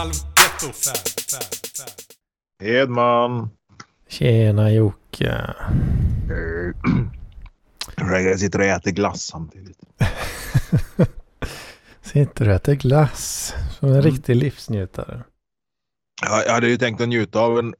Halvgetto. 0.00 0.66
Hedman. 2.62 3.50
Tjena 4.08 4.70
Jocke. 4.70 5.40
Jag 7.96 8.40
sitter 8.40 8.58
och 8.58 8.64
äter 8.64 8.90
glass 8.90 9.22
samtidigt. 9.22 9.78
Sitter 12.02 12.48
och 12.48 12.54
äter 12.54 12.74
glass. 12.74 13.54
Som 13.78 13.88
en 13.88 13.94
Mm. 13.94 14.04
riktig 14.06 14.36
livsnjutare. 14.36 15.22
Ja, 16.22 16.42
Jag 16.46 16.52
hade 16.54 16.68
ju 16.68 16.76
tänkt 16.76 17.00
att 17.00 17.08
njuta 17.08 17.40
av 17.40 17.58
en 17.58 17.74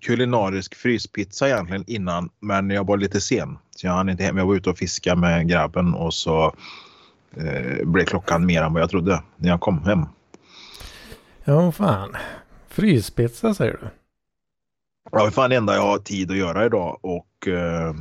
kulinarisk 0.00 0.74
fryspizza 0.74 1.48
egentligen 1.48 1.84
innan, 1.86 2.28
men 2.40 2.70
jag 2.70 2.86
var 2.86 2.96
lite 2.96 3.20
sen. 3.20 3.58
Så 3.76 3.86
jag 3.86 3.92
hann 3.94 4.08
inte 4.08 4.22
hem. 4.24 4.36
Jag 4.38 4.46
var 4.46 4.54
ute 4.54 4.70
och 4.70 4.78
fiskade 4.78 5.20
med 5.20 5.48
grabben 5.48 5.94
och 5.94 6.14
så 6.14 6.54
eh, 7.36 7.84
blev 7.86 8.04
klockan 8.04 8.46
mer 8.46 8.62
än 8.62 8.72
vad 8.72 8.82
jag 8.82 8.90
trodde 8.90 9.22
när 9.36 9.48
jag 9.48 9.60
kom 9.60 9.82
hem. 9.84 10.04
Ja, 11.44 11.72
fan. 11.72 12.16
Fryspizza 12.68 13.54
säger 13.54 13.72
du? 13.72 13.88
Ja, 15.10 15.18
det 15.22 15.26
är 15.26 15.30
fan 15.30 15.50
det 15.50 15.56
enda 15.56 15.74
jag 15.74 15.82
har 15.82 15.98
tid 15.98 16.30
att 16.30 16.36
göra 16.36 16.66
idag 16.66 16.98
och 17.00 17.48
eh, 17.48 17.94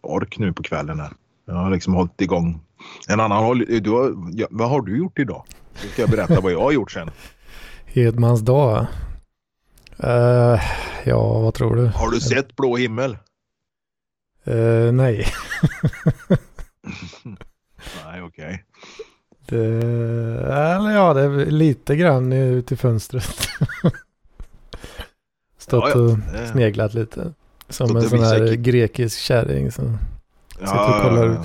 ork 0.00 0.38
nu 0.38 0.52
på 0.52 0.62
kvällen 0.62 1.00
här. 1.00 1.10
Jag 1.44 1.54
har 1.54 1.70
liksom 1.70 1.94
hållit 1.94 2.20
igång. 2.20 2.60
En 3.08 3.20
annan 3.20 3.44
håll, 3.44 3.64
du 3.82 3.90
har, 3.90 4.14
ja, 4.32 4.46
vad 4.50 4.70
har 4.70 4.82
du 4.82 4.98
gjort 4.98 5.18
idag? 5.18 5.44
Så 5.74 5.88
ska 5.88 6.02
jag 6.02 6.10
berätta 6.10 6.40
vad 6.40 6.52
jag 6.52 6.60
har 6.60 6.72
gjort 6.72 6.90
sen. 6.90 7.10
Hedmans 7.86 8.40
dag. 8.40 8.86
Eh, 9.98 10.60
ja, 11.04 11.38
vad 11.40 11.54
tror 11.54 11.76
du? 11.76 11.86
Har 11.86 12.10
du 12.10 12.20
sett 12.20 12.56
blå 12.56 12.76
himmel? 12.76 13.18
Eh, 14.44 14.92
nej. 14.92 15.26
Nej, 18.04 18.22
okej. 18.22 18.64
Det, 19.50 19.64
eller 20.46 20.90
ja, 20.90 21.14
det 21.14 21.20
är 21.22 21.46
lite 21.46 21.96
grann 21.96 22.32
ut 22.32 22.72
i 22.72 22.76
fönstret. 22.76 23.24
Stått 25.58 25.94
och 25.94 26.10
Eh, 26.10 26.52
sneglat 26.52 26.94
lite. 26.94 27.32
Som 27.68 27.88
Stått 27.88 28.02
en 28.02 28.08
sån 28.10 28.22
här 28.24 28.38
ki- 28.40 28.54
grekisk 28.56 29.18
kärring. 29.20 29.72
Som, 29.72 29.98
Ja, 30.60 30.66
Sitter 30.66 30.96
och 30.96 31.02
kollar 31.02 31.26
ut. 31.32 31.38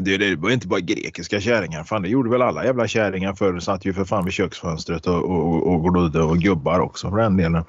Det, 0.00 0.16
det 0.16 0.36
var 0.36 0.50
inte 0.50 0.66
bara 0.68 0.80
grekiska 0.80 1.40
kärringar. 1.40 1.84
Fan, 1.84 2.02
det 2.02 2.08
gjorde 2.08 2.30
väl 2.30 2.42
alla 2.42 2.64
jävla 2.64 2.88
kärringar 2.88 3.34
förr. 3.34 3.58
Satt 3.60 3.84
ju 3.84 3.92
för 3.94 4.04
fan 4.04 4.24
vid 4.24 4.32
köksfönstret 4.34 5.06
och, 5.06 5.24
och, 5.24 5.74
och 5.74 5.82
glodde 5.92 6.22
och 6.22 6.38
gubbar 6.38 6.80
också 6.80 7.10
för 7.10 7.16
den 7.16 7.36
delen. 7.36 7.64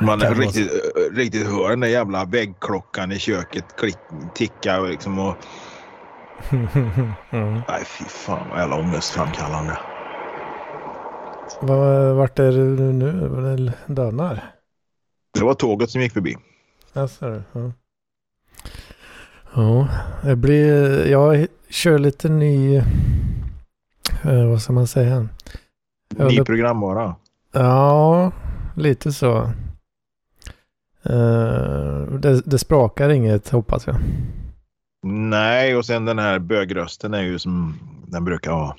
Man 0.00 0.20
riktigt, 0.20 0.70
riktigt 1.12 1.46
hör 1.46 1.70
den 1.70 1.80
där 1.80 1.88
jävla 1.88 2.24
väggklockan 2.24 3.12
i 3.12 3.18
köket 3.18 3.64
klick, 3.78 3.96
ticka 4.34 4.80
liksom 4.80 5.18
och... 5.18 5.34
mm. 6.50 7.12
Nej, 7.68 7.84
fy 7.84 8.04
fan 8.04 8.48
vad 8.50 8.58
jävla 8.58 8.76
ångestframkallande. 8.76 9.78
Vad, 11.60 12.14
vart 12.16 12.38
är 12.38 12.52
du 12.52 12.92
nu? 12.92 13.28
Var 13.28 13.42
det 13.42 13.72
dönar? 13.86 14.50
Det 15.38 15.44
var 15.44 15.54
tåget 15.54 15.90
som 15.90 16.00
gick 16.00 16.12
förbi. 16.12 16.36
Ja, 16.92 17.08
ser 17.08 17.30
du. 17.30 17.60
Ja. 17.60 17.72
ja, 19.54 19.88
det 20.22 20.36
blir... 20.36 21.06
Jag 21.06 21.46
kör 21.68 21.98
lite 21.98 22.28
ny... 22.28 22.76
Eh, 24.22 24.46
vad 24.50 24.62
ska 24.62 24.72
man 24.72 24.86
säga? 24.86 25.28
Ny 26.16 26.44
programvara. 26.44 27.14
Ja, 27.52 28.32
lite 28.74 29.12
så. 29.12 29.42
Eh, 31.02 32.02
det, 32.02 32.42
det 32.44 32.58
sprakar 32.58 33.08
inget 33.08 33.48
hoppas 33.48 33.86
jag. 33.86 33.96
Nej, 35.02 35.76
och 35.76 35.86
sen 35.86 36.04
den 36.04 36.18
här 36.18 36.38
bögrösten 36.38 37.14
är 37.14 37.22
ju 37.22 37.38
som 37.38 37.78
den 38.06 38.24
brukar 38.24 38.52
ha. 38.52 38.76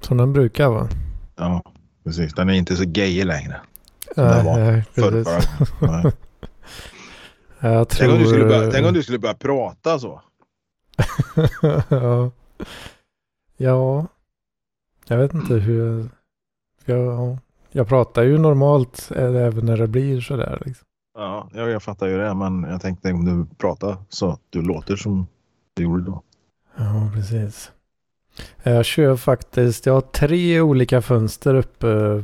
Som 0.00 0.16
den 0.16 0.32
brukar 0.32 0.68
vara. 0.68 0.88
Ja, 1.36 1.62
precis. 2.04 2.34
Den 2.34 2.50
är 2.50 2.54
inte 2.54 2.76
så 2.76 2.84
gay 2.86 3.24
längre. 3.24 3.60
Nej, 4.16 4.44
nej, 4.44 4.84
precis. 4.94 5.28
Nej. 5.80 6.12
Jag 7.60 7.88
tror... 7.88 8.06
Tänk, 8.06 8.12
om 8.12 8.18
du 8.18 8.26
skulle 8.26 8.44
börja, 8.44 8.70
tänk 8.70 8.86
om 8.86 8.94
du 8.94 9.02
skulle 9.02 9.18
börja 9.18 9.34
prata 9.34 9.98
så. 9.98 10.22
ja. 11.88 12.30
ja. 13.56 14.06
Jag 15.06 15.16
vet 15.16 15.34
inte 15.34 15.54
hur... 15.54 16.08
Jag, 16.84 17.38
jag 17.70 17.88
pratar 17.88 18.22
ju 18.22 18.38
normalt 18.38 19.10
eh, 19.16 19.24
även 19.24 19.66
när 19.66 19.76
det 19.76 19.86
blir 19.86 20.20
sådär. 20.20 20.62
Liksom. 20.66 20.86
Ja, 21.20 21.48
jag, 21.52 21.70
jag 21.70 21.82
fattar 21.82 22.06
ju 22.06 22.18
det. 22.18 22.34
Men 22.34 22.62
jag 22.62 22.80
tänkte 22.80 23.12
om 23.12 23.24
du 23.24 23.54
pratar 23.56 23.96
så 24.08 24.30
att 24.30 24.40
du 24.50 24.62
låter 24.62 24.96
som 24.96 25.26
du 25.74 25.82
gjorde 25.82 26.04
då. 26.04 26.22
Ja, 26.76 27.10
precis. 27.14 27.72
Jag 28.62 28.84
kör 28.84 29.16
faktiskt, 29.16 29.86
jag 29.86 29.94
har 29.94 30.00
tre 30.00 30.60
olika 30.60 31.02
fönster 31.02 31.54
uppe 31.54 32.22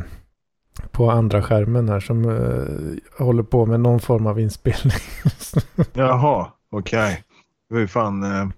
på 0.90 1.10
andra 1.10 1.42
skärmen 1.42 1.88
här 1.88 2.00
som 2.00 2.24
eh, 2.24 3.24
håller 3.24 3.42
på 3.42 3.66
med 3.66 3.80
någon 3.80 4.00
form 4.00 4.26
av 4.26 4.40
inspelning. 4.40 4.98
Jaha, 5.92 6.52
okej. 6.70 7.24
Hur 7.70 7.86
fan... 7.86 8.22
Eh, 8.22 8.48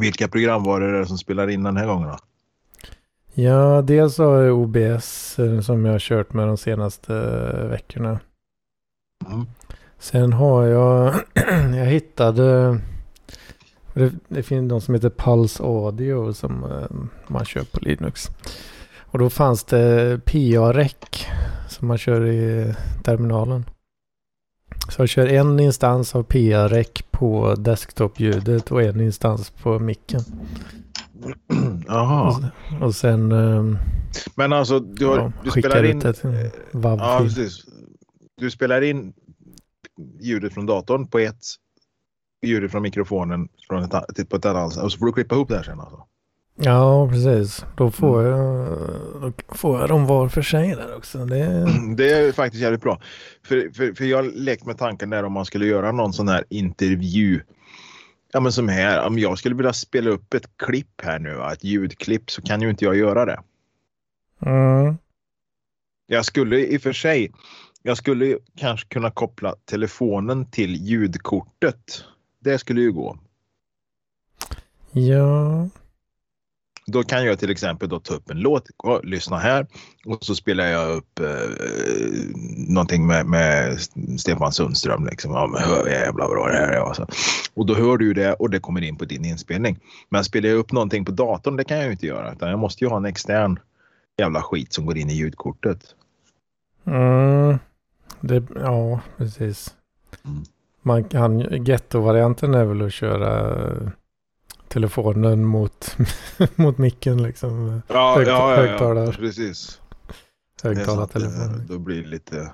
vilka 0.00 0.28
program 0.28 0.64
var 0.64 0.80
det 0.80 1.06
som 1.06 1.18
spelar 1.18 1.50
in 1.50 1.62
den 1.62 1.76
här 1.76 1.86
gången 1.86 2.08
då? 2.08 2.16
ja, 3.42 3.82
dels 3.82 4.18
har 4.18 4.40
jag 4.40 4.58
OBS 4.58 5.38
eh, 5.38 5.60
som 5.60 5.84
jag 5.84 5.92
har 5.92 5.98
kört 5.98 6.32
med 6.32 6.48
de 6.48 6.56
senaste 6.56 7.14
eh, 7.16 7.68
veckorna. 7.68 8.20
Mm. 9.26 9.46
Sen 9.98 10.32
har 10.32 10.66
jag, 10.66 11.14
jag 11.76 11.86
hittade, 11.86 12.78
det, 13.94 14.12
det 14.28 14.42
finns 14.42 14.70
någon 14.70 14.80
som 14.80 14.94
heter 14.94 15.10
Pulse 15.10 15.62
Audio 15.62 16.32
som 16.32 16.64
eh, 16.64 16.96
man 17.26 17.44
kör 17.44 17.64
på 17.64 17.80
Linux. 17.80 18.30
Och 18.98 19.18
då 19.18 19.30
fanns 19.30 19.64
det 19.64 20.20
PA-rec 20.24 21.26
som 21.68 21.88
man 21.88 21.98
kör 21.98 22.26
i 22.26 22.74
terminalen. 23.02 23.64
Så 24.88 25.02
jag 25.02 25.08
kör 25.08 25.26
en 25.26 25.60
instans 25.60 26.14
av 26.14 26.22
PA-rec 26.22 27.02
på 27.10 27.54
desktop-ljudet 27.54 28.70
och 28.70 28.82
en 28.82 29.00
instans 29.00 29.50
på 29.50 29.78
micken. 29.78 30.20
Jaha. 31.86 32.50
Och, 32.80 32.86
och 32.86 32.94
sen 32.94 33.32
eh, 33.32 33.80
Men 34.34 34.52
alltså, 34.52 34.80
du, 34.80 35.06
har, 35.06 35.16
ja, 35.16 35.32
du 35.44 35.50
spelar 35.50 35.84
in... 35.84 36.00
till 36.00 36.10
en 36.22 36.50
Ja, 36.72 37.18
precis. 37.22 37.64
Du 38.40 38.50
spelar 38.50 38.82
in 38.82 39.12
ljudet 40.20 40.54
från 40.54 40.66
datorn 40.66 41.06
på 41.06 41.18
ett 41.18 41.44
ljudet 42.42 42.70
från 42.70 42.82
mikrofonen 42.82 43.48
från 43.68 43.82
ett, 43.84 44.28
på 44.28 44.36
ett 44.36 44.44
annat 44.44 44.76
och 44.76 44.92
så 44.92 44.98
får 44.98 45.06
du 45.06 45.12
klippa 45.12 45.34
ihop 45.34 45.48
det 45.48 45.56
här 45.56 45.62
sen 45.62 45.80
alltså. 45.80 46.06
Ja, 46.62 47.08
precis. 47.12 47.64
Då 47.76 47.90
får, 47.90 48.24
jag, 48.24 48.78
då 49.20 49.32
får 49.48 49.80
jag 49.80 49.88
dem 49.88 50.06
var 50.06 50.28
för 50.28 50.42
sig 50.42 50.74
där 50.74 50.96
också. 50.96 51.24
Det, 51.24 51.66
Det 51.96 52.12
är 52.12 52.32
faktiskt 52.32 52.62
jävligt 52.62 52.82
bra. 52.82 53.00
För, 53.44 53.70
för, 53.74 53.92
för 53.92 54.04
jag 54.04 54.24
lekt 54.34 54.66
med 54.66 54.78
tanken 54.78 55.10
där 55.10 55.24
om 55.24 55.32
man 55.32 55.44
skulle 55.44 55.66
göra 55.66 55.92
någon 55.92 56.12
sån 56.12 56.28
här 56.28 56.44
intervju. 56.48 57.40
Ja 58.32 58.40
men 58.40 58.52
som 58.52 58.68
här, 58.68 59.06
om 59.06 59.18
jag 59.18 59.38
skulle 59.38 59.54
vilja 59.54 59.72
spela 59.72 60.10
upp 60.10 60.34
ett 60.34 60.56
klipp 60.56 61.00
här 61.02 61.18
nu, 61.18 61.42
ett 61.52 61.64
ljudklipp, 61.64 62.30
så 62.30 62.42
kan 62.42 62.62
ju 62.62 62.70
inte 62.70 62.84
jag 62.84 62.96
göra 62.96 63.24
det. 63.24 63.40
mm, 64.46 64.98
Jag 66.06 66.24
skulle 66.24 66.66
i 66.66 66.76
och 66.76 66.82
för 66.82 66.92
sig, 66.92 67.32
jag 67.82 67.96
skulle 67.96 68.38
kanske 68.56 68.88
kunna 68.88 69.10
koppla 69.10 69.54
telefonen 69.64 70.50
till 70.50 70.74
ljudkortet. 70.74 72.04
Det 72.38 72.58
skulle 72.58 72.80
ju 72.80 72.92
gå. 72.92 73.18
ja, 74.92 75.68
Då 76.86 77.02
kan 77.02 77.24
jag 77.24 77.38
till 77.38 77.50
exempel 77.50 77.88
då 77.88 78.00
ta 78.00 78.14
upp 78.14 78.30
en 78.30 78.40
låt, 78.40 78.68
och 78.76 79.04
lyssna 79.04 79.38
här 79.38 79.66
och 80.06 80.24
så 80.24 80.34
spelar 80.34 80.64
jag 80.66 80.96
upp 80.96 81.18
eh, 81.18 81.26
någonting 82.68 83.06
med, 83.06 83.26
med 83.26 83.80
Stefan 84.18 84.52
Sundström. 84.52 85.06
Liksom. 85.06 85.32
Ja, 85.32 85.46
men 85.46 85.62
hör 85.62 85.88
jävla 85.88 86.28
bra 86.28 86.46
det 86.46 86.56
här 86.56 86.72
är. 86.72 86.80
Alltså. 86.80 87.06
Och 87.54 87.66
då 87.66 87.74
hör 87.74 87.96
du 87.96 88.14
det 88.14 88.32
och 88.32 88.50
det 88.50 88.60
kommer 88.60 88.82
in 88.82 88.96
på 88.96 89.04
din 89.04 89.24
inspelning. 89.24 89.78
Men 90.08 90.24
spelar 90.24 90.48
jag 90.48 90.58
upp 90.58 90.72
någonting 90.72 91.04
på 91.04 91.12
datorn, 91.12 91.56
det 91.56 91.64
kan 91.64 91.76
jag 91.76 91.86
ju 91.86 91.92
inte 91.92 92.06
göra. 92.06 92.32
Utan 92.32 92.50
jag 92.50 92.58
måste 92.58 92.84
ju 92.84 92.90
ha 92.90 92.96
en 92.96 93.04
extern 93.04 93.58
jävla 94.18 94.42
skit 94.42 94.72
som 94.72 94.86
går 94.86 94.98
in 94.98 95.10
i 95.10 95.14
ljudkortet. 95.14 95.94
mm, 96.86 97.58
det, 98.20 98.42
ja, 98.54 99.00
precis. 99.16 99.74
Mm. 100.24 100.42
Man 100.82 101.04
kan, 101.04 101.64
getto-varianten 101.64 102.54
är 102.54 102.64
väl 102.64 102.82
att 102.86 102.92
köra 102.92 103.58
eh, 103.70 103.88
telefonen 104.68 105.44
mot, 105.44 105.96
mot 106.54 106.78
micken 106.78 107.22
liksom. 107.22 107.82
Ja, 107.88 108.14
Högt- 108.16 108.28
ja, 108.28 108.50
ja, 108.50 108.56
högtalare. 108.62 109.06
ja, 109.06 109.12
precis. 109.12 109.80
Högtalartelefonen. 110.62 111.66
Då 111.68 111.78
blir 111.78 112.02
det 112.02 112.08
lite... 112.08 112.38
eh, 112.40 112.52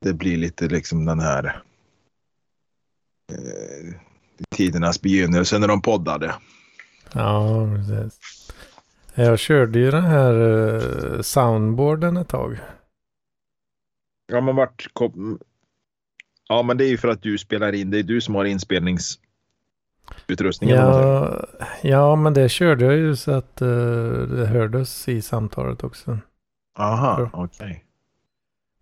Det 0.00 0.12
blir 0.12 0.36
lite 0.36 0.66
liksom 0.68 1.04
den 1.04 1.20
här... 1.20 1.62
eh, 3.32 3.94
Tidernas 4.56 5.00
begynnelse 5.02 5.58
när 5.58 5.68
de 5.68 5.82
poddade. 5.82 6.34
Ja, 7.12 7.66
precis. 7.76 8.18
Jag 9.14 9.38
körde 9.38 9.78
ju 9.78 9.90
den 9.90 10.04
här 10.04 10.34
eh, 11.16 11.20
soundboarden 11.22 12.16
ett 12.16 12.28
tag. 12.28 12.58
Ja, 14.32 14.40
men 14.40 14.56
vart 14.56 14.88
kom... 14.92 15.38
Ja, 16.48 16.62
men 16.62 16.78
det 16.78 16.84
är 16.84 16.88
ju 16.88 16.98
för 16.98 17.08
att 17.08 17.22
du 17.22 17.38
spelar 17.38 17.72
in. 17.72 17.90
Det 17.90 17.98
är 17.98 18.02
du 18.02 18.20
som 18.20 18.34
har 18.34 18.44
inspelnings... 18.44 19.18
utrustningen. 20.26 20.76
Ja, 20.76 21.46
ja, 21.82 22.16
men 22.16 22.34
det 22.34 22.48
körde 22.48 22.84
jag 22.84 22.96
ju 22.96 23.16
så 23.16 23.32
att 23.32 23.62
uh, 23.62 24.22
det 24.22 24.46
hördes 24.46 25.08
i 25.08 25.22
samtalet 25.22 25.84
också. 25.84 26.18
Aha, 26.78 27.30
okej. 27.32 27.66
Okay. 27.66 27.76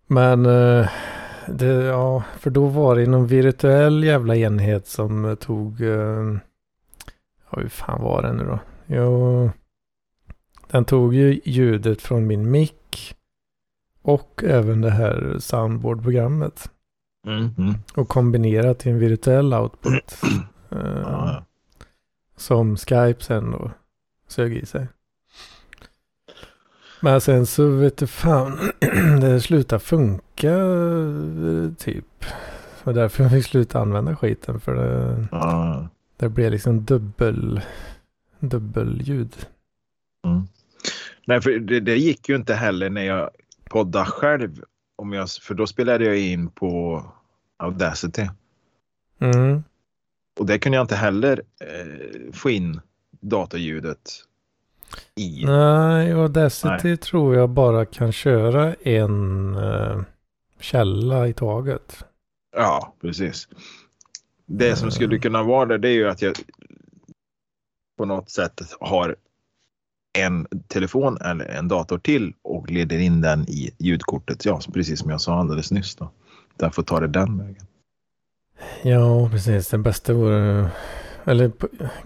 Men 0.07 0.45
uh, 0.45 0.89
det, 1.47 1.65
ja, 1.65 2.23
för 2.39 2.49
då 2.49 2.67
var 2.67 2.95
det 2.95 3.05
någon 3.05 3.27
virtuell 3.27 4.03
jävla 4.03 4.35
enhet 4.35 4.87
som 4.87 5.37
tog, 5.39 5.81
uh, 5.81 6.37
ja 7.51 7.59
hur 7.59 7.69
fan 7.69 8.01
var 8.01 8.21
det 8.21 8.33
nu 8.33 8.45
då? 8.45 8.59
Jo, 8.85 9.49
den 10.71 10.85
tog 10.85 11.15
ju 11.15 11.41
ljudet 11.45 12.01
från 12.01 12.27
min 12.27 12.51
mick 12.51 13.16
och 14.07 14.43
även 14.43 14.81
det 14.81 14.91
här 14.91 15.35
soundboard-programmet. 15.39 16.71
Mm, 17.27 17.49
mm. 17.57 17.73
Och 17.95 18.07
kombinerat 18.07 18.79
till 18.79 18.91
en 18.91 18.99
virtuell 18.99 19.53
output. 19.53 20.21
uh, 20.71 21.39
som 22.37 22.77
Skype 22.77 23.23
sen 23.23 23.51
då 23.51 23.71
sög 24.27 24.57
i 24.57 24.65
sig. 24.65 24.87
Men 27.01 27.21
sen 27.21 27.45
så 27.45 27.67
vet 27.67 27.97
du 27.97 28.07
fan, 28.07 28.59
det 29.21 29.41
slutade 29.41 29.79
funka 29.79 30.55
typ. 31.77 32.25
Och 32.83 32.93
därför 32.93 33.23
jag 33.23 33.31
fick 33.31 33.45
sluta 33.45 33.79
använda 33.79 34.15
skiten 34.15 34.59
för 34.59 34.75
det, 34.75 35.27
uh. 35.37 35.85
det 36.17 36.29
blev 36.29 36.51
liksom 36.51 36.85
dubbel, 36.85 37.61
dubbelljud. 38.39 39.35
Mm. 40.25 40.47
Nej, 41.25 41.41
för 41.41 41.51
det, 41.51 41.79
det, 41.79 41.97
gick 41.97 42.29
ju 42.29 42.35
inte 42.35 42.53
heller 42.53 42.89
när 42.89 43.03
jag 43.03 43.29
poddade 43.69 44.05
själv. 44.05 44.63
Om 44.95 45.13
jag, 45.13 45.29
för 45.29 45.53
då 45.53 45.67
spelade 45.67 46.05
jag 46.05 46.17
in 46.17 46.49
på 46.49 47.03
Audacity. 47.57 48.27
Mm. 49.19 49.63
Och 50.39 50.45
det 50.45 50.59
kunde 50.59 50.75
jag 50.75 50.83
inte 50.83 50.95
heller 50.95 51.41
eh, 51.61 52.33
få 52.33 52.49
in 52.49 52.81
dataljudet 53.21 54.11
i. 55.15 55.45
Nej, 55.45 56.13
Audacity 56.13 56.87
Nej. 56.87 56.97
tror 56.97 57.35
jag 57.35 57.49
bara 57.49 57.85
kan 57.85 58.11
köra 58.11 58.73
en 58.73 59.55
eh, 59.55 60.01
källa 60.59 61.27
i 61.27 61.33
taget. 61.33 62.05
Ja, 62.55 62.93
precis. 63.01 63.47
Det 64.45 64.75
som 64.75 64.91
skulle 64.91 65.19
kunna 65.19 65.43
vara 65.43 65.65
det, 65.65 65.77
det 65.77 65.89
är 65.89 65.93
ju 65.93 66.09
att 66.09 66.21
jag 66.21 66.35
på 67.97 68.05
något 68.05 68.29
sätt 68.29 68.61
har 68.79 69.15
en 70.17 70.47
telefon 70.67 71.17
eller 71.21 71.45
en 71.45 71.67
dator 71.67 71.97
till 71.97 72.33
och 72.43 72.71
leder 72.71 72.99
in 72.99 73.21
den 73.21 73.49
i 73.49 73.71
ljudkortet. 73.77 74.45
Ja, 74.45 74.59
precis 74.73 74.99
som 74.99 75.09
jag 75.09 75.21
sa 75.21 75.39
alldeles 75.39 75.71
nyss. 75.71 75.95
Då. 75.95 76.11
Därför 76.57 76.83
tar 76.83 77.01
det 77.01 77.07
den 77.07 77.37
vägen. 77.37 77.65
Ja, 78.83 79.29
precis. 79.31 79.67
Det 79.67 79.77
bästa 79.77 80.13
vore... 80.13 80.69
Eller 81.25 81.51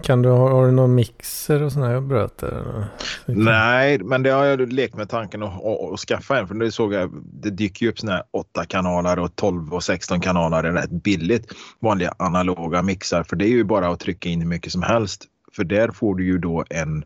kan 0.02 0.22
du 0.22 0.28
ha, 0.28 0.50
har 0.50 0.66
du 0.66 0.72
någon 0.72 0.94
mixer 0.94 1.62
och 1.62 1.72
sådana 1.72 1.92
här 1.92 2.00
bröter? 2.00 2.84
Nej, 3.26 3.98
men 3.98 4.22
det 4.22 4.30
har 4.30 4.44
jag 4.44 4.72
lekt 4.72 4.96
med 4.96 5.08
tanken 5.08 5.42
att, 5.42 5.64
att, 5.64 5.92
att 5.92 6.00
skaffa 6.00 6.38
en. 6.38 6.48
För 6.48 6.54
nu 6.54 6.70
såg 6.70 6.92
jag, 6.92 7.10
det 7.24 7.50
dyker 7.50 7.86
ju 7.86 7.92
upp 7.92 7.98
sådana 7.98 8.16
här 8.16 8.24
8 8.30 8.64
kanaler 8.64 9.18
och 9.18 9.36
12 9.36 9.74
och 9.74 9.84
16 9.84 10.20
kanaler. 10.20 10.62
Rätt 10.62 10.90
billigt. 10.90 11.52
Vanliga 11.80 12.14
analoga 12.16 12.82
mixar. 12.82 13.22
För 13.22 13.36
det 13.36 13.44
är 13.44 13.48
ju 13.48 13.64
bara 13.64 13.88
att 13.88 14.00
trycka 14.00 14.28
in 14.28 14.40
hur 14.40 14.48
mycket 14.48 14.72
som 14.72 14.82
helst. 14.82 15.24
För 15.56 15.64
där 15.64 15.90
får 15.90 16.14
du 16.14 16.24
ju 16.24 16.38
då 16.38 16.64
en 16.70 17.04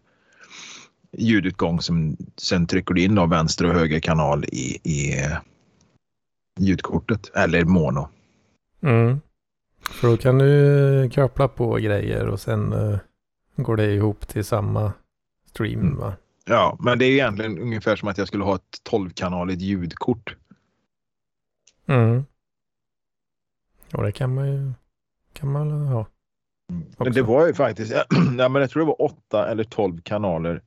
ljudutgång 1.19 1.81
som 1.81 2.17
sen 2.37 2.67
trycker 2.67 2.95
du 2.95 3.03
in 3.03 3.15
då 3.15 3.27
vänster 3.27 3.67
och 3.67 3.75
höger 3.75 4.01
kanal 4.01 4.45
i, 4.45 4.79
i 4.83 5.15
ljudkortet 6.59 7.31
eller 7.35 7.65
mono. 7.65 8.09
Mm. 8.83 9.21
För 9.81 10.09
då 10.09 10.17
kan 10.17 10.39
du 10.39 11.11
koppla 11.15 11.49
på 11.49 11.75
grejer 11.75 12.27
och 12.27 12.41
sen 12.41 12.73
uh, 12.73 12.99
går 13.57 13.77
det 13.77 13.93
ihop 13.93 14.29
till 14.29 14.45
samma 14.45 14.93
stream 15.49 15.81
mm. 15.81 15.97
va? 15.97 16.15
Ja, 16.45 16.77
men 16.81 16.99
det 16.99 17.05
är 17.05 17.11
egentligen 17.11 17.59
ungefär 17.59 17.97
som 17.97 18.09
att 18.09 18.19
jag 18.19 18.29
skulle 18.29 18.45
ha 18.45 18.55
ett 18.55 18.83
12-kanaligt 18.91 19.61
ljudkort. 19.61 20.37
Mm. 21.87 22.25
Och 23.93 24.03
det 24.03 24.13
kan 24.13 24.35
man 24.35 24.53
ju 24.53 24.73
kan 25.33 25.53
man 25.53 25.71
ha. 25.87 26.07
Mm. 26.71 26.87
Men 26.99 27.13
det 27.13 27.23
var 27.23 27.47
ju 27.47 27.55
faktiskt, 27.55 27.93
ja, 28.39 28.49
men 28.49 28.55
jag 28.55 28.71
tror 28.71 28.81
det 28.81 28.87
var 28.87 29.03
8 29.03 29.49
eller 29.49 29.65
12 29.65 30.01
kanaler 30.03 30.63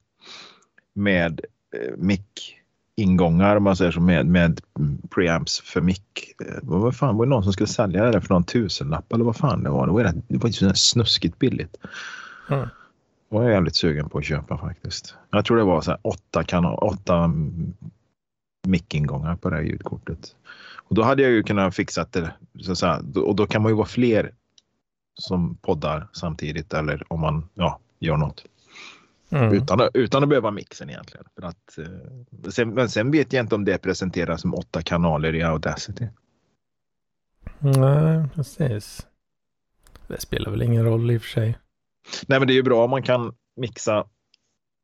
med 1.00 1.42
eh, 1.76 1.98
mick 1.98 2.56
ingångar 2.96 3.56
om 3.56 3.64
man 3.64 3.76
säger 3.76 3.92
så 3.92 4.02
med, 4.02 4.26
med 4.26 4.62
preamps 5.10 5.60
för 5.60 5.82
mick. 5.82 6.34
Eh, 6.46 6.60
vad 6.62 6.96
fan 6.96 7.18
var 7.18 7.26
det 7.26 7.30
någon 7.30 7.44
som 7.44 7.54
skulle 7.54 7.68
sälja 7.68 8.04
det 8.04 8.12
där 8.12 8.20
för 8.20 8.34
någon 8.34 8.44
tusenlapp 8.44 9.14
eller 9.14 9.26
vad 9.26 9.36
fan 9.36 9.64
det 9.64 9.70
var? 9.70 9.88
Det 9.88 9.94
var, 9.94 10.04
rätt, 10.04 10.16
det 10.28 10.38
var 10.38 10.50
ju 10.50 10.74
snuskigt 10.74 11.40
billigt. 11.40 11.78
Mm. 12.50 12.68
Det 13.30 13.36
var 13.36 13.44
jag 13.44 13.52
jävligt 13.52 13.76
sugen 13.76 14.10
på 14.10 14.18
att 14.18 14.26
köpa 14.26 14.58
faktiskt. 14.58 15.16
Jag 15.32 15.46
tror 15.46 15.58
det 15.58 15.64
var 15.64 15.82
så 15.82 15.92
här 15.92 16.00
åtta, 16.04 16.44
kanal, 16.44 16.76
åtta 16.76 17.34
mickingångar 18.68 19.36
på 19.36 19.50
det 19.50 19.56
här 19.56 19.64
ljudkortet. 19.64 20.36
Och 20.90 20.96
då 20.96 21.04
hade 21.04 21.24
jag 21.24 21.32
ju 21.32 21.44
kunnat 21.44 21.76
fixa 21.76 22.06
det. 22.12 22.34
Så, 22.60 22.76
så 22.76 22.86
här, 22.86 23.20
och 23.28 23.36
då 23.36 23.48
kan 23.48 23.62
man 23.62 23.72
ju 23.72 23.76
vara 23.76 23.88
fler 23.88 24.32
som 25.20 25.56
poddar 25.56 26.08
samtidigt 26.14 26.74
eller 26.74 27.04
om 27.08 27.20
man 27.20 27.50
ja, 27.54 27.80
gör 28.00 28.18
något. 28.18 28.46
Mm. 29.32 29.54
Utan, 29.54 29.82
att, 29.82 29.90
utan 29.94 30.24
att 30.24 30.30
behöva 30.30 30.52
mixen 30.52 30.90
egentligen. 30.90 31.26
För 31.36 31.48
att, 31.48 31.78
eh, 31.78 32.50
sen, 32.52 32.70
men 32.70 32.90
sen 32.90 33.12
vet 33.12 33.34
jag 33.34 33.44
inte 33.44 33.56
om 33.56 33.66
det 33.66 33.78
presenteras 33.78 34.42
som 34.42 34.54
åtta 34.54 34.82
kanaler 34.82 35.36
i 35.36 35.44
Audacity. 35.44 36.08
Nej, 37.60 38.24
precis. 38.36 39.08
Det 40.08 40.22
spelar 40.22 40.52
väl 40.52 40.62
ingen 40.62 40.86
roll 40.86 41.12
i 41.12 41.18
och 41.18 41.22
för 41.22 41.30
sig. 41.30 41.58
Nej, 42.28 42.40
men 42.40 42.48
det 42.48 42.54
är 42.54 42.56
ju 42.56 42.64
bra 42.64 42.84
om 42.84 42.90
man 42.90 43.04
kan 43.04 43.34
mixa 43.56 44.06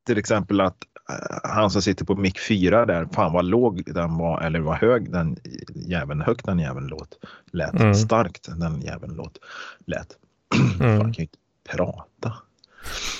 till 0.05 0.17
exempel 0.17 0.61
att 0.61 0.77
uh, 1.09 1.51
han 1.51 1.69
som 1.69 1.81
sitter 1.81 2.05
på 2.05 2.15
mick 2.15 2.39
4 2.39 2.85
där, 2.85 3.05
fan 3.05 3.33
vad 3.33 3.45
låg 3.45 3.83
den 3.85 4.17
var 4.17 4.41
eller 4.41 4.59
vad 4.59 4.77
hög 4.77 5.11
den 5.11 5.37
jäveln, 5.75 6.21
högt 6.21 6.45
den 6.45 6.59
jäveln 6.59 6.87
låt. 6.87 7.17
Lät 7.51 7.73
mm. 7.73 7.95
starkt 7.95 8.49
den 8.59 8.81
jäveln 8.81 9.13
låt. 9.13 9.37
Lät. 9.85 10.17
Mm. 10.79 10.99
fan, 10.99 11.13
kan 11.13 11.13
ju 11.13 11.23
inte 11.23 11.37
prata. 11.69 12.33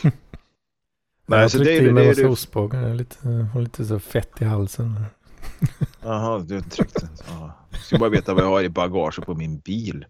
Nej, 1.25 1.39
jag 1.39 1.51
tryckte 1.51 1.72
i 1.72 1.92
mig 1.92 2.07
massa 2.07 2.30
ostbågar. 2.30 2.88
Jag 2.88 2.98
lite, 2.98 3.27
har 3.54 3.62
lite 3.62 3.86
så 3.86 4.00
fett 4.00 4.42
i 4.42 4.45
halsen. 4.45 5.06
Jaha, 6.01 6.39
du 6.39 6.62
tryckte. 6.62 7.10
Ja. 7.27 7.52
Jag 7.71 7.81
ska 7.81 7.97
bara 7.97 8.09
veta 8.09 8.33
vad 8.33 8.44
jag 8.44 8.49
har 8.49 8.64
i 8.64 8.69
bagaget 8.69 9.26
på 9.26 9.35
min 9.35 9.59
bil. 9.59 10.06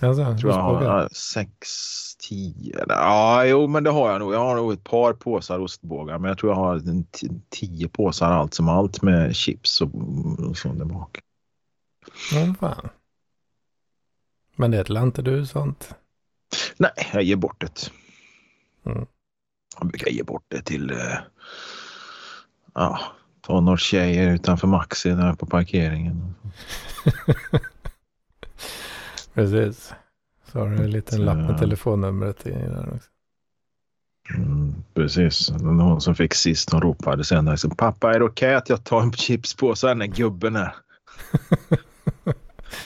Alltså, 0.00 0.22
jag 0.22 0.38
tror 0.40 0.52
jag 0.52 0.60
har 0.60 1.08
6, 1.12 2.16
10. 2.18 2.84
Ja, 2.88 3.44
jo, 3.44 3.66
men 3.66 3.84
det 3.84 3.90
har 3.90 4.10
jag 4.10 4.18
nog. 4.18 4.34
Jag 4.34 4.38
har 4.38 4.56
nog 4.56 4.72
ett 4.72 4.84
par 4.84 5.12
påsar 5.12 5.58
ostbågar, 5.58 6.18
men 6.18 6.28
jag 6.28 6.38
tror 6.38 6.52
jag 6.52 6.56
har 6.56 6.82
10 7.50 7.88
påsar 7.88 8.30
allt 8.30 8.54
som 8.54 8.68
allt 8.68 9.02
med 9.02 9.36
chips 9.36 9.80
och, 9.80 9.90
och 10.48 10.56
sånt 10.56 10.78
där 10.78 10.84
bak. 10.84 11.20
Ja, 12.32 12.54
fan. 12.60 12.88
Men 14.56 14.70
det 14.70 14.78
är 14.78 15.02
inte 15.02 15.22
du 15.22 15.46
sånt? 15.46 15.94
Nej, 16.76 17.10
jag 17.12 17.22
ger 17.22 17.36
bort 17.36 17.60
det. 17.60 17.90
Mm. 18.90 19.06
Han 19.78 19.88
brukar 19.88 20.10
ge 20.10 20.22
bort 20.22 20.44
det 20.48 20.62
till 20.62 20.90
eh, 20.90 21.18
ja, 22.74 23.00
tonårstjejer 23.42 24.34
utanför 24.34 24.68
Maxi 24.68 25.10
där 25.10 25.32
på 25.32 25.46
parkeringen. 25.46 26.34
Precis. 29.34 29.94
Så 30.52 30.58
har 30.58 30.68
du 30.68 30.76
en 30.76 30.90
liten 30.90 31.24
lapp 31.24 31.36
med 31.36 31.58
telefonnumret 31.58 32.46
i 32.46 32.50
där 32.50 32.94
också. 32.94 33.10
Mm, 34.34 34.74
precis. 34.94 35.50
Någon 35.50 36.00
som 36.00 36.14
fick 36.14 36.34
sist 36.34 36.70
hon 36.72 36.80
ropade 36.80 37.24
sen. 37.24 37.44
Liksom, 37.44 37.70
Pappa 37.70 38.14
är 38.14 38.18
det 38.18 38.24
okej 38.24 38.46
okay 38.46 38.54
att 38.54 38.68
jag 38.68 38.84
tar 38.84 39.02
en 39.02 39.12
chipspåse 39.12 39.94
när 39.94 40.06
gubben 40.06 40.56
är? 40.56 40.74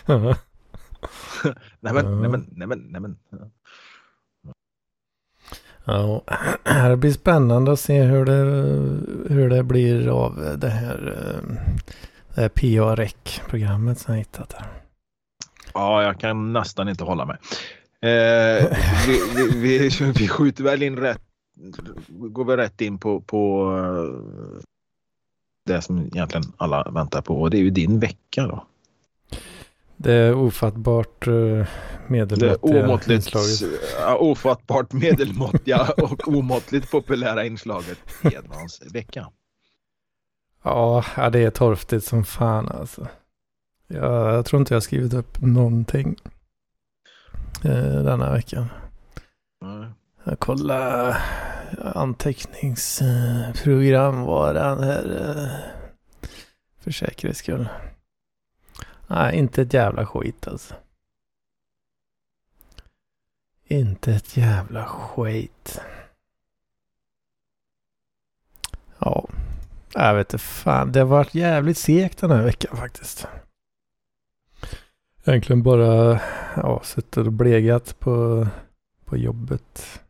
nej 1.80 1.94
men, 1.94 2.20
nej 2.20 2.30
men, 2.30 2.47
nej 2.50 2.68
men, 2.68 2.78
nej 2.78 3.00
men. 3.00 3.16
Ja, 5.85 6.23
det 6.89 6.97
blir 7.01 7.13
spännande 7.13 7.73
att 7.73 7.81
se 7.81 8.03
hur 8.03 8.25
det, 8.25 8.33
hur 9.35 9.51
det 9.51 9.63
blir 9.63 10.09
av 10.09 10.57
det 10.59 10.69
här, 10.69 11.17
ehm, 11.39 11.57
det 12.35 12.41
här 12.41 12.49
PA-REC-programmet 12.49 13.99
som 13.99 14.15
jag 14.15 14.19
hittat 14.19 14.53
här. 14.53 14.67
Ja, 15.75 16.03
jag 16.03 16.21
kan 16.21 16.53
nästan 16.53 16.89
inte 16.89 17.05
hålla 17.05 17.27
mig. 17.27 17.37
Eh, 18.03 18.67
vi, 19.07 19.21
vi, 19.37 19.59
vi, 19.59 19.89
vi, 20.19 20.29
skjuter 20.29 20.65
väl 20.65 20.83
in 20.83 20.97
rätt, 20.97 21.23
går 22.09 22.45
väl 22.45 22.57
rätt 22.57 22.81
in 22.81 22.99
på, 22.99 23.21
på 23.21 23.73
eh, 23.79 24.63
det 25.67 25.83
som 25.83 25.99
egentligen 25.99 26.45
alla 26.57 26.91
väntar 26.91 27.23
på 27.23 27.41
och 27.41 27.51
det 27.51 27.57
är 27.57 27.63
ju 27.63 27.71
din 27.71 28.01
vecka 28.01 28.47
då. 28.47 28.67
Det 30.02 30.12
är 30.12 30.35
ofattbart 30.35 31.28
uh, 31.28 31.66
medelmåttiga 32.09 32.57
omåttligt, 32.85 33.26
inslaget. 33.35 33.62
Uh, 33.62 33.69
ofattbart 34.14 34.92
medelmåttiga 34.92 35.88
och 35.97 36.28
omåttligt 36.28 36.90
populära 36.90 37.45
inslaget 37.45 37.99
Edmans 38.23 38.83
vecka. 38.92 39.30
Ja, 40.64 41.04
det 41.33 41.38
är 41.38 41.50
torftigt 41.50 42.04
som 42.04 42.25
fan 42.25 42.69
alltså. 42.69 43.09
Jag, 43.87 44.35
jag 44.35 44.47
tror 44.47 44.61
inte 44.61 44.75
jag 44.75 44.76
har 44.76 44.80
skrivit 44.80 45.14
upp 45.14 45.40
någonting 45.40 46.16
uh, 47.64 48.02
denna 48.02 48.33
veckan. 48.33 48.66
Jag 50.25 50.38
kollar 50.38 51.16
anteckningsprogramvaran 51.95 54.83
här. 54.83 55.21
eh, 55.21 55.49
För 56.80 56.90
säkerhets 56.90 57.38
skull. 57.38 57.69
Nej, 59.11 59.38
inte 59.38 59.62
ett 59.62 59.75
jävla 59.75 60.07
skit 60.07 60.49
alltså. 60.49 60.75
Inte 63.64 64.12
ett 64.12 64.37
jävla 64.37 64.87
skit. 64.87 65.81
Ja, 68.99 69.29
jag 69.95 70.14
vet 70.14 70.33
inte 70.33 70.45
fan. 70.45 70.93
Det 70.93 71.00
har 71.00 71.07
varit 71.07 71.35
jävligt 71.35 71.79
segt 71.79 72.19
den 72.19 72.31
här 72.31 72.43
veckan 72.43 72.76
faktiskt. 72.76 73.26
Egentligen 75.25 75.62
bara 75.62 76.21
ja, 76.57 76.81
suttit 76.85 77.17
och 77.17 77.33
blegat 77.33 77.99
på, 77.99 78.47
på 79.05 79.17
jobbet. 79.17 80.00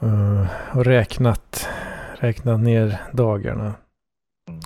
Eh, 0.00 0.46
och 0.76 0.84
räknat, 0.84 1.68
räknat 2.14 2.60
ner 2.60 3.00
dagarna. 3.12 3.74
Mm. 4.48 4.60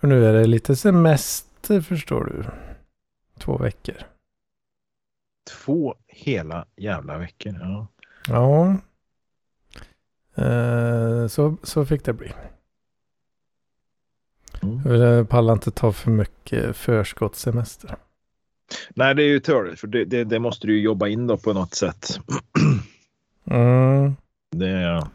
För 0.00 0.08
nu 0.08 0.26
är 0.26 0.32
det 0.32 0.46
lite 0.46 0.76
semester 0.76 1.49
förstår 1.66 2.24
du. 2.24 2.44
Två 3.38 3.58
veckor. 3.58 3.96
Två 5.50 5.94
hela 6.06 6.66
jävla 6.76 7.18
veckor. 7.18 7.58
Ja. 7.60 7.86
Ja. 8.28 8.76
Eh, 10.44 11.26
så, 11.26 11.56
så 11.62 11.84
fick 11.86 12.04
det 12.04 12.12
bli. 12.12 12.32
Mm. 14.62 15.00
Jag 15.00 15.28
pallar 15.28 15.52
inte 15.52 15.70
ta 15.70 15.92
för 15.92 16.10
mycket 16.10 16.76
förskottssemester. 16.76 17.96
Nej, 18.90 19.14
det 19.14 19.22
är 19.22 19.28
ju 19.28 19.40
törligt 19.40 19.80
för 19.80 19.86
det, 19.86 20.04
det, 20.04 20.24
det 20.24 20.38
måste 20.38 20.66
du 20.66 20.76
ju 20.76 20.82
jobba 20.82 21.08
in 21.08 21.26
då 21.26 21.36
på 21.36 21.52
något 21.52 21.74
sätt. 21.74 22.20
Mm. 23.44 24.16
Det 24.50 24.68
är... 24.68 25.06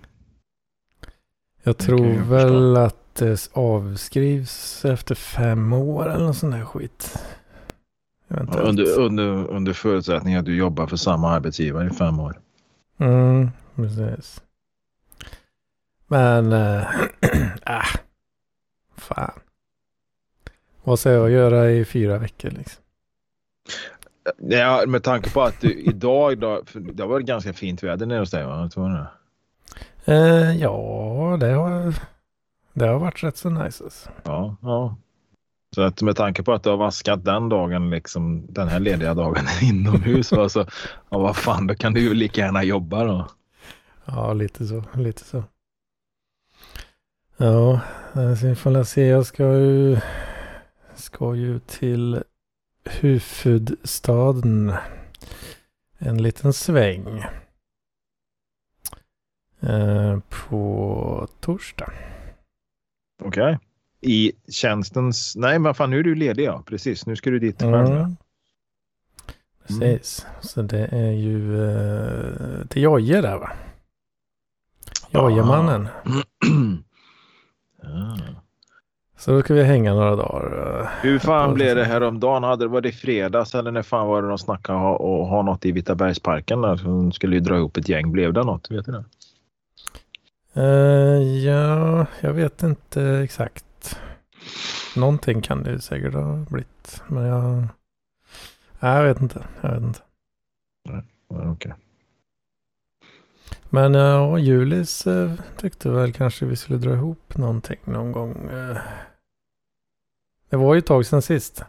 Jag 1.63 1.77
tror 1.77 2.29
väl 2.29 2.77
att 2.77 3.04
det 3.15 3.49
avskrivs 3.53 4.85
efter 4.85 5.15
fem 5.15 5.73
år 5.73 6.09
eller 6.09 6.23
någon 6.23 6.33
sån 6.33 6.51
där 6.51 6.65
skit. 6.65 7.23
Under, 8.27 8.99
under, 8.99 9.47
under 9.47 9.73
förutsättning 9.73 10.35
att 10.35 10.45
du 10.45 10.57
jobbar 10.57 10.87
för 10.87 10.97
samma 10.97 11.31
arbetsgivare 11.31 11.87
i 11.87 11.89
fem 11.89 12.19
år. 12.19 12.39
Mm, 12.97 13.49
precis. 13.75 14.41
Men, 16.07 16.53
äh, 16.53 16.81
äh, 17.65 17.85
fan. 18.97 19.39
Vad 20.83 20.99
ska 20.99 21.11
jag 21.11 21.31
göra 21.31 21.71
i 21.71 21.85
fyra 21.85 22.17
veckor 22.17 22.49
liksom? 22.49 22.83
Ja, 24.37 24.83
med 24.87 25.03
tanke 25.03 25.29
på 25.29 25.41
att 25.41 25.61
du, 25.61 25.73
idag, 25.73 26.39
då, 26.39 26.61
för 26.65 26.79
det 26.79 27.03
har 27.03 27.07
varit 27.07 27.25
ganska 27.25 27.53
fint 27.53 27.83
väder 27.83 28.05
nere 28.05 28.19
hos 28.19 28.31
dig 28.31 28.45
va? 28.45 28.69
Tror. 28.73 29.07
Eh, 30.05 30.57
ja, 30.57 31.37
det 31.39 31.51
har, 31.51 31.93
det 32.75 32.87
har 32.87 32.99
varit 32.99 33.23
rätt 33.23 33.37
så 33.37 33.49
nice 33.49 33.83
alltså. 33.83 34.09
Ja, 34.23 34.55
ja. 34.61 34.95
Så 35.75 35.81
att 35.81 36.01
med 36.01 36.15
tanke 36.15 36.43
på 36.43 36.53
att 36.53 36.63
du 36.63 36.69
har 36.69 36.77
vaskat 36.77 37.25
den 37.25 37.49
dagen, 37.49 37.89
liksom 37.89 38.53
den 38.53 38.67
här 38.67 38.79
lediga 38.79 39.13
dagen 39.13 39.45
inomhus, 39.61 40.31
va, 40.31 40.49
så 40.49 40.65
ja, 41.09 41.17
vad 41.17 41.35
fan, 41.35 41.67
då 41.67 41.75
kan 41.75 41.93
du 41.93 42.01
ju 42.01 42.13
lika 42.13 42.41
gärna 42.41 42.63
jobba 42.63 43.03
då. 43.03 43.27
Ja, 44.05 44.33
lite 44.33 44.65
så, 44.65 44.83
lite 44.93 45.23
så. 45.23 45.43
Ja, 47.37 47.79
eh, 48.15 48.43
vi 48.43 48.55
får 48.55 48.71
väl 48.71 48.85
se. 48.85 49.07
Jag 49.07 49.25
ska 49.25 49.43
ju, 49.43 49.97
ska 50.95 51.35
ju 51.35 51.59
till 51.59 52.23
huvudstaden 52.83 54.73
en 55.97 56.23
liten 56.23 56.53
sväng. 56.53 57.25
Eh, 59.59 60.19
på 60.29 61.27
torsdag. 61.39 61.91
Okej. 63.41 63.59
I 64.01 64.31
tjänstens... 64.51 65.35
Nej, 65.35 65.59
men 65.59 65.73
fan, 65.73 65.89
nu 65.89 65.99
är 65.99 66.03
du 66.03 66.15
ledig 66.15 66.43
ja. 66.43 66.63
Precis, 66.65 67.05
nu 67.05 67.15
ska 67.15 67.29
du 67.29 67.39
dit 67.39 67.61
själv. 67.61 67.73
ja. 67.89 67.95
Mm. 67.95 68.15
Precis, 69.67 70.25
så 70.41 70.61
det 70.61 70.87
är 70.91 71.11
ju 71.11 71.63
eh, 71.69 72.65
till 72.67 72.81
Jojje 72.81 73.21
där 73.21 73.37
va? 73.37 73.51
Jojemannen. 75.11 75.87
Ja. 77.81 78.17
Så 79.17 79.31
då 79.31 79.41
ska 79.41 79.53
vi 79.53 79.63
hänga 79.63 79.93
några 79.93 80.15
dagar. 80.15 80.79
eh. 80.81 80.87
Hur 81.01 81.19
fan 81.19 81.53
blev 81.53 81.75
det 81.75 81.83
häromdagen? 81.85 82.43
Hade, 82.43 82.67
var 82.67 82.81
det 82.81 82.89
i 82.89 82.91
fredags 82.91 83.55
eller 83.55 83.71
när 83.71 83.81
fan 83.83 84.07
var 84.07 84.21
det 84.21 84.27
de 84.27 84.37
snackade 84.37 84.79
och 84.79 85.27
ha 85.27 85.41
något 85.41 85.65
i 85.65 85.71
Vitabergsparken 85.71 86.61
där? 86.61 86.81
De 86.83 87.11
skulle 87.11 87.35
ju 87.35 87.39
dra 87.39 87.57
ihop 87.57 87.77
ett 87.77 87.89
gäng. 87.89 88.11
Blev 88.11 88.33
det 88.33 88.43
något? 88.43 88.71
Vet 88.71 88.85
du 88.85 88.91
det? 88.91 89.03
Eh, 90.55 91.45
ja, 91.45 92.05
jag 92.21 92.33
vet 92.33 92.63
inte 92.63 93.03
exakt. 93.03 93.99
Någonting 94.95 95.41
kan 95.41 95.63
det 95.63 95.71
ju 95.71 95.79
säkert 95.79 96.13
ha 96.13 96.45
blivit. 96.49 97.03
Men 97.07 97.23
jag... 97.23 97.67
Nej, 98.79 98.97
jag 98.97 99.03
vet 99.03 99.21
inte. 99.21 99.45
Jag 99.61 99.71
vet 99.71 99.83
inte. 99.83 99.99
Ja, 100.83 101.01
Okej. 101.27 101.73
Men 103.69 103.93
ja, 103.93 104.37
Julis 104.37 105.07
eh, 105.07 105.31
tyckte 105.57 105.89
väl 105.89 106.13
kanske 106.13 106.45
vi 106.45 106.55
skulle 106.55 106.79
dra 106.79 106.93
ihop 106.93 107.37
någonting 107.37 107.79
någon 107.83 108.11
gång. 108.11 108.49
Eh. 108.49 108.77
Det 110.49 110.57
var 110.57 110.73
ju 110.73 110.79
ett 110.79 110.85
tag 110.85 111.05
sedan 111.05 111.21
sist. 111.21 111.65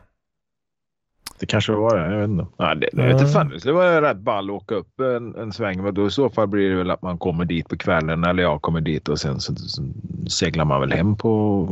Det 1.38 1.46
kanske 1.46 1.72
var 1.72 1.96
det. 1.96 2.10
Jag 2.12 2.20
vet 2.20 2.28
inte. 2.28 2.46
Nej, 2.58 2.76
det, 2.76 2.88
det 2.92 3.10
inte 3.10 3.26
fan. 3.26 3.48
Det 3.48 3.60
skulle 3.60 3.74
vara 3.74 4.10
rätt 4.10 4.16
ball 4.16 4.50
att 4.50 4.56
åka 4.56 4.74
upp 4.74 5.00
en, 5.00 5.34
en 5.34 5.52
sväng. 5.52 5.82
Men 5.82 5.94
då 5.94 6.06
i 6.06 6.10
så 6.10 6.30
fall 6.30 6.46
blir 6.48 6.70
det 6.70 6.76
väl 6.76 6.90
att 6.90 7.02
man 7.02 7.18
kommer 7.18 7.44
dit 7.44 7.68
på 7.68 7.76
kvällen 7.76 8.24
eller 8.24 8.42
jag 8.42 8.62
kommer 8.62 8.80
dit 8.80 9.08
och 9.08 9.20
sen 9.20 9.40
så, 9.40 9.56
så 9.56 9.82
seglar 10.28 10.64
man 10.64 10.80
väl 10.80 10.92
hem 10.92 11.16
på 11.16 11.66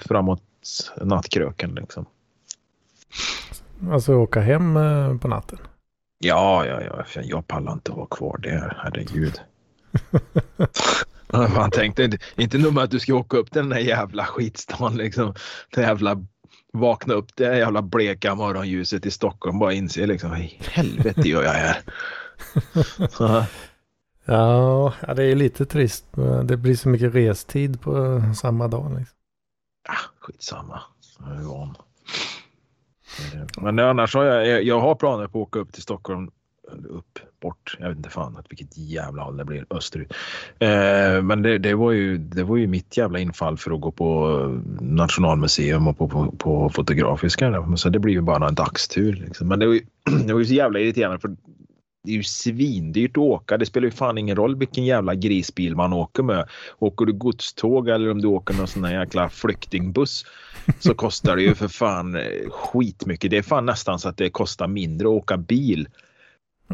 framåt 0.00 0.42
nattkröken 1.02 1.74
liksom. 1.74 2.06
Alltså 3.90 4.14
åka 4.14 4.40
hem 4.40 4.76
eh, 4.76 5.16
på 5.16 5.28
natten. 5.28 5.58
Ja, 6.18 6.66
ja, 6.66 6.80
ja. 6.82 7.04
För 7.04 7.22
Jag 7.24 7.46
pallar 7.46 7.72
inte 7.72 7.90
att 7.90 7.96
vara 7.96 8.06
kvar 8.06 8.38
där. 8.42 8.76
Herregud. 8.82 9.40
Man 11.56 11.70
tänkte 11.70 12.04
inte, 12.04 12.18
inte 12.36 12.58
nog 12.58 12.74
med 12.74 12.84
att 12.84 12.90
du 12.90 12.98
ska 12.98 13.14
åka 13.14 13.36
upp 13.36 13.50
till 13.50 13.60
den 13.62 13.70
där 13.70 13.78
jävla 13.78 14.24
skitstan 14.24 14.96
liksom. 14.96 15.34
Det 15.74 15.80
jävla 15.80 16.26
vakna 16.72 17.14
upp 17.14 17.36
det 17.36 17.58
jävla 17.58 17.82
bleka 17.82 18.34
morgonljuset 18.34 19.06
i 19.06 19.10
Stockholm 19.10 19.58
bara 19.58 19.72
inse 19.72 20.06
liksom 20.06 20.30
vad 20.30 20.38
i 20.38 20.58
helvete 20.60 21.28
gör 21.28 21.42
jag 21.42 21.50
här? 21.52 21.76
Ja, 24.24 24.94
ja, 25.06 25.14
det 25.14 25.24
är 25.24 25.34
lite 25.36 25.66
trist. 25.66 26.04
Det 26.44 26.56
blir 26.56 26.74
så 26.76 26.88
mycket 26.88 27.14
restid 27.14 27.80
på 27.80 28.22
samma 28.36 28.68
dag. 28.68 28.98
Liksom. 28.98 29.16
ah, 29.88 30.10
skitsamma. 30.20 30.80
Jag 31.20 31.36
är 31.36 31.42
van. 31.42 31.76
Men 33.60 33.78
annars 33.78 34.14
har 34.14 34.24
jag, 34.24 34.46
jag- 34.46 34.62
jag 34.62 34.80
har 34.80 34.94
planer 34.94 35.26
på 35.26 35.42
att 35.42 35.48
åka 35.48 35.58
upp 35.58 35.72
till 35.72 35.82
Stockholm. 35.82 36.30
Upp, 36.90 37.18
bort. 37.42 37.76
Jag 37.80 37.88
vet 37.88 37.96
inte 37.96 38.10
fan 38.10 38.36
åt 38.36 38.46
vilket 38.48 38.78
jävla 38.78 39.22
håll 39.22 39.36
det 39.36 39.44
blir. 39.44 39.66
Österut. 39.70 40.12
Eh, 40.58 41.22
men 41.22 41.42
det, 41.42 41.58
det, 41.58 41.74
var 41.74 41.92
ju, 41.92 42.18
det 42.18 42.42
var 42.42 42.56
ju 42.56 42.66
mitt 42.66 42.96
jävla 42.96 43.18
infall 43.18 43.58
för 43.58 43.70
att 43.70 43.80
gå 43.80 43.90
på 43.90 44.38
Nationalmuseum 44.80 45.88
och 45.88 45.98
på, 45.98 46.08
på, 46.08 46.34
på 46.38 46.70
Fotografiska. 46.70 47.76
Så 47.76 47.88
det 47.88 47.98
blir 47.98 48.14
ju 48.14 48.20
bara 48.20 48.48
en 48.48 48.54
dagstur. 48.54 49.12
Liksom. 49.12 49.48
Men 49.48 49.58
det 49.58 49.66
var, 49.66 49.74
ju, 49.74 49.80
det 50.26 50.32
var 50.32 50.40
ju 50.40 50.46
så 50.46 50.54
jävla 50.54 50.80
irriterande 50.80 51.18
för 51.18 51.36
det 52.04 52.12
är 52.12 52.16
ju 52.16 52.22
svindyrt 52.22 53.10
att 53.10 53.18
åka. 53.18 53.58
Det 53.58 53.66
spelar 53.66 53.84
ju 53.84 53.90
fan 53.90 54.18
ingen 54.18 54.36
roll 54.36 54.56
vilken 54.56 54.84
jävla 54.84 55.14
grisbil 55.14 55.76
man 55.76 55.92
åker 55.92 56.22
med. 56.22 56.48
Åker 56.78 57.04
du 57.06 57.12
godståg 57.12 57.88
eller 57.88 58.10
om 58.10 58.20
du 58.20 58.28
åker 58.28 58.54
någon 58.54 58.68
sån 58.68 58.84
här 58.84 59.00
jäkla 59.00 59.28
flyktingbuss 59.28 60.24
så 60.78 60.94
kostar 60.94 61.36
det 61.36 61.42
ju 61.42 61.54
för 61.54 61.68
fan 61.68 62.16
eh, 62.16 62.50
skitmycket. 62.50 63.30
Det 63.30 63.38
är 63.38 63.42
fan 63.42 63.66
nästan 63.66 63.98
så 63.98 64.08
att 64.08 64.16
det 64.16 64.30
kostar 64.30 64.68
mindre 64.68 65.08
att 65.08 65.12
åka 65.12 65.36
bil. 65.36 65.88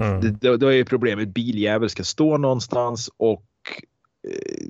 Mm. 0.01 0.39
Det, 0.41 0.57
då 0.57 0.67
är 0.67 0.73
ju 0.73 0.85
problemet 0.85 1.29
biljävel 1.29 1.91
ska 1.91 2.05
stå 2.05 2.39
någonstans 2.39 3.11
och 3.17 3.45
eh, 4.29 4.67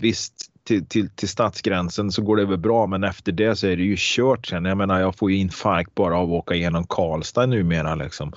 visst 0.00 0.34
till, 0.64 0.86
till, 0.86 1.10
till 1.10 1.28
stadsgränsen 1.28 2.12
så 2.12 2.22
går 2.22 2.36
det 2.36 2.44
väl 2.44 2.58
bra 2.58 2.86
men 2.86 3.04
efter 3.04 3.32
det 3.32 3.56
så 3.56 3.66
är 3.66 3.76
det 3.76 3.82
ju 3.82 3.96
kört 3.98 4.46
sen. 4.46 4.64
Jag 4.64 4.78
menar 4.78 5.00
jag 5.00 5.16
får 5.16 5.30
ju 5.30 5.36
infarkt 5.36 5.94
bara 5.94 6.18
av 6.18 6.28
att 6.28 6.38
åka 6.38 6.54
igenom 6.54 6.86
Karlstad 6.86 7.46
numera 7.46 7.94
liksom. 7.94 8.32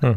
Mm. 0.00 0.16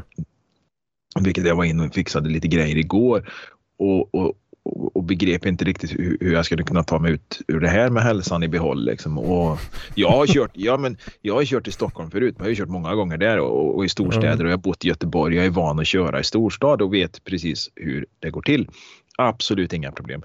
Vilket 1.19 1.45
jag 1.45 1.55
var 1.55 1.63
inne 1.63 1.85
och 1.85 1.93
fixade 1.93 2.29
lite 2.29 2.47
grejer 2.47 2.77
igår 2.77 3.29
och, 3.77 4.15
och, 4.15 4.33
och, 4.69 4.95
och 4.95 5.03
begrep 5.03 5.45
inte 5.45 5.65
riktigt 5.65 5.91
hur, 5.91 6.17
hur 6.19 6.33
jag 6.33 6.45
skulle 6.45 6.63
kunna 6.63 6.83
ta 6.83 6.99
mig 6.99 7.11
ut 7.11 7.41
ur 7.47 7.59
det 7.59 7.67
här 7.69 7.89
med 7.89 8.03
hälsan 8.03 8.43
i 8.43 8.47
behåll. 8.47 8.85
Liksom. 8.85 9.17
Och 9.17 9.59
jag, 9.95 10.09
har 10.09 10.27
kört, 10.27 10.51
ja, 10.53 10.77
men 10.77 10.97
jag 11.21 11.35
har 11.35 11.45
kört 11.45 11.67
i 11.67 11.71
Stockholm 11.71 12.11
förut, 12.11 12.35
men 12.37 12.43
jag 12.43 12.45
har 12.45 12.49
ju 12.49 12.55
kört 12.55 12.69
många 12.69 12.95
gånger 12.95 13.17
där 13.17 13.39
och, 13.39 13.75
och 13.75 13.85
i 13.85 13.89
storstäder 13.89 14.29
Mm. 14.29 14.45
och 14.45 14.51
jag 14.51 14.57
har 14.57 14.61
bott 14.61 14.85
i 14.85 14.87
Göteborg. 14.87 15.35
Jag 15.35 15.45
är 15.45 15.49
van 15.49 15.79
att 15.79 15.87
köra 15.87 16.19
i 16.19 16.23
storstad 16.23 16.81
och 16.81 16.93
vet 16.93 17.23
precis 17.23 17.69
hur 17.75 18.05
det 18.19 18.29
går 18.29 18.41
till. 18.41 18.69
Absolut 19.17 19.73
inga 19.73 19.91
problem. 19.91 20.21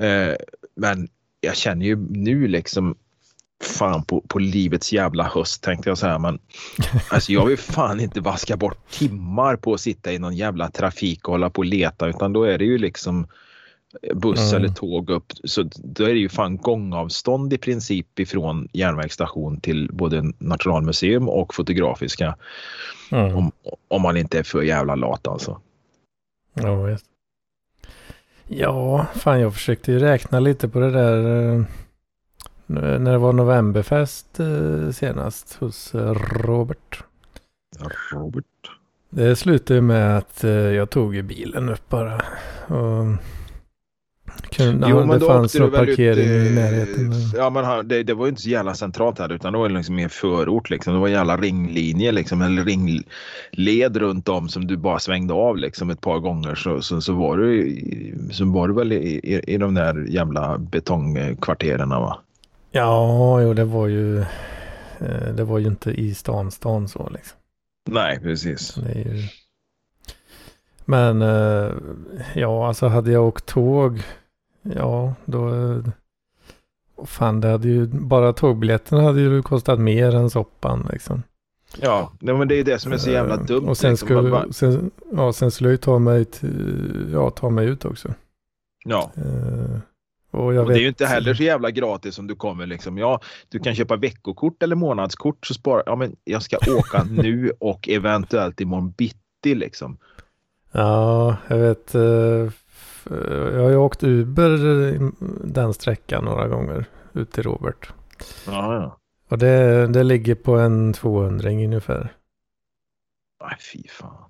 Eh, 0.00 0.34
men 0.76 1.08
jag 1.40 1.56
känner 1.56 1.86
ju 1.86 1.96
nu 1.96 2.48
liksom 2.48 2.94
fan 3.62 4.04
på, 4.04 4.20
på 4.20 4.38
livets 4.38 4.92
jävla 4.92 5.24
höst 5.24 5.62
tänkte 5.62 5.90
jag 5.90 5.98
säga. 5.98 6.18
Men 6.18 6.38
alltså, 7.10 7.32
jag 7.32 7.46
vill 7.46 7.58
fan 7.58 8.00
inte 8.00 8.20
vaska 8.20 8.56
bort 8.56 8.90
timmar 8.90 9.56
på 9.56 9.74
att 9.74 9.80
sitta 9.80 10.12
i 10.12 10.18
någon 10.18 10.36
jävla 10.36 10.70
trafik 10.70 11.28
och 11.28 11.32
hålla 11.32 11.50
på 11.50 11.58
och 11.58 11.64
leta 11.64 12.08
utan 12.08 12.32
då 12.32 12.44
är 12.44 12.58
det 12.58 12.64
ju 12.64 12.78
liksom 12.78 13.26
buss 14.14 14.52
Mm. 14.52 14.64
eller 14.64 14.74
tåg 14.74 15.10
upp. 15.10 15.32
Så 15.44 15.62
då 15.74 16.04
är 16.04 16.14
det 16.14 16.20
ju 16.20 16.28
fan 16.28 16.56
gångavstånd 16.56 17.52
i 17.52 17.58
princip 17.58 18.18
ifrån 18.18 18.68
järnvägsstation 18.72 19.60
till 19.60 19.90
både 19.92 20.32
Nationalmuseum 20.38 21.28
och 21.28 21.54
Fotografiska. 21.54 22.36
Mm. 23.12 23.36
Om, 23.36 23.52
om 23.88 24.02
man 24.02 24.16
inte 24.16 24.38
är 24.38 24.42
för 24.42 24.62
jävla 24.62 24.94
lat 24.94 25.28
alltså. 25.28 25.60
Ja, 26.54 26.82
visst. 26.82 27.04
Ja, 28.48 29.06
fan 29.14 29.40
jag 29.40 29.54
försökte 29.54 29.92
ju 29.92 29.98
räkna 29.98 30.40
lite 30.40 30.68
på 30.68 30.80
det 30.80 30.90
där 30.90 31.52
eh, 31.52 31.64
när 32.66 33.12
det 33.12 33.18
var 33.18 33.32
novemberfest 33.32 34.40
eh, 34.40 34.90
senast 34.90 35.54
hos 35.54 35.94
eh, 35.94 36.14
Robert. 36.14 37.04
Robert. 38.12 38.44
Det 39.10 39.36
slutade 39.36 39.80
med 39.80 40.18
att 40.18 40.42
jag 40.74 40.90
tog 40.90 41.24
bilen 41.24 41.68
upp 41.68 41.88
bara. 41.88 42.22
Och 42.66 43.06
kunde, 44.50 44.88
Jo, 44.90 44.98
men 44.98 45.08
det 45.08 45.18
då 45.18 45.26
fanns 45.26 45.54
någon 45.54 45.70
väl 45.70 45.88
ut, 45.88 45.96
parkering 45.96 46.24
i 46.24 46.46
eh, 46.46 46.52
närheten. 46.52 47.12
Ja, 47.36 47.50
men 47.50 47.88
det, 47.88 48.02
det 48.02 48.14
var 48.14 48.26
ju 48.26 48.30
inte 48.30 48.42
så 48.42 48.48
jävla 48.48 48.74
centralt 48.74 49.18
här 49.18 49.32
utan 49.32 49.52
det 49.52 49.58
var 49.58 49.68
liksom 49.68 49.94
mer 49.94 50.08
förort 50.08 50.70
liksom. 50.70 50.94
Det 50.94 51.00
var 51.00 51.08
jävla 51.08 51.36
ringlinje 51.36 52.12
liksom, 52.12 52.42
eller 52.42 52.64
ringled 52.64 53.96
runt 53.96 54.28
om 54.28 54.48
som 54.48 54.66
du 54.66 54.76
bara 54.76 54.98
svängde 54.98 55.34
av 55.34 55.56
liksom 55.56 55.90
ett 55.90 56.00
par 56.00 56.18
gånger 56.18 56.54
så, 56.54 56.82
så, 56.82 57.00
så 57.00 57.12
var 57.12 57.36
du 57.36 57.76
så 58.32 58.44
var 58.44 58.68
du 58.68 58.74
väl 58.74 58.92
i, 58.92 58.96
i, 58.96 59.54
i 59.54 59.56
de 59.58 59.74
där 59.74 60.06
jävla 60.08 60.58
betongkvarteren 60.58 61.88
va? 61.88 62.20
Ja, 62.72 63.40
jo 63.42 63.54
det 63.54 63.64
var 63.64 63.86
ju 63.86 64.20
eh, 65.00 65.34
det 65.36 65.44
var 65.44 65.58
ju 65.58 65.66
inte 65.66 65.90
i 65.90 66.14
stan, 66.14 66.50
stan 66.50 66.88
så 66.88 67.10
liksom. 67.14 67.38
Nej, 67.90 68.20
precis. 68.20 68.76
Ju... 68.76 69.28
Men 70.84 71.22
eh, 71.22 71.72
ja, 72.34 72.68
alltså 72.68 72.86
hade 72.86 73.12
jag 73.12 73.24
åkt 73.24 73.46
tåg, 73.46 74.02
ja 74.62 75.14
då... 75.24 75.48
eh, 75.48 75.78
Fan, 77.04 77.40
det 77.40 77.48
hade 77.48 77.68
ju, 77.68 77.86
bara 77.86 78.32
tågbiljetterna 78.32 79.02
hade 79.02 79.20
ju 79.20 79.42
kostat 79.42 79.80
mer 79.80 80.14
än 80.14 80.30
soppan 80.30 80.88
liksom. 80.92 81.22
Ja, 81.80 82.12
nej, 82.20 82.34
men 82.34 82.48
det 82.48 82.54
är 82.54 82.64
det 82.64 82.78
som 82.78 82.92
är 82.92 82.96
så 82.96 83.10
jävla 83.10 83.34
Eh, 83.34 83.44
dumt. 83.44 83.68
Och 83.68 83.78
sen 83.78 83.90
liksom. 83.90 84.06
skulle, 84.06 84.30
bara- 84.30 84.52
sen, 84.52 84.90
ja, 85.12 85.32
sen 85.32 85.50
skulle 85.50 85.68
jag 85.68 85.72
ju 85.72 85.76
ta 85.76 85.98
mig, 85.98 86.24
till, 86.24 87.10
ja, 87.12 87.30
ta 87.30 87.50
mig 87.50 87.66
ut 87.66 87.84
också. 87.84 88.14
Ja, 88.84 89.10
Eh, 89.16 89.78
och 90.30 90.44
och 90.46 90.52
det 90.52 90.60
är 90.60 90.64
vet, 90.64 90.78
ju 90.80 90.88
inte 90.88 91.06
heller 91.06 91.34
så 91.34 91.42
jävla 91.42 91.70
gratis 91.70 92.18
om 92.18 92.26
du 92.26 92.34
kommer 92.34 92.66
liksom. 92.66 92.98
Ja, 92.98 93.20
du 93.48 93.58
kan 93.58 93.74
köpa 93.74 93.96
veckokort 93.96 94.62
eller 94.62 94.76
månadskort 94.76 95.46
så 95.46 95.54
sparar 95.54 95.82
Ja, 95.86 95.96
men 95.96 96.16
jag 96.24 96.42
ska 96.42 96.56
åka 96.78 97.04
nu 97.10 97.52
och 97.60 97.88
eventuellt 97.88 98.60
imorgon 98.60 98.90
bitti 98.90 99.54
liksom. 99.54 99.96
Ja, 100.72 101.36
jag 101.48 101.58
vet. 101.58 101.94
f- 101.94 102.59
Jag 103.10 103.62
har 103.62 103.70
ju 103.70 103.76
åkt 103.76 104.02
Uber 104.02 104.50
eh, 104.94 105.00
den 105.44 105.74
sträckan 105.74 106.24
några 106.24 106.48
gånger 106.48 106.84
ut 107.12 107.32
till 107.32 107.42
Robert. 107.42 107.92
Ja, 108.46 108.74
ja. 108.74 108.96
Och 109.28 109.38
det, 109.38 109.86
det 109.86 110.02
ligger 110.02 110.34
på 110.34 110.58
en 110.58 110.92
200 110.92 111.50
ungefär. 111.50 112.12
Nej, 113.42 113.56
fy 113.72 113.88
fan. 113.88 114.24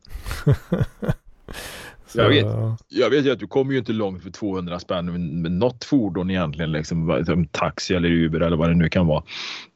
Så, 2.06 2.18
Jag 2.18 2.28
vet. 2.28 2.46
Jag 2.88 3.10
vet 3.10 3.26
ju 3.26 3.30
att 3.30 3.38
du 3.38 3.46
kommer 3.46 3.72
ju 3.72 3.78
inte 3.78 3.92
långt 3.92 4.22
för 4.22 4.30
200 4.30 4.78
spänn 4.78 5.42
med, 5.42 5.52
något 5.52 5.84
fordon 5.84 6.30
egentligen, 6.30 6.72
liksom, 6.72 7.25
som 7.26 7.46
taxi 7.46 7.94
eller 7.94 8.08
Uber 8.08 8.40
eller 8.40 8.56
vad 8.56 8.68
det 8.68 8.75
nu 8.75 8.88
kan 8.88 9.06
vara. 9.06 9.25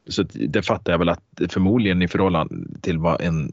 Så 0.07 0.23
det 0.23 0.61
fattar 0.61 0.93
jag 0.93 0.99
väl 0.99 1.09
att 1.09 1.23
förmodligen 1.49 2.01
i 2.01 2.07
förhållande 2.07 2.79
till 2.81 2.97
vad 2.97 3.21
en 3.21 3.51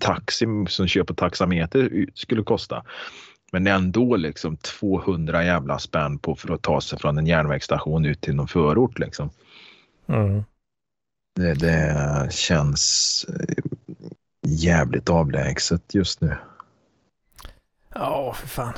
taxi 0.00 0.46
som 0.68 0.86
köper 0.86 1.14
taxameter 1.14 2.06
skulle 2.14 2.42
kosta. 2.42 2.84
Men 3.52 3.66
ändå 3.66 4.16
liksom 4.16 4.56
200 4.56 5.44
jävla 5.44 5.78
spänn 5.78 6.18
på 6.18 6.34
för 6.34 6.54
att 6.54 6.62
ta 6.62 6.80
sig 6.80 6.98
från 6.98 7.18
en 7.18 7.26
järnvägsstation 7.26 8.04
ut 8.04 8.20
till 8.20 8.34
någon 8.34 8.48
förort 8.48 8.98
liksom. 8.98 9.30
Mm. 10.06 10.44
Det, 11.34 11.54
det 11.54 12.32
känns 12.32 13.26
eh, 13.28 13.64
jävligt 14.46 15.10
avlägset 15.10 15.94
just 15.94 16.20
nu. 16.20 16.36
Ja, 17.94 18.32
för 18.32 18.48
fan. 18.48 18.74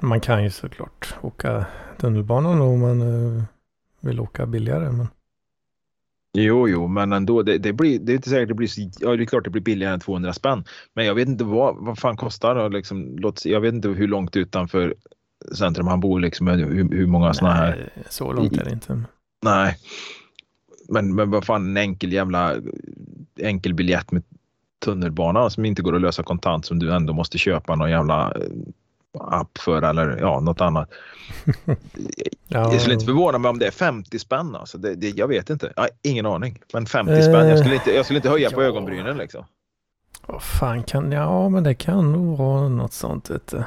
Man 0.00 0.20
kan 0.20 0.44
ju 0.44 0.50
såklart 0.50 1.14
åka 1.20 1.66
tunnelbanan 1.98 2.60
om 2.60 2.80
man 2.80 3.00
eh, 3.00 3.42
vill 4.00 4.20
åka 4.20 4.46
billigare. 4.46 4.90
Men... 4.90 5.08
Jo, 6.38 6.68
jo, 6.68 6.88
men 6.88 7.12
ändå. 7.12 7.42
Det, 7.42 7.58
det, 7.58 7.72
blir, 7.72 7.98
det 7.98 8.12
är 8.12 8.16
inte 8.16 8.30
säkert 8.30 8.48
det 8.48 8.54
blir 8.54 8.68
så, 8.68 8.90
ja, 8.98 9.16
det 9.16 9.22
är 9.22 9.26
klart 9.26 9.44
det 9.44 9.50
blir 9.50 9.62
billigare 9.62 9.94
än 9.94 10.00
200 10.00 10.32
spänn. 10.32 10.64
Men 10.94 11.06
jag 11.06 11.14
vet 11.14 11.28
inte 11.28 11.44
vad, 11.44 11.76
vad 11.84 11.98
fan 11.98 12.16
kostar 12.16 12.54
det. 12.54 12.68
Liksom, 12.68 13.16
låt, 13.18 13.44
jag 13.44 13.60
vet 13.60 13.74
inte 13.74 13.88
hur 13.88 14.08
långt 14.08 14.36
utanför 14.36 14.94
centrum 15.54 15.86
han 15.86 16.00
bor, 16.00 16.20
liksom, 16.20 16.46
hur, 16.46 16.90
hur 16.90 17.06
många 17.06 17.34
sådana 17.34 17.54
här. 17.54 17.92
Så 18.10 18.32
långt 18.32 18.56
är 18.56 18.64
det 18.64 18.72
inte. 18.72 19.02
Nej. 19.42 19.76
Men, 20.88 21.14
men 21.14 21.30
vad 21.30 21.44
fan, 21.44 21.66
en 21.66 21.76
enkel 21.76 22.12
jävla 22.12 22.56
enkel 23.36 23.74
biljett 23.74 24.12
med 24.12 24.22
tunnelbana 24.84 25.50
som 25.50 25.64
inte 25.64 25.82
går 25.82 25.94
att 25.94 26.02
lösa 26.02 26.22
kontant 26.22 26.66
som 26.66 26.78
du 26.78 26.94
ändå 26.94 27.12
måste 27.12 27.38
köpa 27.38 27.74
någon 27.74 27.90
jävla 27.90 28.36
app 29.18 29.58
för 29.58 29.82
eller 29.82 30.16
ja, 30.20 30.40
något 30.40 30.60
annat. 30.60 30.90
Ja, 32.48 32.72
Jag 32.72 32.80
skulle 32.80 32.94
inte 32.94 33.06
förvåna 33.06 33.38
mig 33.38 33.48
om 33.48 33.58
det 33.58 33.66
är 33.66 33.70
50 33.70 34.18
spänn. 34.18 34.56
Alltså. 34.56 34.78
Det, 34.78 34.94
det, 34.94 35.08
jag 35.08 35.28
vet 35.28 35.50
inte. 35.50 35.72
Jag 35.76 35.82
har 35.82 35.90
ingen 36.02 36.26
aning. 36.26 36.62
Men 36.72 36.86
50 36.86 37.22
spänn. 37.22 37.48
Jag 37.48 37.58
skulle 37.58 37.74
inte, 37.74 37.90
jag 37.90 38.04
skulle 38.04 38.18
inte 38.18 38.28
höja 38.28 38.50
på 38.50 38.62
ja. 38.62 38.66
ögonbrynen 38.66 39.16
liksom. 39.16 39.44
Vad 40.26 40.42
fan 40.42 40.82
kan, 40.82 41.12
ja 41.12 41.48
men 41.48 41.64
det 41.64 41.74
kan 41.74 42.12
nog 42.12 42.38
vara 42.38 42.68
något 42.68 42.92
sånt 42.92 43.30
vet. 43.30 43.64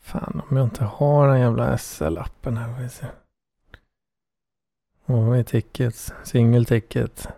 Fan 0.00 0.42
om 0.50 0.56
jag 0.56 0.66
inte 0.66 0.84
har 0.84 1.28
den 1.28 1.40
jävla 1.40 1.76
SL-appen 1.76 2.56
här. 2.56 2.82
Vi 2.82 2.88
se. 2.88 3.06
Vad 5.06 5.38
är 5.38 5.42
tickets? 5.42 6.14
Single 6.24 6.64
ticket. 6.64 7.28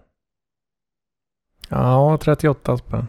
Ja, 1.68 2.18
38 2.22 2.78
spänn. 2.78 3.06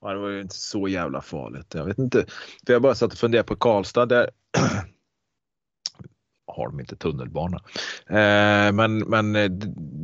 Ja. 0.00 0.12
Det 0.12 0.18
var 0.18 0.28
ju 0.28 0.40
inte 0.40 0.54
så 0.54 0.88
jävla 0.88 1.20
farligt. 1.20 1.74
Jag 1.74 1.84
vet 1.84 1.98
inte. 1.98 2.24
För 2.66 2.72
jag 2.72 2.82
bara 2.82 2.94
satt 2.94 3.12
och 3.12 3.18
funderade 3.18 3.46
på 3.46 3.56
Karlstad. 3.56 4.06
Där 4.06 4.30
har 6.46 6.68
de 6.68 6.80
inte 6.80 6.96
tunnelbana. 6.96 7.56
Eh, 8.08 8.72
men 8.72 8.98
men 8.98 9.36
eh, 9.36 9.50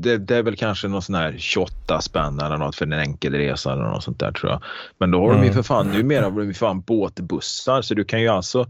det, 0.03 0.19
det 0.19 0.37
är 0.37 0.43
väl 0.43 0.57
kanske 0.57 0.89
någon 0.89 1.03
sån 1.03 1.15
här 1.15 1.35
28 1.39 2.01
spänn 2.01 2.41
eller 2.41 2.57
något 2.57 2.77
för 2.77 2.85
en 2.87 2.93
enkel 2.93 3.35
resa 3.35 3.73
eller 3.73 3.83
något 3.83 4.05
sånt 4.05 4.21
där 4.21 4.33
tror 4.33 4.53
jag. 4.53 4.63
Men 4.99 5.11
då 5.11 5.21
har 5.21 5.29
de 5.33 5.39
ju 5.39 5.43
Mm. 5.43 5.55
för 5.55 5.63
fan 5.63 5.91
numera 5.91 6.25
har 6.25 6.31
de 6.31 6.47
ju 6.47 6.55
fan 6.55 6.81
båtbussar 6.81 7.83
så 7.83 7.95
du 7.95 8.05
kan 8.05 8.21
ju 8.23 8.29
alltså 8.29 8.67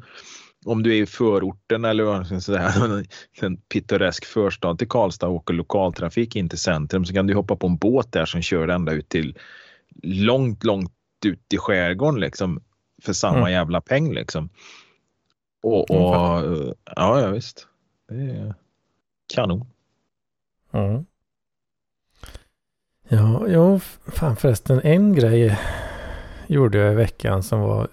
om 0.65 0.83
du 0.83 0.97
är 0.97 1.03
i 1.03 1.07
förorten 1.07 1.85
eller 1.85 2.05
vad 2.05 2.15
man 2.17 2.25
ska 2.27 2.41
säga, 2.41 2.73
en 3.41 3.57
pittoresk 3.57 4.25
förstad 4.25 4.77
till 4.77 4.89
Karlstad 4.89 5.27
och 5.27 5.35
åker 5.35 5.55
lokaltrafik 5.55 6.37
in 6.37 6.49
till 6.49 6.59
centrum 6.59 7.05
så 7.05 7.15
kan 7.15 7.27
du 7.27 7.35
hoppa 7.35 7.57
på 7.57 7.67
en 7.67 7.77
båt 7.77 8.13
där 8.13 8.27
som 8.27 8.43
kör 8.43 8.69
ända 8.69 8.93
ut 8.93 9.09
till 9.09 9.39
långt, 10.03 10.65
långt 10.65 10.93
ut 11.27 11.53
i 11.53 11.59
skärgården 11.59 12.21
liksom 12.21 12.63
för 13.03 13.13
samma 13.13 13.39
Mm. 13.39 13.53
jävla 13.53 13.81
peng 13.81 14.15
liksom. 14.15 14.49
Och, 15.63 15.91
Mm, 15.91 16.03
och 16.03 16.15
ja, 16.97 17.21
ja 17.21 17.29
visst. 17.31 17.67
Det 18.09 18.15
är 18.15 18.55
kanon. 19.35 19.67
Mm. 20.73 21.07
Ja, 23.09 23.49
ja, 23.49 23.79
fan 24.07 24.37
förresten 24.37 24.81
en 24.85 25.15
grej 25.15 25.59
gjorde 26.47 26.79
jag 26.79 26.93
i 26.93 26.97
veckan 26.97 27.43
som 27.43 27.61
var 27.61 27.89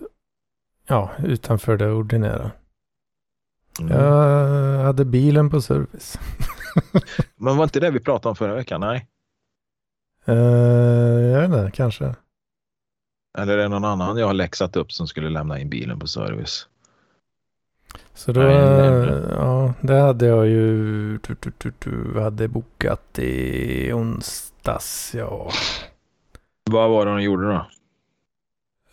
ja, 0.88 1.12
utanför 1.24 1.78
det 1.78 1.92
ordinära. 1.92 2.52
Mm. 3.80 3.92
Jag 3.98 4.84
hade 4.84 5.06
bilen 5.06 5.50
på 5.50 5.62
service. 5.62 6.20
Men 7.36 7.58
var 7.58 7.64
inte 7.64 7.80
det 7.80 7.92
vi 7.92 8.00
pratade 8.00 8.30
om 8.30 8.36
förra 8.36 8.56
veckan? 8.56 8.82
Nej. 8.82 9.08
Uh, 10.30 10.36
jag 10.36 11.42
vet 11.42 11.46
inte, 11.60 11.72
kanske. 11.74 12.16
Eller 13.38 13.58
är 13.58 13.62
det 13.62 13.68
någon 13.70 13.86
annan 13.86 14.18
jag 14.18 14.28
har 14.28 14.34
läxat 14.34 14.76
upp 14.76 14.92
som 14.92 15.08
skulle 15.08 15.30
lämna 15.30 15.60
in 15.60 15.70
bilen 15.70 16.00
på 16.00 16.08
service? 16.08 16.68
Så 18.14 18.32
då, 18.32 18.42
Nej, 18.42 18.56
nej, 18.56 18.90
nej. 19.12 19.24
ja, 19.32 19.74
det 19.82 20.00
hade 20.00 20.26
jag 20.26 20.48
ju, 20.48 21.18
tu, 21.20 21.36
tu, 21.36 21.52
tu, 21.52 21.72
tu, 21.72 22.20
hade 22.20 22.48
bokat 22.48 23.20
i 23.20 23.94
onsdags, 23.94 25.16
ja. 25.16 25.50
Vad 26.72 26.90
var 26.90 27.06
det 27.06 27.12
de 27.12 27.22
gjorde 27.22 27.48
då? 27.48 27.66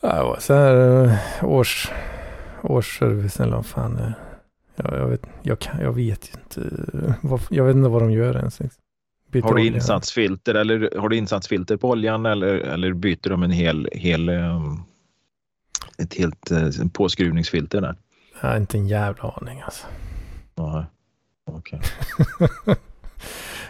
Ja, 0.00 0.14
Det 0.16 0.22
var 0.22 0.36
så 0.40 0.54
här 0.54 1.04
eh, 1.04 1.44
års, 1.44 1.90
årsservice 2.62 3.40
eller 3.40 3.56
vad 3.56 3.66
fan 3.66 3.96
det 3.96 4.02
är. 4.02 4.14
Ja, 4.76 4.96
jag, 4.96 5.06
vet, 5.06 5.22
jag, 5.42 5.58
kan, 5.58 5.80
jag 5.80 5.92
vet 5.92 6.28
ju 6.28 6.32
inte. 6.40 6.76
Vad, 7.22 7.40
jag 7.50 7.64
vet 7.64 7.76
inte 7.76 7.88
vad 7.88 8.02
de 8.02 8.10
gör 8.10 8.36
ens. 8.36 8.60
liksom. 8.60 8.79
Byter 9.30 9.42
Har 9.42 9.54
du 9.54 9.66
insatsfilter 9.66 10.54
eller 10.54 10.98
har 10.98 11.08
du 11.08 11.16
insatsfilter 11.16 11.76
på 11.76 11.88
oljan 11.88 12.26
eller, 12.26 12.54
eller 12.54 12.92
byter 12.92 13.30
de 13.30 13.42
en 13.42 13.50
hel, 13.50 13.88
hel 13.92 14.28
um, 14.28 14.82
ett 15.98 16.14
helt 16.14 16.52
uh, 16.52 16.88
påskruvningsfilter 16.92 17.80
där? 17.80 17.96
Jag 18.42 18.48
har 18.48 18.56
inte 18.56 18.78
en 18.78 18.88
jävla 18.88 19.22
aning 19.22 19.60
alltså. 19.60 19.86
Ja, 20.54 20.86
okej. 21.44 21.80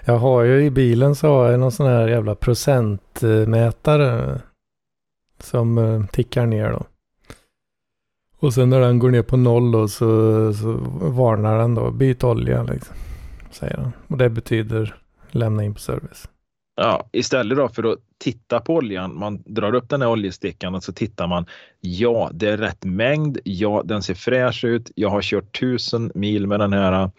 jag 0.05 0.19
har 0.19 0.43
ju 0.43 0.65
i 0.65 0.71
bilen 0.71 1.15
så 1.15 1.29
har 1.29 1.51
jag 1.51 1.61
någon 1.61 1.73
sån 1.73 1.87
här 1.87 2.09
jävla 2.09 2.35
procentmätare. 2.35 4.41
Som 5.43 5.79
eh, 5.79 6.07
tickar 6.07 6.47
ner 6.47 6.71
då. 6.71 6.87
Och 8.39 8.55
sen 8.55 8.71
när 8.71 8.81
den 8.81 8.99
går 8.99 9.11
ner 9.11 9.23
på 9.23 9.37
noll 9.37 9.73
då 9.73 9.89
så, 9.89 10.07
så 10.55 10.73
varnar 11.01 11.59
den 11.59 11.75
då. 11.75 11.91
Byt 11.91 12.25
olja 12.25 12.63
liksom. 12.63 12.97
Säger 13.51 13.77
den. 13.77 13.93
Och 14.07 14.19
det 14.19 14.31
betyder 14.31 15.01
lämna 15.35 15.65
in 15.65 15.75
på 15.75 15.81
service. 15.81 16.29
Ja, 16.77 17.09
istället 17.13 17.59
då 17.59 17.69
för 17.69 17.93
att 17.93 17.99
titta 18.19 18.61
på 18.61 18.75
oljan, 18.75 19.19
man 19.19 19.43
drar 19.47 19.75
upp 19.75 19.89
den 19.89 20.03
här 20.03 20.09
oljestickan 20.09 20.75
och 20.75 20.85
så 20.85 20.93
tittar 20.93 21.27
man. 21.27 21.47
Ja, 21.81 22.31
det 22.33 22.49
är 22.49 22.57
rätt 22.57 22.85
mängd. 22.85 23.39
Ja, 23.45 23.83
den 23.85 24.03
ser 24.03 24.15
fräsch 24.15 24.65
ut. 24.65 24.91
Jag 24.95 25.09
har 25.09 25.23
kört 25.23 25.61
tusen 25.61 26.13
mil 26.15 26.47
med 26.47 26.61
den 26.61 26.73
här. 26.73 27.11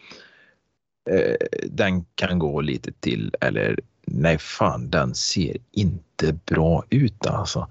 Eh, 1.10 1.36
den 1.66 2.06
kan 2.16 2.40
gå 2.40 2.62
lite 2.62 2.92
till 2.92 3.36
eller 3.42 3.80
nej 4.06 4.38
fan, 4.38 4.90
den 4.90 5.16
ser 5.16 5.58
inte 5.72 6.34
bra 6.46 6.84
ut 6.90 7.26
alltså. 7.26 7.68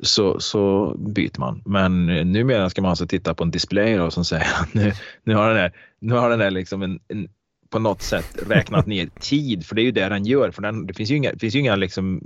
Så, 0.00 0.40
så 0.40 0.94
byter 0.98 1.38
man. 1.40 1.62
Men 1.64 2.06
numera 2.06 2.70
ska 2.70 2.82
man 2.82 2.90
alltså 2.90 3.06
titta 3.06 3.34
på 3.34 3.44
en 3.44 3.50
display 3.50 3.96
då, 3.96 4.10
som 4.10 4.24
säger 4.24 4.62
att 4.62 4.74
nu, 4.74 4.92
nu 5.24 5.34
har 5.34 5.48
den 5.48 5.58
här, 5.58 5.72
nu 5.98 6.14
har 6.14 6.30
den 6.30 6.40
här 6.40 6.50
liksom 6.50 6.82
en, 6.82 7.00
en 7.08 7.28
på 7.70 7.78
något 7.78 8.02
sätt 8.02 8.36
räknat 8.48 8.86
ner 8.86 9.08
tid, 9.20 9.66
för 9.66 9.74
det 9.74 9.82
är 9.82 9.84
ju 9.84 9.90
det 9.90 10.08
den 10.08 10.24
gör. 10.24 10.50
För 10.50 10.62
den, 10.62 10.86
det 10.86 10.94
finns 10.94 11.10
ju 11.10 11.16
inga, 11.16 11.32
finns 11.38 11.54
ju 11.54 11.58
inga, 11.58 11.76
liksom, 11.76 12.20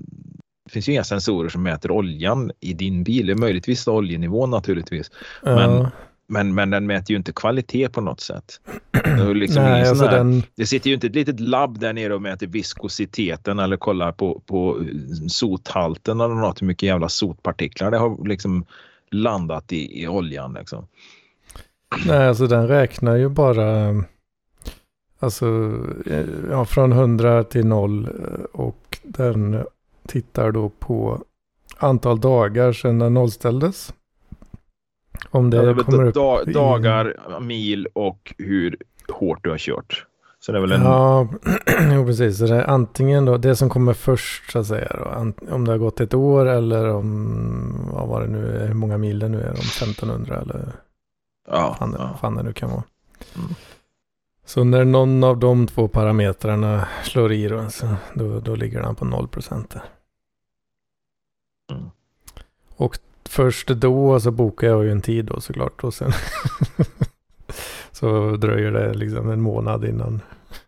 det 0.65 0.73
finns 0.73 0.89
ju 0.89 0.93
inga 0.93 1.05
sensorer 1.05 1.49
som 1.49 1.63
mäter 1.63 1.91
oljan 1.91 2.51
i 2.61 2.73
din 2.73 3.05
bil. 3.05 3.27
Det 3.27 3.33
är 3.33 3.37
möjligtvis 3.37 3.89
oljenivån 3.89 4.51
naturligtvis. 4.51 5.11
Men, 5.43 5.89
men, 6.27 6.55
men 6.55 6.71
den 6.71 6.87
mäter 6.87 7.11
ju 7.11 7.17
inte 7.17 7.33
kvalitet 7.33 7.89
på 7.89 8.01
något 8.01 8.21
sätt. 8.21 8.61
Det, 8.91 9.35
liksom 9.35 9.63
Nej, 9.65 9.89
alltså 9.89 10.05
här- 10.05 10.17
den, 10.17 10.43
det 10.55 10.67
sitter 10.67 10.89
ju 10.89 10.95
inte 10.95 11.07
ett 11.07 11.15
litet 11.15 11.41
labb 11.41 11.79
där 11.79 11.93
nere 11.93 12.15
och 12.15 12.23
mäter 12.23 12.47
viskositeten 12.47 13.59
eller 13.59 13.77
kollar 13.77 14.13
på, 14.13 14.43
på 14.47 14.85
sothalten 15.29 16.21
eller 16.21 16.35
något, 16.35 16.63
hur 16.63 16.67
mycket 16.67 16.87
jävla 16.87 17.09
sotpartiklar 17.09 17.91
det 17.91 17.99
har 17.99 18.29
liksom 18.29 18.65
landat 19.11 19.73
i, 19.73 20.03
i 20.03 20.09
oljan. 20.09 20.53
Liksom. 20.53 20.87
nej, 22.07 22.29
alltså 22.29 22.47
den 22.47 22.69
räknar 22.69 23.17
ju 23.17 23.29
bara 23.29 23.95
alltså, 25.21 25.47
eh, 26.07 26.27
ja, 26.51 26.65
från 26.65 26.93
100 26.93 27.45
till 27.45 27.67
0 27.67 28.09
och 28.53 28.99
den 29.03 29.65
tittar 30.07 30.53
då 30.53 30.69
på 30.69 31.23
antal 31.79 32.21
dagar 32.21 32.73
sedan 32.73 32.99
den 32.99 33.15
nollställdes. 33.15 33.95
Om 35.31 35.51
det 35.51 35.57
Ja, 35.57 35.75
kommer 35.85 36.05
upp 36.05 36.15
da, 36.15 36.43
i- 36.47 36.53
dagar, 36.53 37.17
mil 37.41 37.87
och 37.93 38.35
hur 38.39 38.77
hårt 39.09 39.39
du 39.45 39.51
har 39.51 39.59
kört. 39.59 40.07
Så 40.39 40.53
det 40.53 40.59
är 40.59 40.61
väl 40.61 40.73
en... 40.73 40.83
Ja, 40.83 41.29
jo, 41.93 42.07
precis. 42.07 42.39
Så 42.39 42.47
det 42.47 42.55
är 42.57 42.65
antingen 42.71 43.25
då 43.25 43.37
det 43.37 43.57
som 43.57 43.69
kommer 43.69 43.93
först 43.93 44.51
så 44.53 44.59
att 44.59 44.67
säga. 44.67 44.97
Då, 44.99 45.33
om 45.55 45.65
det 45.65 45.71
har 45.73 45.79
gått 45.79 46.01
ett 46.01 46.15
år 46.15 46.47
eller 46.47 46.89
om, 46.89 47.91
vad 47.93 48.09
var 48.09 48.21
det 48.21 48.27
nu, 48.27 48.57
är, 48.59 48.67
hur 48.67 48.75
många 48.75 48.99
mil 48.99 49.19
det 49.19 49.29
nu 49.29 49.41
är, 49.41 49.51
om 49.51 49.55
1500 49.55 50.41
eller 50.41 50.73
ja, 51.49 51.77
fan, 51.79 51.97
ja. 51.99 52.19
fan 52.21 52.35
det 52.37 52.43
nu 52.43 52.53
kan 52.53 52.71
vara. 52.71 52.83
Mm. 53.37 53.49
Så 54.51 54.65
när 54.65 54.85
någon 54.85 55.25
av 55.25 55.39
de 55.39 55.67
två 55.67 55.89
parametrarna 55.89 56.89
slår 57.05 57.33
i 57.33 57.49
då, 57.49 57.69
då, 58.15 58.41
då 58.41 58.55
ligger 58.55 58.83
den 58.83 58.95
på 58.95 59.05
0 59.05 59.29
procent. 59.29 59.77
Mm. 61.73 61.91
Och 62.77 62.99
först 63.29 63.69
då 63.69 64.21
så 64.21 64.31
bokar 64.31 64.67
jag 64.69 64.85
ju 64.85 64.91
en 64.91 65.01
tid 65.01 65.25
då 65.25 65.41
såklart. 65.41 65.85
Och 65.85 65.95
sen 65.95 66.13
så 67.93 68.37
dröjer 68.37 68.71
det 68.71 68.95
liksom 68.95 69.31
en 69.31 69.41
månad 69.41 69.85
innan 69.85 70.21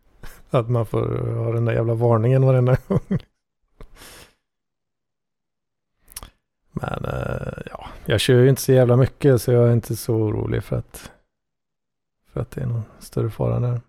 att 0.50 0.70
man 0.70 0.86
får 0.86 1.34
ha 1.36 1.52
den 1.52 1.64
där 1.64 1.72
jävla 1.72 1.94
varningen 1.94 2.46
varenda 2.46 2.76
gång. 2.88 3.18
Men 6.72 7.04
eh, 7.04 7.62
ja, 7.70 7.86
jag 8.04 8.20
kör 8.20 8.40
ju 8.40 8.48
inte 8.48 8.62
så 8.62 8.72
jävla 8.72 8.96
mycket 8.96 9.42
så 9.42 9.52
jag 9.52 9.68
är 9.68 9.72
inte 9.72 9.96
så 9.96 10.14
orolig 10.14 10.64
för 10.64 10.76
att, 10.76 11.10
för 12.32 12.40
att 12.40 12.50
det 12.50 12.60
är 12.60 12.66
någon 12.66 12.82
större 12.98 13.30
fara 13.30 13.60
där. 13.60 13.80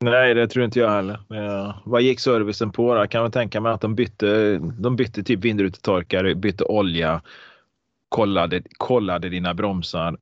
Nej, 0.00 0.34
det 0.34 0.48
tror 0.48 0.64
inte 0.64 0.78
jag 0.78 0.90
heller. 0.90 1.20
Ja, 1.28 1.82
vad 1.84 2.02
gick 2.02 2.20
servicen 2.20 2.72
på 2.72 2.94
då? 2.94 3.06
Kan 3.06 3.22
man 3.22 3.30
tänka 3.30 3.60
mig 3.60 3.72
att 3.72 3.80
de 3.80 3.94
bytte, 3.94 4.58
de 4.58 4.96
bytte 4.96 5.22
typ 5.22 5.40
vindrutetorkare, 5.40 6.34
bytte 6.34 6.64
olja, 6.64 7.22
kollade, 8.08 8.62
kollade 8.78 9.28
dina 9.28 9.54
bromsar 9.54 10.16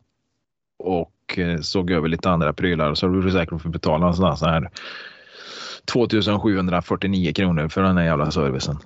och 0.78 1.38
eh, 1.38 1.61
såg 1.61 1.90
över 1.90 2.09
lite 2.09 2.30
andra 2.30 2.52
prylar. 2.52 2.94
Så 2.94 3.09
du 3.09 3.30
säkert 3.30 3.62
få 3.62 3.68
betala 3.68 4.06
en 4.06 4.14
sån 4.14 4.24
här, 4.24 4.35
sån 4.35 4.48
här 4.48 4.70
2749 5.92 7.33
kronor 7.33 7.68
för 7.68 7.83
den 7.83 7.96
här 7.96 8.04
jävla 8.04 8.30
servicen. 8.30 8.76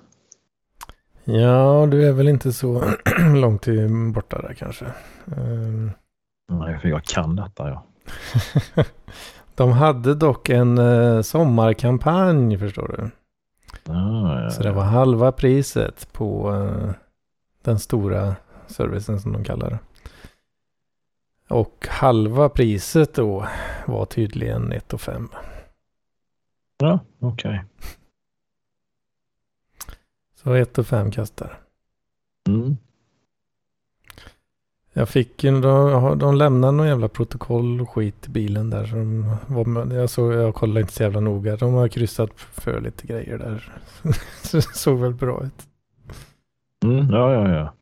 Ja, 1.23 1.87
du 1.91 2.07
är 2.07 2.13
väl 2.13 2.27
inte 2.27 2.53
så 2.53 2.83
långt 3.35 3.65
borta 4.13 4.41
där 4.41 4.53
kanske. 4.53 4.85
Ehm, 5.37 5.91
Nej, 6.49 6.79
för 6.79 6.89
jag 6.89 7.03
kan 7.03 7.35
detta 7.35 7.69
ja. 7.69 7.85
De 9.55 9.71
hade 9.71 10.15
dock 10.15 10.49
en 10.49 10.77
eh, 10.77 11.21
sommarkampanj 11.21 12.57
förstår 12.57 12.95
du. 12.97 13.11
Ah, 13.93 14.41
ja, 14.41 14.49
Så 14.49 14.63
det 14.63 14.71
var 14.71 14.83
halva 14.83 15.31
priset 15.31 16.13
på 16.13 16.53
eh, 16.53 16.91
den 17.61 17.79
stora 17.79 18.35
servicen 18.67 19.19
som 19.19 19.33
de 19.33 19.43
kallar 19.43 19.69
det. 19.69 19.79
Och 21.49 21.87
halva 21.89 22.49
priset 22.49 23.13
då 23.13 23.47
var 23.85 24.05
tydligen 24.05 24.71
1 24.71 24.93
5. 25.01 25.29
Ja, 26.77 26.99
okej. 27.19 27.63
Så 30.35 30.53
1 30.53 30.87
5 30.87 31.11
kastar. 31.11 31.59
Mm. 32.47 32.77
Jag 34.97 35.09
fick 35.09 35.43
ju, 35.43 35.61
de, 35.61 36.19
de 36.19 36.35
lämnade 36.35 36.71
någon 36.71 36.87
jävla 36.87 37.07
protokoll 37.07 37.81
och 37.81 37.89
skit 37.89 38.27
i 38.27 38.29
bilen 38.29 38.69
där. 38.69 38.85
Så 38.85 38.95
de 38.95 39.37
var, 39.47 39.93
jag, 39.93 40.09
såg, 40.09 40.33
jag 40.33 40.55
kollade 40.55 40.79
inte 40.79 40.93
så 40.93 41.03
jävla 41.03 41.19
noga. 41.19 41.55
De 41.55 41.73
har 41.73 41.87
kryssat 41.87 42.29
för 42.35 42.81
lite 42.81 43.07
grejer 43.07 43.37
där. 43.37 43.73
Så 44.43 44.57
det 44.57 44.61
såg 44.61 44.99
väl 44.99 45.13
bra 45.13 45.43
ut. 45.43 45.67
Mm, 46.83 47.09
ja, 47.09 47.33
ja, 47.33 47.49
ja. 47.55 47.73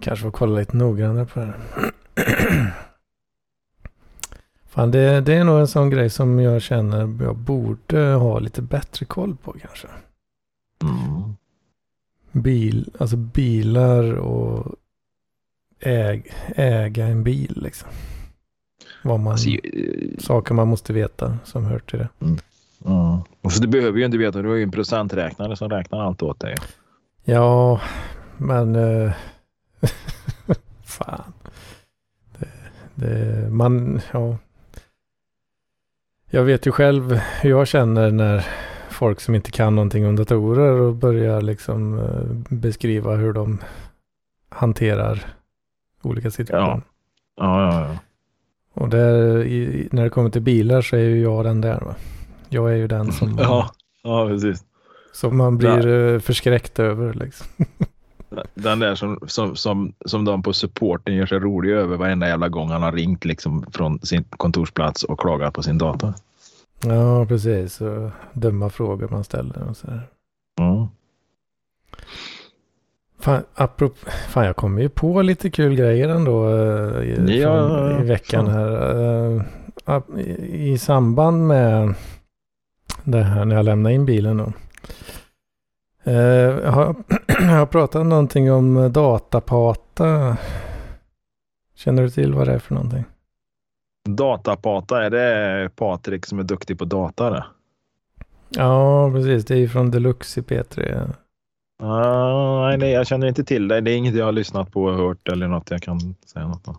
Kanske 0.00 0.22
får 0.22 0.30
kolla 0.30 0.58
lite 0.58 0.76
noggrannare 0.76 1.26
på 1.26 1.40
det 1.40 1.46
här. 1.46 1.92
Fan, 4.68 4.90
det, 4.90 5.20
det 5.20 5.34
är 5.34 5.44
nog 5.44 5.60
en 5.60 5.68
sån 5.68 5.90
grej 5.90 6.10
som 6.10 6.38
jag 6.38 6.62
känner 6.62 6.98
jag 7.24 7.36
borde 7.36 8.00
ha 8.00 8.38
lite 8.38 8.62
bättre 8.62 9.06
koll 9.06 9.36
på 9.36 9.52
kanske. 9.52 9.88
Mm. 10.82 11.36
Bil, 12.32 12.90
alltså 12.98 13.16
bilar 13.16 14.12
och 14.14 14.74
äg, 15.80 16.22
äga 16.56 17.06
en 17.06 17.24
bil 17.24 17.52
liksom. 17.62 17.88
Vad 19.04 19.20
man, 19.20 19.32
Alltså, 19.32 19.48
eh, 19.50 20.18
saker 20.18 20.54
man 20.54 20.68
måste 20.68 20.92
veta 20.92 21.38
som 21.44 21.64
hör 21.64 21.78
till 21.78 21.98
det. 21.98 22.08
ja. 22.84 23.24
Och 23.40 23.52
så 23.52 23.62
du 23.62 23.68
behöver 23.68 23.98
ju 23.98 24.04
inte 24.04 24.18
veta, 24.18 24.42
du 24.42 24.48
har 24.48 24.56
ju 24.56 24.62
en 24.62 24.70
procenträknare 24.70 25.56
som 25.56 25.70
räknar 25.70 26.00
allt 26.00 26.22
åt 26.22 26.40
dig. 26.40 26.54
Ja, 27.24 27.80
men... 28.36 28.76
eh, 28.76 29.12
fan. 30.84 31.32
Det, 32.38 32.48
det, 32.94 33.50
man, 33.50 34.00
ja. 34.12 34.36
Jag 36.30 36.44
vet 36.44 36.66
ju 36.66 36.72
själv 36.72 37.12
hur 37.14 37.50
jag 37.50 37.68
känner 37.68 38.10
när 38.10 38.46
folk 38.98 39.20
som 39.20 39.34
inte 39.34 39.50
kan 39.50 39.74
någonting 39.74 40.06
om 40.06 40.16
datorer 40.16 40.80
och 40.80 40.94
börjar 40.94 41.42
liksom 41.42 41.98
eh, 41.98 42.56
beskriva 42.56 43.14
hur 43.14 43.32
de 43.32 43.58
hanterar 44.48 45.26
olika 46.02 46.30
situationer. 46.30 46.82
Ja, 47.36 47.70
ja, 47.70 47.88
ja. 47.88 47.98
Och 48.74 48.88
där, 48.88 49.44
i, 49.44 49.88
när 49.92 50.04
det 50.04 50.10
kommer 50.10 50.30
till 50.30 50.42
bilar 50.42 50.82
så 50.82 50.96
är 50.96 51.00
ju 51.00 51.22
jag 51.22 51.44
den 51.44 51.60
där. 51.60 51.80
Va? 51.80 51.94
Jag 52.48 52.72
är 52.72 52.76
ju 52.76 52.86
den 52.86 53.12
som, 53.12 53.38
Ja, 53.42 53.70
ja 54.02 54.28
precis. 54.28 54.64
som 55.12 55.36
man 55.36 55.58
blir 55.58 55.86
eh, 55.86 56.20
förskräckt 56.20 56.78
över. 56.78 57.14
Liksom. 57.14 57.46
Den 58.54 58.78
där 58.78 58.94
som, 58.94 59.18
som, 59.26 59.56
som, 59.56 59.92
som 60.04 60.24
de 60.24 60.42
på 60.42 60.52
supporten 60.52 61.14
gör 61.14 61.26
sig 61.26 61.38
roliga 61.38 61.76
över 61.76 61.96
varenda 61.96 62.28
jävla 62.28 62.48
gång 62.48 62.70
han 62.70 62.82
har 62.82 62.92
ringt 62.92 63.24
liksom 63.24 63.66
från 63.72 64.00
sin 64.00 64.24
kontorsplats 64.24 65.04
och 65.04 65.20
klagat 65.20 65.54
på 65.54 65.62
sin 65.62 65.78
dator. 65.78 66.14
Ja, 66.86 67.26
precis. 67.26 67.80
Och 67.80 68.10
dumma 68.32 68.70
frågor 68.70 69.08
man 69.08 69.24
ställer 69.24 69.68
och 69.68 69.76
så 69.76 69.86
här. 69.90 70.08
Ja. 70.56 70.88
Fan, 73.20 73.42
apropå, 73.54 73.96
fan, 74.28 74.46
jag 74.46 74.56
kommer 74.56 74.82
ju 74.82 74.88
på 74.88 75.22
lite 75.22 75.50
kul 75.50 75.74
grejer 75.74 76.08
ändå 76.08 76.48
eh, 76.48 77.02
i, 77.02 77.40
Ja, 77.40 77.68
från, 77.68 78.02
i 78.02 78.06
veckan 78.06 78.46
fan. 78.46 78.54
här. 78.54 79.36
Eh, 79.86 80.02
i, 80.18 80.70
I 80.72 80.78
samband 80.78 81.46
med 81.46 81.94
det 83.04 83.22
här 83.22 83.44
när 83.44 83.56
jag 83.56 83.64
lämnade 83.64 83.94
in 83.94 84.06
bilen 84.06 84.36
då. 84.36 84.52
Eh, 86.04 86.14
jag, 86.16 86.62
har, 86.72 86.94
jag 87.26 87.36
har 87.58 87.66
pratat 87.66 88.06
någonting 88.06 88.52
om 88.52 88.92
datapata. 88.92 90.36
Känner 91.74 92.02
du 92.02 92.10
till 92.10 92.34
vad 92.34 92.46
det 92.48 92.54
är 92.54 92.58
för 92.58 92.74
någonting? 92.74 93.04
Datapata, 94.16 95.04
är 95.04 95.10
det 95.10 95.70
Patrik 95.76 96.26
som 96.26 96.38
är 96.38 96.42
duktig 96.42 96.78
på 96.78 96.84
data? 96.84 97.30
Det? 97.30 97.44
Ja, 98.48 99.10
precis. 99.14 99.44
Det 99.44 99.54
är 99.54 99.58
ju 99.58 99.68
från 99.68 99.90
Deluxe 99.90 100.40
i 100.40 100.42
P3. 100.42 101.10
Ah, 101.82 102.68
nej, 102.68 102.78
nej, 102.78 102.92
jag 102.92 103.06
känner 103.06 103.26
inte 103.26 103.44
till 103.44 103.68
det. 103.68 103.80
Det 103.80 103.90
är 103.90 103.96
inget 103.96 104.14
jag 104.14 104.24
har 104.24 104.32
lyssnat 104.32 104.72
på 104.72 104.84
och 104.84 104.94
hört 104.94 105.28
eller 105.28 105.48
något 105.48 105.70
jag 105.70 105.82
kan 105.82 106.14
säga 106.26 106.46
något 106.46 106.68
om. 106.68 106.78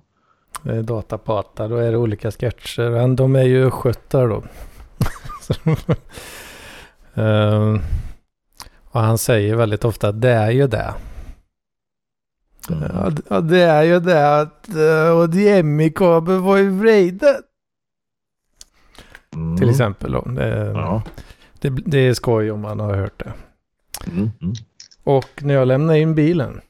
Det 0.64 0.76
är 0.76 0.84
Datapata, 0.84 1.68
då 1.68 1.76
är 1.76 1.92
det 1.92 1.98
olika 1.98 2.32
sketcher. 2.32 2.90
Men 2.90 3.16
de 3.16 3.36
är 3.36 3.44
ju 3.44 3.72
sköttar 3.72 4.28
då. 4.28 4.44
um, 7.22 7.82
och 8.92 9.02
han 9.02 9.18
säger 9.18 9.56
väldigt 9.56 9.86
ofta 9.86 10.08
att 10.08 10.22
det 10.22 10.32
är 10.32 10.52
ju 10.52 10.68
det. 10.68 10.94
Mm. 12.70 13.16
Ja, 13.30 13.42
det 13.42 13.62
är 13.62 13.84
ju 13.84 14.00
det 14.00 14.40
att 14.42 14.68
och 15.14 15.28
HDMI-kabeln 15.28 16.42
var 16.44 16.58
ju 16.58 16.70
vriden. 16.70 17.36
Mm. 19.36 19.58
Till 19.58 19.70
exempel 19.70 20.12
då. 20.12 20.22
Det, 20.22 20.72
ja. 20.74 21.04
det, 21.60 21.70
det, 21.70 21.98
är 21.98 22.14
skoj 22.14 22.52
om 22.52 22.62
man 22.62 22.80
har 22.80 22.96
hört 22.96 23.20
det. 23.20 23.34
Mm. 24.12 24.32
mm. 24.42 24.54
Och 25.04 25.44
när 25.44 25.54
jag 25.54 25.68
lämnade 25.68 26.00
in 26.00 26.16
bilen 26.16 26.62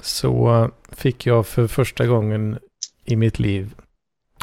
så 0.00 0.70
fick 0.92 1.26
jag 1.26 1.46
för 1.46 1.66
första 1.66 2.06
gången 2.06 2.58
i 3.04 3.16
mitt 3.16 3.38
liv 3.38 3.74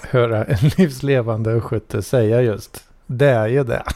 höra 0.03 0.45
en 0.45 0.69
livslevande 0.77 1.51
östgöte 1.51 2.01
säga 2.01 2.41
just 2.41 2.87
det 3.07 3.29
är 3.29 3.47
ju 3.47 3.63
det. 3.63 3.83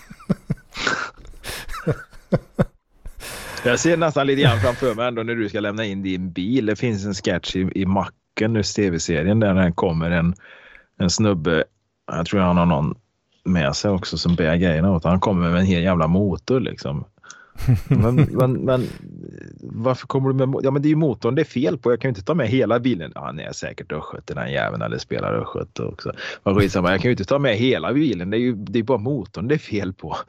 Jag 3.66 3.80
ser 3.80 3.98
nästan 3.98 4.28
lite 4.28 4.42
grann 4.42 4.60
framför 4.60 4.96
mig 4.96 5.08
ändå 5.08 5.24
när 5.24 5.36
du 5.36 5.50
ska 5.50 5.60
lämna 5.60 5.86
in 5.86 6.04
din 6.04 6.32
bil. 6.32 6.66
Det 6.66 6.76
finns 6.76 7.06
en 7.06 7.14
sketch 7.14 7.56
i, 7.56 7.70
i 7.76 7.86
Macken, 7.86 8.54
nu 8.54 8.64
tv-serien, 8.64 9.40
där 9.40 9.54
det 9.54 9.72
kommer 9.72 10.12
en, 10.12 10.36
en 11.00 11.10
snubbe. 11.10 11.64
Jag 12.12 12.26
tror 12.26 12.40
han 12.40 12.58
har 12.58 12.66
någon 12.66 12.96
med 13.44 13.76
sig 13.76 13.92
också 13.92 14.18
som 14.18 14.36
bär 14.36 14.56
grejerna 14.56 14.92
åt 14.92 15.04
Han 15.04 15.20
kommer 15.20 15.50
med 15.50 15.60
en 15.60 15.66
hel 15.66 15.84
jävla 15.84 16.08
motor 16.08 16.60
liksom. 16.60 17.06
Men, 17.88 18.16
men, 18.32 18.54
men 18.54 18.88
varför 19.62 20.08
kommer 20.08 20.30
du 20.30 20.46
med? 20.46 20.60
Ja, 20.64 20.72
men 20.72 20.82
det 20.82 20.88
är 20.88 20.90
ju 20.90 20.96
motorn 20.96 21.36
det 21.36 21.42
är 21.42 21.46
fel 21.46 21.78
på. 21.78 21.92
Jag 21.92 22.02
kan 22.02 22.10
ju 22.10 22.12
inte 22.12 22.24
ta 22.24 22.34
med 22.34 22.48
hela 22.48 22.80
bilen. 22.80 23.12
Ja, 23.16 23.26
han 23.26 23.40
är 23.40 23.52
säkert 23.52 23.92
östgöte 23.92 24.34
den 24.34 24.52
jäveln 24.52 24.82
eller 24.82 24.98
spelar 24.98 25.34
östgöte 25.34 25.84
också. 25.84 26.14
Men 26.44 26.56
skitsamma, 26.56 26.92
jag 26.92 27.02
kan 27.02 27.10
ju 27.10 27.14
inte 27.14 27.26
ta 27.26 27.40
med 27.40 27.56
hela 27.56 27.94
bilen. 27.94 28.30
Det 28.30 28.38
är 28.38 28.42
ju 28.42 28.54
det 28.54 28.80
är 28.80 28.84
bara 28.84 28.98
motorn 28.98 29.48
det 29.48 29.56
är 29.56 29.60
fel 29.60 29.94
på. 29.94 30.18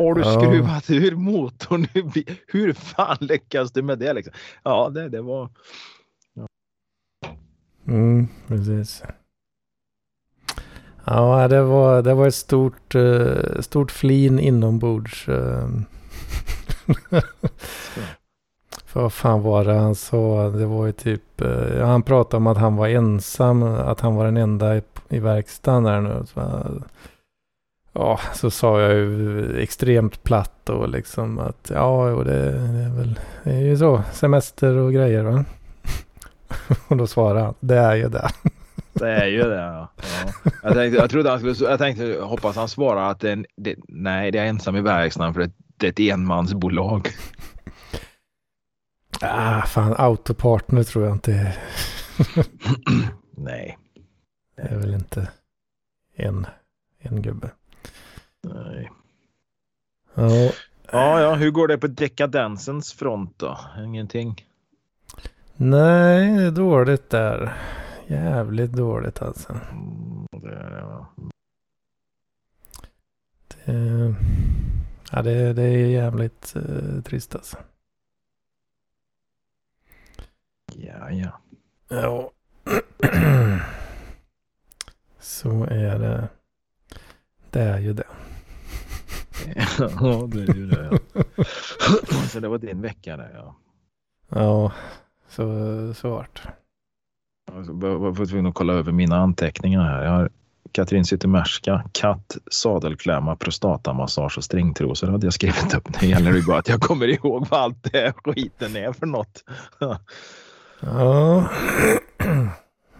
Har 0.00 0.14
du 0.14 0.24
skruvat 0.24 0.88
ja. 0.88 0.96
ur 0.96 1.16
motorn? 1.16 1.86
Hur 2.46 2.72
fan 2.72 3.16
lyckas 3.20 3.72
du 3.72 3.82
med 3.82 3.98
det? 3.98 4.12
Liksom? 4.12 4.32
Ja, 4.62 4.88
det, 4.88 5.08
det 5.08 5.22
var... 5.22 5.48
Ja. 6.34 6.46
Mm, 7.86 8.28
precis. 8.46 9.02
Ja, 11.04 11.48
det 11.48 11.62
var, 11.62 12.02
det 12.02 12.14
var 12.14 12.26
ett 12.26 12.34
stort, 12.34 12.94
uh, 12.94 13.60
stort 13.60 13.90
flin 13.90 14.38
inombords. 14.38 15.28
Uh. 15.28 15.68
För 18.86 19.00
vad 19.00 19.12
fan 19.12 19.42
var 19.42 19.64
det 19.64 19.74
han 19.74 19.94
sa? 19.94 20.48
Det 20.48 20.66
var 20.66 20.86
ju 20.86 20.92
typ, 20.92 21.42
uh, 21.42 21.84
han 21.84 22.02
pratade 22.02 22.36
om 22.36 22.46
att 22.46 22.58
han 22.58 22.76
var 22.76 22.88
ensam, 22.88 23.62
att 23.62 24.00
han 24.00 24.14
var 24.14 24.24
den 24.24 24.36
enda 24.36 24.76
i, 24.76 24.82
i 25.08 25.18
verkstaden 25.18 25.82
där 25.82 26.00
nu. 26.00 26.26
Så, 26.26 26.40
ja, 27.92 28.20
så 28.34 28.50
sa 28.50 28.80
jag 28.80 28.92
ju 28.94 29.58
extremt 29.60 30.22
platt 30.22 30.68
och 30.68 30.88
liksom 30.88 31.38
att 31.38 31.70
ja, 31.74 32.22
det, 32.26 32.52
det 32.52 32.84
är 32.84 32.96
väl, 32.96 33.20
det 33.44 33.50
är 33.50 33.60
ju 33.60 33.76
så, 33.76 34.02
semester 34.12 34.76
och 34.76 34.92
grejer 34.92 35.22
va. 35.22 35.44
och 36.88 36.96
då 36.96 37.06
svarade 37.06 37.40
han, 37.40 37.54
det 37.60 37.76
är 37.76 37.94
ju 37.94 38.08
det. 38.08 38.28
Det 38.92 39.10
är 39.10 39.26
ju 39.26 39.42
det. 39.42 39.56
Ja. 39.56 39.92
Jag, 40.62 40.74
tänkte, 40.74 40.98
jag, 40.98 41.10
trodde 41.10 41.30
han 41.30 41.38
skulle, 41.38 41.70
jag 41.70 41.78
tänkte, 41.78 42.18
hoppas 42.22 42.56
han 42.56 42.68
svarar 42.68 43.10
att 43.10 43.20
det, 43.20 43.44
det, 43.56 43.76
nej, 43.88 44.30
det 44.30 44.38
är 44.38 44.46
ensam 44.46 44.76
i 44.76 44.80
verkstaden 44.80 45.34
för 45.34 45.40
det, 45.40 45.50
det 45.76 45.86
är 45.86 45.90
ett 45.90 46.00
enmansbolag. 46.14 47.08
Ah, 49.20 49.62
fan, 49.62 49.94
autopartner 49.98 50.82
tror 50.82 51.04
jag 51.04 51.14
inte 51.14 51.32
är. 51.32 51.58
nej. 53.36 53.78
Det 54.56 54.62
är 54.62 54.76
väl 54.76 54.94
inte 54.94 55.28
en, 56.16 56.46
en 56.98 57.22
gubbe. 57.22 57.50
Nej. 58.42 58.90
Ja. 60.14 60.52
ja, 60.92 61.20
ja, 61.20 61.34
hur 61.34 61.50
går 61.50 61.68
det 61.68 61.78
på 61.78 61.86
dekadensens 61.86 62.92
front 62.92 63.38
då? 63.38 63.58
Ingenting? 63.78 64.46
Nej, 65.56 66.36
det 66.36 66.42
är 66.42 66.50
dåligt 66.50 67.10
där. 67.10 67.56
Jävligt 68.06 68.72
dåligt 68.72 69.22
alltså. 69.22 69.52
Mm, 69.52 70.26
det 70.30 70.54
är 70.54 70.70
det, 70.70 70.82
va? 70.82 71.06
Det, 73.48 74.14
ja, 75.10 75.22
det, 75.22 75.52
det 75.52 75.62
är 75.62 75.86
jävligt 75.86 76.56
uh, 76.56 77.02
trist 77.02 77.34
alltså. 77.34 77.56
Ja, 80.74 81.10
ja. 81.10 81.40
Ja. 81.88 82.30
Så 85.18 85.64
är 85.64 85.98
det. 85.98 86.28
Det 87.50 87.60
är 87.60 87.78
ju 87.78 87.92
det. 87.92 88.06
ja, 89.78 90.28
det 90.28 90.42
är 90.42 90.54
ju 90.54 90.66
det. 90.66 90.98
Ja. 91.12 91.44
så 92.28 92.40
det 92.40 92.48
var 92.48 92.58
din 92.58 92.80
vecka 92.82 93.16
där 93.16 93.30
ja. 93.34 93.56
Ja, 94.28 94.72
så, 95.28 95.44
så 95.94 96.10
vart. 96.10 96.42
Jag 97.52 97.74
var 97.98 98.26
tvungen 98.26 98.46
att 98.46 98.54
kolla 98.54 98.72
över 98.72 98.92
mina 98.92 99.16
anteckningar 99.16 99.82
här. 99.82 100.04
Jag 100.04 100.10
har 100.10 100.30
Katrin 100.72 101.04
Zytomierska, 101.04 101.84
katt, 101.92 102.36
sadelklämma, 102.50 103.36
prostatamassage 103.36 104.38
och 104.38 104.44
stringtrosor 104.44 105.08
hade 105.08 105.26
jag 105.26 105.34
skrivit 105.34 105.74
upp. 105.74 106.02
Nu 106.02 106.08
gäller 106.08 106.32
det 106.32 106.42
bara 106.42 106.58
att 106.58 106.68
jag 106.68 106.80
kommer 106.80 107.08
ihåg 107.08 107.46
vad 107.50 107.60
allt 107.60 107.92
det 107.92 108.12
skiten 108.24 108.76
är 108.76 108.92
för 108.92 109.06
något. 109.06 109.44
ja, 110.80 111.48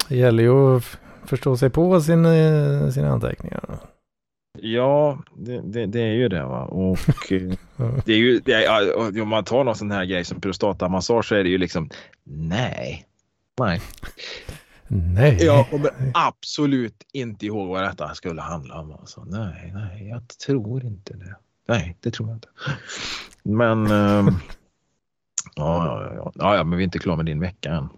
det 0.09 0.17
gäller 0.17 0.43
ju 0.43 0.77
att 0.77 0.99
förstå 1.25 1.57
sig 1.57 1.71
på 1.71 2.01
sin, 2.01 2.27
eh, 2.27 2.89
sina 2.89 3.11
anteckningar. 3.11 3.79
Ja, 4.63 5.19
det, 5.35 5.61
det, 5.61 5.87
det, 5.87 6.01
är 6.01 6.13
ju 6.13 6.29
det. 6.29 6.43
Va? 6.43 6.65
Och 6.65 6.99
det 8.05 8.13
är 8.13 8.17
ju, 8.17 8.41
det 8.45 8.53
är, 8.53 9.23
om 9.23 9.29
man 9.29 9.45
tar 9.45 9.65
någon 9.65 9.77
sån 9.77 9.91
här 9.91 10.05
grej 10.05 10.25
som 10.25 10.41
prostatamassage 10.41 11.25
så 11.25 11.35
är 11.35 11.45
det 11.45 11.51
ju 11.51 11.59
liksom 11.59 11.91
nej, 12.25 13.07
Nej. 13.61 13.81
Nej. 14.89 15.45
Jag 15.45 15.71
kommer 15.71 15.91
absolut 16.15 17.07
inte 17.13 17.47
ihåg 17.47 17.69
vad 17.69 17.83
detta 17.83 18.15
skulle 18.15 18.43
handla 18.43 18.81
om. 18.81 18.93
Alltså. 18.93 19.25
Nej, 19.25 19.73
nej, 19.75 20.09
jag 20.09 20.29
tror 20.29 20.85
inte 20.85 21.17
det. 21.17 21.37
Nej, 21.69 21.97
det 22.01 22.11
tror 22.11 22.29
jag 22.29 22.37
inte. 22.37 22.49
Men... 23.43 23.87
Ähm, 23.87 24.35
ja, 25.57 25.87
ja, 25.87 26.13
ja, 26.15 26.33
ja, 26.35 26.57
ja, 26.57 26.65
men 26.65 26.79
vi 26.79 26.83
är 26.83 26.85
inte 26.85 26.99
klara 26.99 27.17
med 27.17 27.27
din 27.27 27.41
vecka 27.41 27.71
än. 27.71 27.89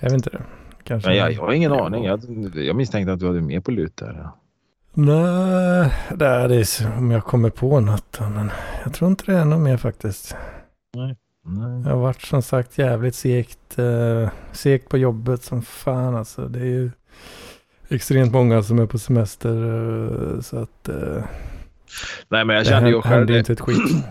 Är 0.00 0.08
vi 0.08 0.14
inte 0.14 0.30
det? 0.30 0.42
Kanske. 0.84 1.08
Nej, 1.08 1.18
jag, 1.18 1.32
jag 1.32 1.40
har 1.40 1.52
ingen 1.52 1.72
aning. 1.72 2.04
Jag, 2.04 2.20
jag 2.54 2.76
misstänkte 2.76 3.12
att 3.12 3.20
du 3.20 3.26
hade 3.26 3.40
mer 3.40 3.60
på 3.60 3.70
lut 3.70 3.96
där. 3.96 4.30
Nej, 4.94 5.94
det 6.14 6.26
är 6.26 6.98
om 6.98 7.10
jag 7.10 7.24
kommer 7.24 7.50
på 7.50 7.80
något. 7.80 8.20
Men 8.20 8.50
jag 8.84 8.94
tror 8.94 9.10
inte 9.10 9.32
det 9.32 9.38
är 9.38 9.44
något 9.44 9.60
mer 9.60 9.76
faktiskt. 9.76 10.36
Nej. 10.96 11.16
Nej. 11.44 11.82
Jag 11.84 11.90
har 11.90 12.00
varit 12.00 12.22
som 12.22 12.42
sagt 12.42 12.78
jävligt 12.78 13.14
segt, 13.14 13.78
eh, 13.78 14.28
segt 14.52 14.88
på 14.88 14.98
jobbet 14.98 15.42
som 15.42 15.62
fan 15.62 16.16
alltså. 16.16 16.48
Det 16.48 16.60
är 16.60 16.64
ju 16.64 16.90
extremt 17.88 18.32
många 18.32 18.62
som 18.62 18.78
är 18.78 18.86
på 18.86 18.98
semester 18.98 19.50
eh, 20.34 20.40
så 20.40 20.58
att 20.58 20.88
eh, 20.88 21.24
Nej 22.28 22.44
men 22.44 22.56
jag 22.56 22.66
kände 22.66 22.90
ju 22.90 23.02
själv 23.02 23.26
det. 23.26 23.38
inte 23.38 23.52
ett 23.52 23.60
skit. 23.60 23.78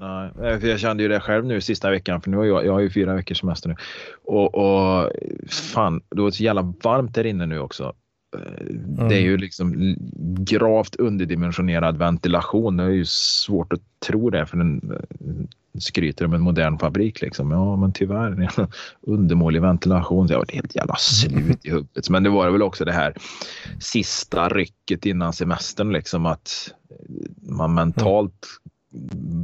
Nej, 0.00 0.60
för 0.60 0.68
jag 0.68 0.80
kände 0.80 1.02
ju 1.02 1.08
det 1.08 1.20
själv 1.20 1.44
nu 1.44 1.60
sista 1.60 1.90
veckan 1.90 2.20
för 2.20 2.30
nu 2.30 2.36
har 2.36 2.44
jag, 2.44 2.66
jag 2.66 2.72
har 2.72 2.80
ju 2.80 2.90
fyra 2.90 3.14
veckors 3.14 3.40
semester 3.40 3.68
nu. 3.68 3.76
Och, 4.24 4.54
och 4.54 5.10
fan, 5.48 6.02
det 6.10 6.22
var 6.22 6.30
så 6.30 6.42
jävla 6.42 6.74
varmt 6.82 7.14
där 7.14 7.26
inne 7.26 7.46
nu 7.46 7.58
också. 7.58 7.94
Mm. 8.34 9.08
Det 9.08 9.14
är 9.14 9.20
ju 9.20 9.36
liksom 9.36 9.96
gravt 10.38 10.96
underdimensionerad 10.96 11.96
ventilation. 11.96 12.76
Det 12.76 12.82
är 12.82 12.88
ju 12.88 13.04
svårt 13.04 13.72
att 13.72 13.80
tro 14.06 14.30
det 14.30 14.46
för 14.46 14.56
den 14.56 14.98
skryter 15.78 16.24
om 16.24 16.34
en 16.34 16.40
modern 16.40 16.78
fabrik. 16.78 17.20
Liksom. 17.20 17.50
Ja, 17.50 17.76
men 17.76 17.92
tyvärr. 17.92 18.50
Undermålig 19.00 19.62
ventilation. 19.62 20.28
Så 20.28 20.34
jag 20.34 20.38
var 20.38 20.46
helt 20.52 20.76
jävla 20.76 20.96
slut 20.96 21.66
i 21.66 21.70
huvudet. 21.70 22.10
Men 22.10 22.22
det 22.22 22.30
var 22.30 22.50
väl 22.50 22.62
också 22.62 22.84
det 22.84 22.92
här 22.92 23.14
sista 23.80 24.48
rycket 24.48 25.06
innan 25.06 25.32
semestern. 25.32 25.92
Liksom, 25.92 26.26
att 26.26 26.74
man 27.42 27.74
mentalt 27.74 28.46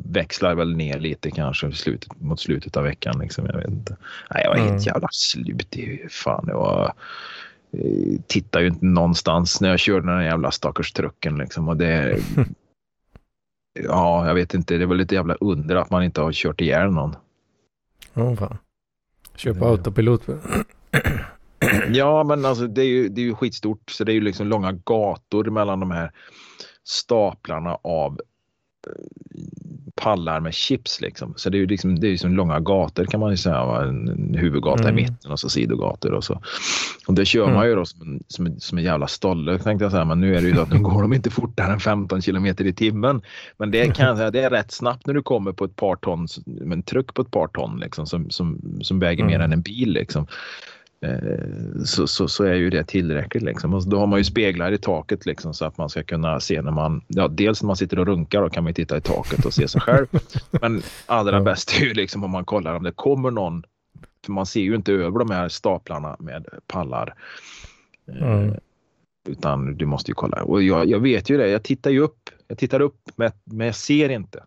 växlar 0.04 0.54
väl 0.54 0.76
ner 0.76 1.00
lite 1.00 1.30
kanske 1.30 1.72
slutet, 1.72 2.20
mot 2.20 2.40
slutet 2.40 2.76
av 2.76 2.84
veckan. 2.84 3.18
Liksom. 3.18 3.46
Jag, 3.46 3.56
vet 3.56 3.68
inte. 3.68 3.96
Nej, 4.30 4.42
jag 4.44 4.50
var 4.50 4.56
helt 4.56 4.70
mm. 4.70 4.82
jävla 4.82 5.08
slut. 5.10 5.76
I, 5.76 6.06
fan, 6.10 6.44
jag 6.48 6.58
var, 6.58 6.84
eh, 6.84 6.92
tittar 8.26 8.60
ju 8.60 8.66
inte 8.66 8.86
någonstans 8.86 9.60
när 9.60 9.68
jag 9.68 9.78
körde 9.78 10.12
den 10.12 10.24
jävla 10.24 10.50
stackars 10.50 10.92
trucken. 10.92 11.38
Liksom. 11.38 11.68
Och 11.68 11.76
det, 11.76 12.18
Ja, 13.82 14.26
jag 14.26 14.34
vet 14.34 14.54
inte. 14.54 14.76
Det 14.76 14.86
var 14.86 14.94
lite 14.94 15.14
jävla 15.14 15.34
under 15.34 15.76
att 15.76 15.90
man 15.90 16.04
inte 16.04 16.20
har 16.20 16.32
kört 16.32 16.60
ihjäl 16.60 16.90
någon. 16.90 17.16
Ja, 18.14 18.22
oh, 18.22 18.36
fan. 18.36 18.58
Köpa 19.36 19.60
det... 19.60 19.66
autopilot. 19.66 20.22
Ja, 21.88 22.24
men 22.24 22.44
alltså 22.44 22.66
det 22.66 22.82
är 22.82 22.86
ju, 22.86 23.08
det 23.08 23.20
är 23.20 23.24
ju 23.24 23.34
skitstort. 23.34 23.90
Så 23.90 24.04
det 24.04 24.12
är 24.12 24.14
ju 24.14 24.20
liksom 24.20 24.46
långa 24.46 24.72
gator 24.72 25.44
mellan 25.44 25.80
de 25.80 25.90
här 25.90 26.12
staplarna 26.84 27.78
av 27.82 28.20
pallar 29.96 30.40
med 30.40 30.54
chips 30.54 31.00
liksom. 31.00 31.34
Så 31.36 31.50
det 31.50 31.56
är 31.56 31.60
ju 31.60 31.66
liksom, 31.66 32.00
det 32.00 32.08
är 32.08 32.16
som 32.16 32.34
långa 32.34 32.60
gator 32.60 33.04
kan 33.04 33.20
man 33.20 33.30
ju 33.30 33.36
säga. 33.36 33.82
En 33.82 34.34
huvudgata 34.34 34.82
mm. 34.82 34.98
i 34.98 35.02
mitten 35.02 35.32
och 35.32 35.40
så 35.40 35.48
sidogator 35.48 36.12
och 36.12 36.24
så. 36.24 36.42
Och 37.06 37.14
det 37.14 37.24
kör 37.24 37.42
mm. 37.42 37.54
man 37.54 37.68
ju 37.68 37.74
då 37.74 37.84
som 37.84 38.02
en, 38.02 38.22
som, 38.28 38.46
en, 38.46 38.60
som 38.60 38.78
en 38.78 38.84
jävla 38.84 39.06
stolle 39.06 39.58
tänkte 39.58 39.84
jag 39.84 39.92
säga. 39.92 40.04
Men 40.04 40.20
nu 40.20 40.36
är 40.36 40.42
det 40.42 40.48
ju 40.48 40.54
så 40.54 40.60
att 40.60 40.72
nu 40.72 40.78
går 40.78 41.02
de 41.02 41.12
inte 41.12 41.30
fortare 41.30 41.72
än 41.72 41.80
15 41.80 42.22
kilometer 42.22 42.66
i 42.66 42.72
timmen. 42.72 43.22
Men 43.56 43.70
det 43.70 43.96
kan 43.96 44.06
jag 44.06 44.16
säga, 44.16 44.30
det 44.30 44.40
är 44.40 44.50
rätt 44.50 44.72
snabbt 44.72 45.06
när 45.06 45.14
du 45.14 45.22
kommer 45.22 45.52
på 45.52 45.64
ett 45.64 45.76
par 45.76 45.96
ton, 45.96 46.28
med 46.46 46.76
en 46.76 46.82
truck 46.82 47.14
på 47.14 47.22
ett 47.22 47.30
par 47.30 47.46
ton 47.46 47.80
liksom 47.80 48.06
som, 48.06 48.30
som, 48.30 48.60
som 48.82 48.98
väger 48.98 49.24
mm. 49.24 49.32
mer 49.32 49.44
än 49.44 49.52
en 49.52 49.62
bil 49.62 49.92
liksom. 49.92 50.26
Eh, 51.06 51.84
så, 51.84 52.06
så, 52.06 52.28
så, 52.28 52.44
är 52.44 52.54
ju 52.54 52.70
det 52.70 52.84
tillräckligt. 52.84 53.42
Liksom. 53.42 53.74
Och 53.74 53.88
då 53.88 53.98
har 53.98 54.06
man 54.06 54.18
ju 54.18 54.24
speglar 54.24 54.72
i 54.72 54.78
taket 54.78 55.26
liksom, 55.26 55.54
så 55.54 55.64
att 55.64 55.78
man 55.78 55.88
ska 55.88 56.02
kunna 56.02 56.40
se 56.40 56.62
när 56.62 56.70
man, 56.70 57.02
ja, 57.08 57.28
dels 57.28 57.62
när 57.62 57.66
man 57.66 57.76
sitter 57.76 57.98
och 57.98 58.06
runkar 58.06 58.42
då 58.42 58.50
kan 58.50 58.64
man 58.64 58.74
titta 58.74 58.96
i 58.96 59.00
taket 59.00 59.46
och 59.46 59.54
se 59.54 59.68
sig 59.68 59.80
själv. 59.80 60.06
Men 60.50 60.82
allra 61.06 61.40
bäst 61.40 61.80
är 61.80 61.84
ju 61.84 61.94
liksom 61.94 62.24
om 62.24 62.30
man 62.30 62.44
kollar 62.44 62.74
om 62.74 62.82
det 62.82 62.92
kommer 62.92 63.30
någon, 63.30 63.62
för 64.24 64.32
man 64.32 64.46
ser 64.46 64.60
ju 64.60 64.74
inte 64.74 64.92
över 64.92 65.18
de 65.18 65.30
här 65.30 65.48
staplarna 65.48 66.16
med 66.18 66.46
pallar. 66.66 67.14
Eh, 68.08 68.32
mm. 68.32 68.54
Utan 69.28 69.76
du 69.76 69.86
måste 69.86 70.10
ju 70.10 70.14
kolla. 70.14 70.42
Och 70.42 70.62
jag, 70.62 70.86
jag 70.86 71.00
vet 71.00 71.30
ju 71.30 71.36
det, 71.36 71.48
jag 71.48 71.62
tittar 71.62 71.90
ju 71.90 72.00
upp, 72.00 72.30
jag 72.48 72.58
tittar 72.58 72.80
upp 72.80 73.00
men, 73.16 73.30
men 73.44 73.66
jag 73.66 73.76
ser 73.76 74.08
inte. 74.08 74.42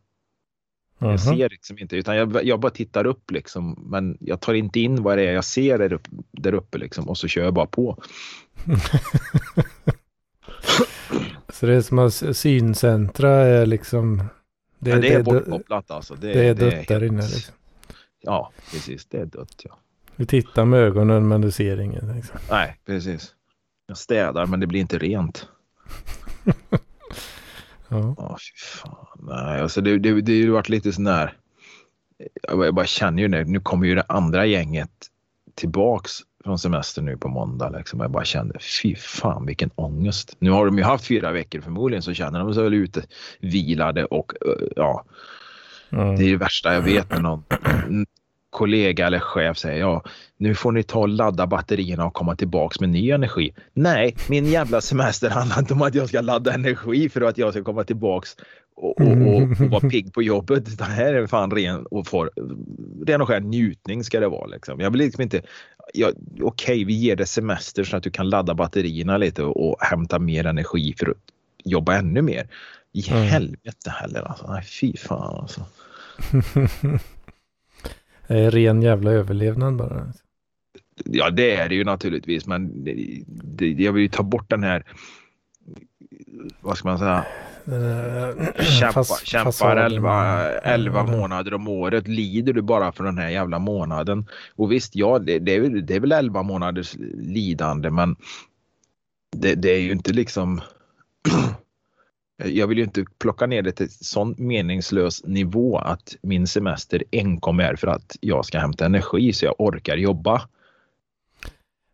Mm 1.01 1.15
-hmm. 1.15 1.27
Jag 1.27 1.37
ser 1.37 1.49
liksom 1.49 1.77
inte, 1.79 1.95
utan 1.95 2.15
jag, 2.15 2.45
jag, 2.45 2.59
bara 2.59 2.71
tittar 2.71 3.05
upp 3.05 3.31
liksom. 3.31 3.85
Men 3.91 4.17
jag 4.19 4.41
tar 4.41 4.53
inte 4.53 4.79
in 4.79 5.03
vad 5.03 5.17
det 5.17 5.23
är 5.23 5.33
jag 5.33 5.45
ser 5.45 5.77
där 5.77 5.93
uppe, 5.93 6.09
där 6.31 6.53
uppe 6.53 6.77
liksom 6.77 7.09
och 7.09 7.17
så 7.17 7.27
kör 7.27 7.43
jag 7.43 7.53
bara 7.53 7.65
på. 7.65 8.03
så 11.49 11.65
det 11.65 11.73
är 11.73 11.81
som 11.81 11.99
att 11.99 12.13
syncentra 12.37 13.29
är 13.29 13.65
liksom... 13.65 14.23
Det, 14.79 14.89
ja, 14.89 14.95
det, 14.95 15.01
det 15.01 15.13
är 15.13 15.23
bortkopplat 15.23 15.91
alltså. 15.91 16.15
Det, 16.15 16.33
det 16.33 16.45
är 16.45 16.53
dött 16.53 16.73
är 16.73 16.85
där 16.87 17.03
inne 17.03 17.21
liksom. 17.21 17.55
Ja, 18.21 18.51
precis. 18.71 19.05
Det 19.05 19.17
är 19.17 19.25
dött 19.25 19.61
ja. 19.63 19.79
Du 20.15 20.25
tittar 20.25 20.65
med 20.65 20.79
ögonen 20.79 21.27
men 21.27 21.41
du 21.41 21.51
ser 21.51 21.81
inget. 21.81 22.03
Liksom. 22.15 22.39
Nej, 22.49 22.79
precis. 22.85 23.35
Jag 23.87 23.97
städar 23.97 24.45
men 24.45 24.59
det 24.59 24.67
blir 24.67 24.79
inte 24.79 24.97
rent. 24.97 25.47
Ja. 27.89 28.37
Fy 28.39 28.59
fan. 28.81 29.19
Nej, 29.19 29.61
alltså 29.61 29.81
det, 29.81 29.99
det, 29.99 30.21
det 30.21 30.45
har 30.45 30.49
varit 30.49 30.69
lite 30.69 30.91
sån 30.91 31.03
där. 31.03 31.33
Jag 32.47 32.75
bara 32.75 32.85
känner 32.85 33.23
ju 33.23 33.27
det. 33.27 33.43
Nu 33.43 33.59
kommer 33.59 33.87
ju 33.87 33.95
det 33.95 34.05
andra 34.07 34.45
gänget 34.45 34.91
tillbaks 35.55 36.11
från 36.43 36.59
semester 36.59 37.01
nu 37.01 37.17
på 37.17 37.27
måndag. 37.27 37.69
Liksom. 37.69 37.99
Jag 37.99 38.11
bara 38.11 38.25
kände 38.25 38.59
fy 38.81 38.95
fan 38.95 39.45
vilken 39.45 39.69
ångest. 39.75 40.35
Nu 40.39 40.51
har 40.51 40.65
de 40.65 40.77
ju 40.77 40.83
haft 40.83 41.05
fyra 41.05 41.31
veckor 41.31 41.61
förmodligen 41.61 42.03
så 42.03 42.13
känner 42.13 42.39
de 42.39 42.53
sig 42.53 42.63
väl 42.63 42.73
ute 42.73 43.03
vilade 43.39 44.05
och 44.05 44.33
ja. 44.75 45.05
Mm. 45.91 46.15
Det 46.15 46.23
är 46.23 46.29
det 46.29 46.37
värsta 46.37 46.73
jag 46.73 46.81
vet 46.81 47.09
när 47.09 47.19
någon 47.19 47.43
kollega 48.49 49.07
eller 49.07 49.19
chef 49.19 49.57
säger 49.57 49.79
ja, 49.79 50.03
nu 50.37 50.55
får 50.55 50.71
ni 50.71 50.83
ta 50.83 50.99
och 50.99 51.09
ladda 51.09 51.47
batterierna 51.47 52.05
och 52.05 52.13
komma 52.13 52.35
tillbaks 52.35 52.79
med 52.79 52.89
ny 52.89 53.11
energi. 53.11 53.53
Nej, 53.73 54.15
min 54.29 54.45
jävla 54.45 54.81
semester 54.81 55.29
handlar 55.29 55.59
inte 55.59 55.73
om 55.73 55.81
att 55.81 55.95
jag 55.95 56.09
ska 56.09 56.21
ladda 56.21 56.53
energi 56.53 57.09
för 57.09 57.21
att 57.21 57.37
jag 57.37 57.53
ska 57.53 57.63
komma 57.63 57.83
tillbaks 57.83 58.35
och, 58.75 59.01
och, 59.01 59.07
och, 59.07 59.41
och 59.41 59.71
vara 59.71 59.89
pigg 59.89 60.13
på 60.13 60.23
jobbet. 60.23 60.77
Det 60.77 60.83
här 60.83 61.13
är 61.13 61.27
fan 61.27 61.51
ren 61.51 61.85
och, 61.85 62.07
för, 62.07 62.29
ren 63.05 63.21
och 63.21 63.27
skär 63.27 63.39
njutning 63.39 64.03
ska 64.03 64.19
det 64.19 64.27
vara. 64.27 64.45
Liksom. 64.45 64.79
Jag 64.79 64.91
vill 64.91 65.01
liksom 65.01 65.21
inte, 65.21 65.41
ja, 65.93 66.07
okej 66.09 66.43
okay, 66.43 66.85
vi 66.85 66.93
ger 66.93 67.15
dig 67.15 67.27
semester 67.27 67.83
så 67.83 67.97
att 67.97 68.03
du 68.03 68.11
kan 68.11 68.29
ladda 68.29 68.53
batterierna 68.53 69.17
lite 69.17 69.43
och, 69.43 69.69
och 69.69 69.77
hämta 69.79 70.19
mer 70.19 70.45
energi 70.45 70.95
för 70.99 71.09
att 71.09 71.17
jobba 71.63 71.95
ännu 71.95 72.21
mer. 72.21 72.47
I 72.93 73.09
mm. 73.09 73.23
helvete 73.23 73.89
heller 73.89 74.21
alltså. 74.21 74.51
Nej, 74.51 74.63
fy 74.63 74.97
fan 74.97 75.39
alltså. 75.39 75.65
Det 78.29 78.39
är 78.39 78.51
ren 78.51 78.81
jävla 78.81 79.11
överlevnad 79.11 79.75
bara. 79.75 80.13
Ja, 81.05 81.29
det 81.29 81.55
är 81.55 81.69
det 81.69 81.75
ju 81.75 81.83
naturligtvis, 81.83 82.45
men 82.45 82.83
det, 82.83 83.23
det, 83.27 83.71
jag 83.71 83.93
vill 83.93 84.03
ju 84.03 84.09
ta 84.09 84.23
bort 84.23 84.49
den 84.49 84.63
här, 84.63 84.83
vad 86.61 86.77
ska 86.77 86.87
man 86.87 86.99
säga, 86.99 87.25
uh, 87.67 88.63
kämpa, 88.63 88.93
fast, 88.93 89.25
kämpar 89.25 89.77
11, 89.77 90.51
11 90.51 91.03
månader 91.03 91.53
om 91.53 91.67
året. 91.67 92.07
Lider 92.07 92.53
du 92.53 92.61
bara 92.61 92.91
för 92.91 93.03
den 93.03 93.17
här 93.17 93.29
jävla 93.29 93.59
månaden? 93.59 94.27
Och 94.55 94.71
visst, 94.71 94.95
ja, 94.95 95.19
det, 95.19 95.39
det, 95.39 95.55
är, 95.55 95.69
det 95.81 95.95
är 95.95 95.99
väl 95.99 96.11
11 96.11 96.43
månaders 96.43 96.95
lidande, 97.13 97.89
men 97.89 98.15
det, 99.37 99.55
det 99.55 99.69
är 99.69 99.79
ju 99.79 99.91
inte 99.91 100.13
liksom 100.13 100.61
jag 102.45 102.67
vill 102.67 102.77
ju 102.77 102.83
inte 102.83 103.05
plocka 103.17 103.45
ner 103.45 103.61
det 103.61 103.71
till 103.71 103.89
sån 103.89 104.35
meningslös 104.37 105.23
nivå 105.25 105.77
att 105.77 106.15
min 106.21 106.47
semester 106.47 107.03
enkom 107.11 107.59
är 107.59 107.75
för 107.75 107.87
att 107.87 108.17
jag 108.21 108.45
ska 108.45 108.59
hämta 108.59 108.85
energi 108.85 109.33
så 109.33 109.45
jag 109.45 109.55
orkar 109.57 109.97
jobba. 109.97 110.41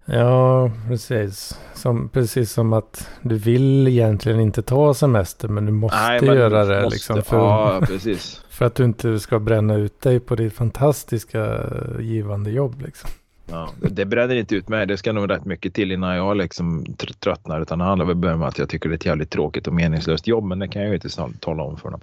Ja, 0.05 0.71
precis. 0.88 1.60
Som, 1.73 2.10
precis 2.10 2.51
som 2.51 2.73
att 2.73 3.10
du 3.21 3.36
vill 3.36 3.88
egentligen 3.88 4.39
inte 4.39 4.62
ta 4.62 4.93
semester 4.93 5.47
men 5.47 5.65
du 5.65 5.71
måste 5.71 5.97
Nej, 5.97 6.21
men 6.21 6.36
göra 6.36 6.65
det. 6.65 6.81
Måste, 6.81 6.95
liksom, 6.95 7.21
för, 7.23 7.38
ja, 7.38 7.81
för 8.49 8.65
att 8.65 8.75
du 8.75 8.84
inte 8.84 9.19
ska 9.19 9.39
bränna 9.39 9.75
ut 9.75 10.01
dig 10.01 10.19
på 10.19 10.36
ditt 10.36 10.53
fantastiska 10.53 11.63
givande 11.99 12.51
jobb. 12.51 12.81
Liksom. 12.81 13.10
Ja, 13.47 13.69
det 13.91 14.05
bränner 14.05 14.36
inte 14.36 14.55
ut 14.55 14.69
mig. 14.69 14.88
Det 14.88 14.97
ska 14.97 15.13
nog 15.13 15.29
rätt 15.29 15.45
mycket 15.45 15.73
till 15.73 15.91
innan 15.91 16.15
jag 16.15 16.38
liksom 16.38 16.86
tröttnar. 17.19 17.62
Utan 17.62 17.79
det 17.79 17.86
handlar 17.86 18.05
väl 18.05 18.34
om 18.34 18.41
att 18.41 18.58
jag 18.58 18.69
tycker 18.69 18.89
det 18.89 18.93
är 18.93 18.95
ett 18.95 19.05
jävligt 19.05 19.29
tråkigt 19.29 19.67
och 19.67 19.73
meningslöst 19.73 20.27
jobb. 20.27 20.43
Men 20.43 20.60
det 20.60 20.67
kan 20.67 20.81
jag 20.81 20.89
ju 20.89 20.95
inte 20.95 21.10
tala 21.39 21.63
om 21.63 21.77
för 21.77 21.89
dem. 21.89 21.99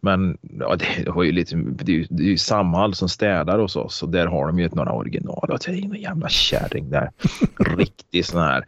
Men 0.00 0.38
ja, 0.60 0.76
det, 0.76 1.10
har 1.10 1.22
ju 1.22 1.32
lite, 1.32 1.56
det, 1.56 1.92
är 1.92 1.96
ju, 1.96 2.06
det 2.10 2.22
är 2.22 2.26
ju 2.26 2.38
Samhall 2.38 2.94
som 2.94 3.08
städar 3.08 3.58
hos 3.58 3.76
oss 3.76 4.02
och 4.02 4.08
där 4.08 4.26
har 4.26 4.46
de 4.46 4.58
ju 4.58 4.66
ett 4.66 4.74
några 4.74 4.92
original. 4.92 5.50
Och 5.50 5.58
det 5.66 5.72
är 5.72 5.84
en 5.84 5.94
jävla 5.94 6.28
kärring 6.28 6.90
där. 6.90 7.10
Riktig 7.76 8.24
sån 8.24 8.40
här. 8.40 8.64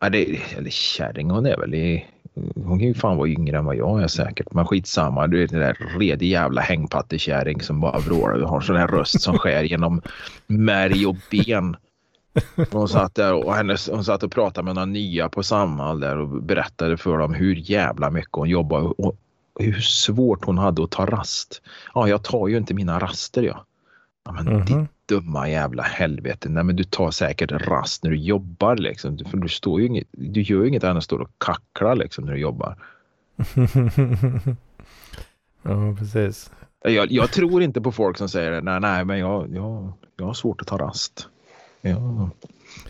Ja, 0.00 0.10
det, 0.10 0.40
eller 0.56 0.70
kärring, 0.70 1.30
hon 1.30 1.46
är 1.46 1.56
väl 1.56 1.74
i 1.74 2.06
hon 2.54 2.78
kan 2.78 2.88
ju 2.88 2.94
fan 2.94 3.16
vara 3.16 3.28
yngre 3.28 3.58
än 3.58 3.64
vad 3.64 3.76
jag 3.76 4.02
är 4.02 4.06
säkert. 4.06 4.52
Men 4.52 4.66
skitsamma. 4.66 5.26
Du 5.26 5.42
är 5.42 5.48
den 5.48 5.60
där 5.60 5.98
redig 5.98 6.28
jävla 6.28 6.60
hängpattekärring 6.60 7.60
som 7.60 7.80
bara 7.80 7.98
vrålar. 7.98 8.38
Du 8.38 8.44
har 8.44 8.60
sån 8.60 8.76
här 8.76 8.88
röst 8.88 9.20
som 9.20 9.38
skär 9.38 9.62
genom 9.62 10.02
märg 10.46 11.06
och 11.06 11.16
ben. 11.30 11.76
Hon 12.70 12.88
satt 12.88 13.14
där 13.14 13.32
och 13.32 13.54
hennes, 13.54 13.88
hon 13.88 14.04
satt 14.04 14.22
och 14.22 14.32
pratade 14.32 14.64
med 14.64 14.74
några 14.74 14.86
nya 14.86 15.28
på 15.28 15.42
Samhall 15.42 16.00
där 16.00 16.18
och 16.18 16.42
berättade 16.42 16.96
för 16.96 17.18
dem 17.18 17.34
hur 17.34 17.54
jävla 17.54 18.10
mycket 18.10 18.32
hon 18.32 18.48
jobbar 18.48 19.00
och 19.00 19.16
hur 19.60 19.80
svårt 19.80 20.44
hon 20.44 20.58
hade 20.58 20.84
att 20.84 20.90
ta 20.90 21.06
rast. 21.06 21.62
Ja, 21.94 22.08
jag 22.08 22.24
tar 22.24 22.48
ju 22.48 22.56
inte 22.56 22.74
mina 22.74 22.98
raster 22.98 23.42
jag. 23.42 23.60
Ja, 24.24 24.32
men 24.32 24.48
mm 24.48 24.62
-hmm 24.62 24.86
dumma 25.08 25.48
jävla 25.48 25.82
helvete. 25.82 26.48
Nej 26.48 26.64
men 26.64 26.76
du 26.76 26.84
tar 26.84 27.10
säkert 27.10 27.52
rast 27.52 28.04
när 28.04 28.10
du 28.10 28.16
jobbar 28.16 28.76
liksom. 28.76 29.18
För 29.18 29.36
du 29.36 29.48
står 29.48 29.80
ju 29.80 29.86
inget, 29.86 30.06
du 30.12 30.42
gör 30.42 30.62
ju 30.62 30.68
inget 30.68 30.84
annat 30.84 30.92
än 30.92 30.98
att 30.98 31.04
stå 31.04 31.22
och 31.22 31.30
kackla 31.38 31.94
liksom 31.94 32.24
när 32.24 32.32
du 32.32 32.38
jobbar. 32.38 32.76
ja 35.62 35.96
precis. 35.98 36.50
Jag, 36.82 37.12
jag, 37.12 37.30
tror 37.30 37.62
inte 37.62 37.80
på 37.80 37.92
folk 37.92 38.18
som 38.18 38.28
säger 38.28 38.60
nej, 38.60 38.80
nej 38.80 39.04
men 39.04 39.18
jag, 39.18 39.54
jag, 39.54 39.92
jag 40.16 40.26
har 40.26 40.34
svårt 40.34 40.60
att 40.60 40.66
ta 40.66 40.78
rast. 40.78 41.28
Jag, 41.80 42.30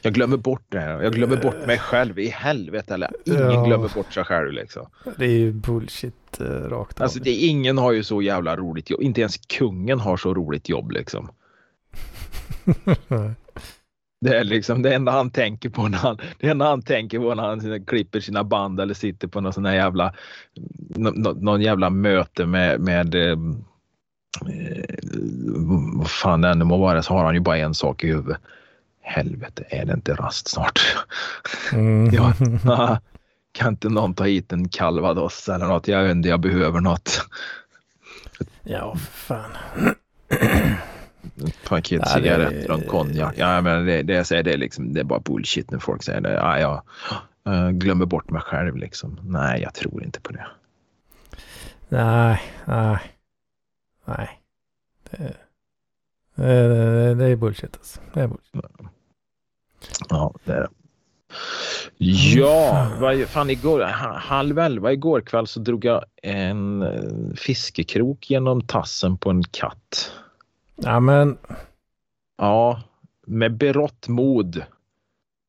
jag 0.03 0.15
glömmer 0.15 0.37
bort 0.37 0.65
det 0.69 0.81
här. 0.81 1.03
Jag 1.03 1.13
glömmer 1.13 1.37
bort 1.37 1.67
mig 1.67 1.79
själv 1.79 2.19
i 2.19 2.29
helvete. 2.29 2.95
Eller 2.95 3.11
ingen 3.25 3.41
ja. 3.41 3.65
glömmer 3.65 3.89
bort 3.95 4.13
sig 4.13 4.25
själv 4.25 4.53
liksom. 4.53 4.87
Det 5.17 5.25
är 5.25 5.39
ju 5.39 5.53
bullshit 5.53 6.41
uh, 6.41 6.47
rakt 6.47 7.01
av. 7.01 7.03
Alltså 7.03 7.19
det, 7.19 7.31
ingen 7.31 7.79
har 7.79 7.93
ju 7.93 8.05
så 8.05 8.23
jävla 8.23 8.57
roligt 8.57 8.91
jobb. 8.91 9.03
Inte 9.03 9.21
ens 9.21 9.37
kungen 9.37 10.01
har 10.01 10.17
så 10.17 10.35
roligt 10.35 10.69
jobb 10.69 10.91
liksom. 10.91 11.31
Det 14.21 14.39
är 14.39 14.45
liksom 14.45 14.83
det 14.83 14.95
enda 14.95 15.13
han 15.13 15.31
tänker 15.31 15.69
på 15.69 15.89
när 15.89 15.99
han, 15.99 16.19
det 16.39 16.49
enda 16.49 16.69
han 16.69 16.83
tänker 16.83 17.19
på 17.19 17.35
när 17.35 17.43
han 17.43 17.85
klipper 17.85 18.21
sina 18.21 18.45
band 18.45 18.81
eller 18.81 18.95
sitter 18.95 19.29
på 19.29 19.41
någon 19.41 19.53
sån 19.53 19.65
här 19.65 19.75
jävla, 19.75 20.15
någon, 20.89 21.45
någon 21.45 21.61
jävla 21.61 21.91
möte 21.91 22.47
med, 22.47 22.81
med 22.81 23.15
eh, 23.15 23.39
vad 25.95 26.11
fan 26.11 26.41
det 26.41 26.49
än 26.49 26.67
må 26.67 26.77
vara 26.77 27.03
så 27.03 27.15
har 27.15 27.25
han 27.25 27.35
ju 27.35 27.41
bara 27.41 27.57
en 27.57 27.75
sak 27.75 28.05
i 28.05 28.07
huvudet. 28.07 28.41
Helvete, 29.03 29.65
är 29.69 29.85
det 29.85 29.93
inte 29.93 30.15
rast 30.15 30.49
snart? 30.49 30.81
Mm. 31.73 32.15
ja, 32.15 32.33
kan 33.53 33.69
inte 33.69 33.89
någon 33.89 34.15
ta 34.15 34.25
hit 34.25 34.53
en 34.53 34.69
calvados 34.69 35.49
eller 35.49 35.67
något? 35.67 35.89
Jag 35.89 36.11
inte, 36.11 36.29
jag 36.29 36.41
behöver 36.41 36.81
något. 36.81 37.27
Ja, 38.63 38.97
fan 38.97 39.51
paket 41.69 42.09
cigaretter 42.09 42.71
och 42.71 42.87
konjak. 42.87 43.35
Ja, 43.37 43.61
men 43.61 43.87
det, 43.87 44.03
det 44.03 44.13
jag 44.13 44.27
säger 44.27 44.43
det 44.43 44.53
är, 44.53 44.59
liksom, 44.59 44.93
det 44.93 45.01
är 45.01 45.05
bara 45.05 45.21
bullshit 45.21 45.71
när 45.71 45.79
folk 45.79 46.03
säger 46.03 46.21
det. 46.21 46.33
Ja, 46.33 46.59
jag, 46.59 46.83
glömmer 47.79 48.07
bort 48.07 48.31
mig 48.31 48.43
själv 48.43 48.77
liksom. 48.77 49.21
Nej, 49.23 49.63
jag 49.63 49.75
tror 49.75 50.05
inte 50.05 50.21
på 50.21 50.33
det. 50.33 50.47
Nej, 51.89 52.43
nej, 52.65 52.99
nej. 54.05 54.41
Det, 55.11 55.35
det, 56.35 57.15
det 57.15 57.25
är 57.25 57.37
bullshit 57.37 57.77
alltså. 57.77 58.01
Det 58.15 58.21
är 58.21 58.29
bullshit. 58.29 58.65
Ja, 60.09 60.35
det 60.45 60.53
är 60.53 60.61
det. 60.61 60.69
Ja, 61.99 62.91
vad, 63.01 63.21
fan 63.21 63.51
igår, 63.51 63.81
halv 64.19 64.59
elva 64.59 64.93
igår 64.93 65.21
kväll 65.21 65.47
så 65.47 65.61
drog 65.61 65.85
jag 65.85 66.05
en 66.23 66.83
eh, 66.83 67.35
fiskekrok 67.37 68.31
genom 68.31 68.61
tassen 68.61 69.19
på 69.19 69.31
en 69.31 69.43
katt. 69.43 70.13
Ja, 70.83 71.01
men. 71.01 71.39
Ja, 72.39 72.83
med 73.27 73.57
berått 73.57 74.09
mod 74.09 74.63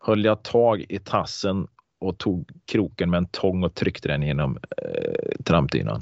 höll 0.06 0.26
jag 0.26 0.44
tag 0.44 0.86
i 0.90 1.00
tassen 1.00 1.68
och 2.00 2.18
tog 2.18 2.52
kroken 2.72 3.10
med 3.10 3.18
en 3.18 3.26
tång 3.26 3.64
och 3.64 3.74
tryckte 3.74 4.08
den 4.08 4.24
genom 4.24 4.58
eh, 4.78 5.44
trampdynan. 5.44 6.02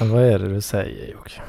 Ja, 0.00 0.06
vad 0.06 0.22
är 0.22 0.38
det 0.38 0.48
du 0.48 0.60
säger 0.60 1.12
Jocke? 1.12 1.42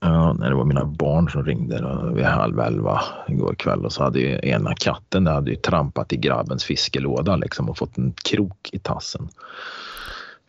Ja, 0.00 0.36
det 0.40 0.54
var 0.54 0.64
mina 0.64 0.84
barn 0.84 1.30
som 1.30 1.44
ringde 1.44 1.78
då, 1.78 2.12
vid 2.14 2.24
halv 2.24 2.60
elva 2.60 3.02
igår 3.28 3.54
kväll 3.54 3.84
och 3.84 3.92
så 3.92 4.02
hade 4.02 4.20
ju 4.20 4.40
ena 4.42 4.74
katten 4.74 5.24
där 5.24 5.32
hade 5.32 5.50
ju 5.50 5.56
trampat 5.56 6.12
i 6.12 6.16
grabbens 6.16 6.64
fiskelåda 6.64 7.36
liksom 7.36 7.68
och 7.68 7.78
fått 7.78 7.98
en 7.98 8.12
krok 8.12 8.70
i 8.72 8.78
tassen. 8.78 9.28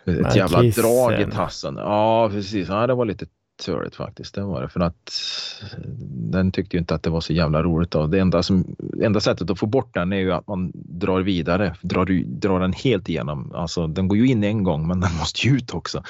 Ett 0.06 0.22
Men 0.22 0.36
jävla 0.36 0.62
kissen. 0.62 0.84
drag 0.84 1.22
i 1.22 1.32
tassen. 1.32 1.76
Ja, 1.78 2.30
precis. 2.30 2.70
Ja, 2.70 2.88
det 2.88 2.94
var 2.94 3.06
lite 3.06 3.26
törligt 3.62 3.96
faktiskt. 3.96 4.36
Det 4.36 4.42
var 4.44 4.62
det. 4.62 4.70
För 4.70 4.80
att 4.80 5.12
den 6.32 6.52
tyckte 6.52 6.76
ju 6.76 6.80
inte 6.80 6.96
att 6.96 7.04
det 7.04 7.10
var 7.10 7.22
så 7.22 7.34
jävla 7.34 7.64
roligt. 7.64 7.92
Då. 7.92 8.08
Det 8.08 8.20
enda, 8.20 8.44
som, 8.44 8.76
enda 9.04 9.20
sättet 9.20 9.50
att 9.50 9.60
få 9.60 9.66
bort 9.66 9.94
den 9.94 10.14
är 10.14 10.18
ju 10.18 10.32
att 10.32 10.48
man 10.48 10.72
drar 10.74 11.22
vidare. 11.22 11.76
Drar, 11.82 12.24
drar 12.40 12.60
den 12.60 12.74
helt 12.74 13.10
igenom. 13.10 13.52
Alltså 13.56 13.88
den 13.88 14.08
går 14.08 14.18
ju 14.18 14.28
in 14.28 14.44
en 14.44 14.64
gång 14.64 14.88
men 14.88 15.00
den 15.00 15.10
måste 15.20 15.48
ju 15.48 15.56
ut 15.56 15.74
också. 15.74 16.04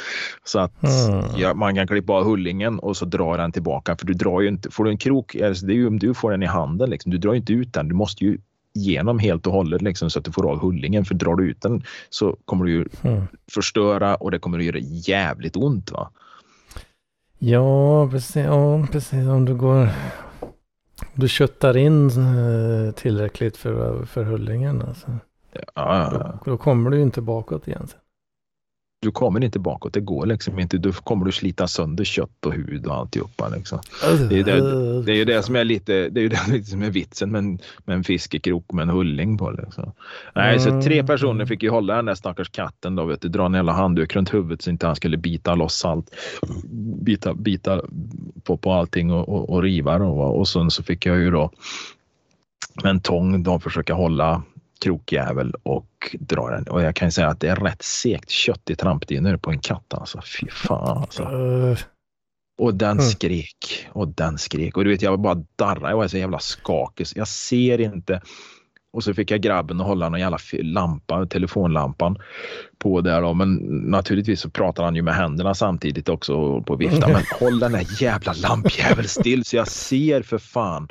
Så 0.43 0.59
att 0.59 0.71
Mm. 0.83 1.25
ja, 1.37 1.53
man 1.53 1.75
kan 1.75 1.87
klippa 1.87 2.13
av 2.13 2.23
hullingen 2.23 2.79
och 2.79 2.97
så 2.97 3.05
drar 3.05 3.37
den 3.37 3.51
tillbaka. 3.51 3.95
För 3.97 4.05
du 4.05 4.13
drar 4.13 4.41
ju 4.41 4.47
inte, 4.47 4.71
får 4.71 4.83
du 4.83 4.89
en 4.91 4.97
krok, 4.97 5.35
alltså, 5.35 5.65
det 5.65 5.73
är 5.73 5.75
ju 5.75 5.87
om 5.87 5.99
du 5.99 6.13
får 6.13 6.31
den 6.31 6.43
i 6.43 6.45
handen 6.45 6.89
liksom. 6.89 7.11
Du 7.11 7.17
drar 7.17 7.33
ju 7.33 7.37
inte 7.39 7.53
ut 7.53 7.73
den. 7.73 7.87
Du 7.87 7.95
måste 7.95 8.25
ju 8.25 8.37
igenom 8.75 9.19
helt 9.19 9.47
och 9.47 9.53
hållet 9.53 9.81
liksom, 9.81 10.09
så 10.09 10.19
att 10.19 10.25
du 10.25 10.31
får 10.31 10.51
av 10.51 10.59
hullingen. 10.59 11.05
För 11.05 11.15
drar 11.15 11.35
du 11.35 11.49
ut 11.49 11.61
den 11.61 11.83
så 12.09 12.37
kommer 12.45 12.65
du 12.65 12.71
ju 12.71 12.85
Mm. 13.01 13.23
förstöra 13.51 14.15
och 14.15 14.31
det 14.31 14.39
kommer 14.39 14.59
att 14.59 14.65
göra 14.65 14.77
jävligt 14.79 15.55
ont. 15.55 15.91
Va? 15.91 16.11
Ja, 17.43 18.07
precis. 18.09 18.45
Ja, 18.45 18.87
precis. 18.91 19.27
Om 19.27 19.45
du 19.45 19.55
går... 19.55 19.89
Du 21.13 21.27
köttar 21.27 21.77
in 21.77 22.07
eh, 22.07 22.91
tillräckligt 22.91 23.57
för, 23.57 24.05
för 24.05 24.23
hullingen. 24.23 24.81
Alltså. 24.81 25.07
Ja, 25.53 25.61
ja, 25.75 26.09
ja. 26.13 26.39
Då, 26.45 26.51
då 26.51 26.57
kommer 26.57 26.89
du 26.89 26.97
ju 26.97 27.03
inte 27.03 27.21
bakåt 27.21 27.67
igen. 27.67 27.87
sen. 27.87 27.99
du 29.01 29.11
kommer 29.11 29.43
inte 29.43 29.59
bakåt. 29.59 29.93
Det 29.93 29.99
går 29.99 30.25
liksom 30.25 30.59
inte. 30.59 30.77
Då 30.77 30.91
kommer 30.91 31.25
du 31.25 31.31
slita 31.31 31.67
sönder 31.67 32.03
kött 32.03 32.45
och 32.45 32.53
hud 32.53 32.85
och 32.85 32.95
alltihopa. 32.95 33.49
Liksom. 33.49 33.79
Det 34.29 34.39
är 34.39 34.43
det, 34.43 35.01
det 35.03 35.11
är 35.11 35.15
ju 35.15 35.25
det 35.25 35.43
som 35.43 35.55
är 35.55 35.63
lite, 35.63 36.09
det 36.09 36.19
är 36.19 36.21
ju 36.21 36.29
det 36.29 36.63
som 36.65 36.81
är 36.81 36.89
vitsen 36.89 37.31
med 37.31 37.39
en, 37.39 37.59
med 37.85 37.95
en 37.95 38.03
fiskekrok 38.03 38.71
med 38.73 38.83
en 38.83 38.89
hulling 38.89 39.37
på. 39.37 39.51
Liksom. 39.51 39.91
Nej, 40.35 40.59
så 40.59 40.81
tre 40.81 40.93
Mm. 40.93 41.07
personer 41.07 41.45
fick 41.45 41.63
ju 41.63 41.69
hålla 41.69 41.95
den 41.95 42.05
där 42.05 42.15
stackars 42.15 42.49
katten 42.49 42.95
då, 42.95 43.05
vet 43.05 43.21
du, 43.21 43.27
dra 43.27 43.45
en 43.45 43.53
jävla 43.53 43.71
handduk 43.71 44.15
runt 44.15 44.33
huvudet 44.33 44.61
så 44.61 44.69
inte 44.69 44.87
han 44.87 44.95
skulle 44.95 45.17
bita 45.17 45.55
loss 45.55 45.85
allt. 45.85 46.15
Bita, 47.01 47.33
bita 47.33 47.81
på, 48.43 48.57
på 48.57 48.71
allting 48.71 49.11
och, 49.11 49.29
och, 49.29 49.49
och 49.49 49.63
riva 49.63 49.97
då. 49.99 50.09
Och 50.09 50.47
sen 50.47 50.71
så 50.71 50.83
fick 50.83 51.05
jag 51.05 51.17
ju 51.17 51.31
då 51.31 51.51
med 52.83 52.89
en 52.89 53.01
tång 53.01 53.43
då 53.43 53.59
försöka 53.59 53.93
hålla 53.93 54.43
krokjävel 54.83 55.53
och 55.63 56.15
dra 56.19 56.49
den. 56.49 56.63
Och 56.63 56.81
jag 56.81 56.95
kan 56.95 57.07
ju 57.07 57.11
säga 57.11 57.27
att 57.27 57.39
det 57.39 57.47
är 57.47 57.55
rätt 57.55 57.81
segt 57.83 58.29
kött 58.29 58.69
i 58.69 58.75
trampdynor 58.75 59.37
på 59.37 59.51
en 59.51 59.59
katt 59.59 59.93
alltså. 59.93 60.21
Fy 60.39 60.47
fan 60.49 60.97
alltså. 60.97 61.23
Eh, 61.23 61.77
Och 62.57 62.73
den 62.75 62.91
Mm. 62.91 63.03
skrek 63.05 63.87
och 63.91 64.07
den 64.07 64.37
skrek 64.37 64.77
och 64.77 64.83
du 64.83 64.89
vet 64.89 65.01
jag 65.01 65.19
bara 65.21 65.43
darrade. 65.55 65.89
Jag 65.89 65.97
var 65.97 66.07
så 66.07 66.17
jävla 66.17 66.39
skakig. 66.39 67.07
Jag 67.15 67.27
ser 67.27 67.81
inte. 67.81 68.21
Och 68.93 69.03
så 69.03 69.13
fick 69.13 69.31
jag 69.31 69.41
grabben 69.41 69.81
att 69.81 69.87
hålla 69.87 70.09
någon 70.09 70.19
jävla 70.19 70.37
lampa, 70.61 71.25
telefonlampan 71.25 72.17
på 72.77 73.01
där 73.01 73.21
då. 73.21 73.33
Men 73.33 73.55
naturligtvis 73.91 74.41
så 74.41 74.49
pratar 74.49 74.83
han 74.83 74.95
ju 74.95 75.01
med 75.01 75.13
händerna 75.15 75.53
samtidigt 75.55 76.09
också 76.09 76.33
och 76.33 76.65
på 76.65 76.75
vifta. 76.75 77.07
Men 77.13 77.23
håll 77.39 77.59
den 77.59 77.71
där 77.71 78.01
jävla 78.01 78.33
lampjäveln 78.33 79.07
still 79.07 79.45
så 79.45 79.55
jag 79.55 79.67
ser 79.67 80.21
för 80.21 80.37
fan. 80.37 80.87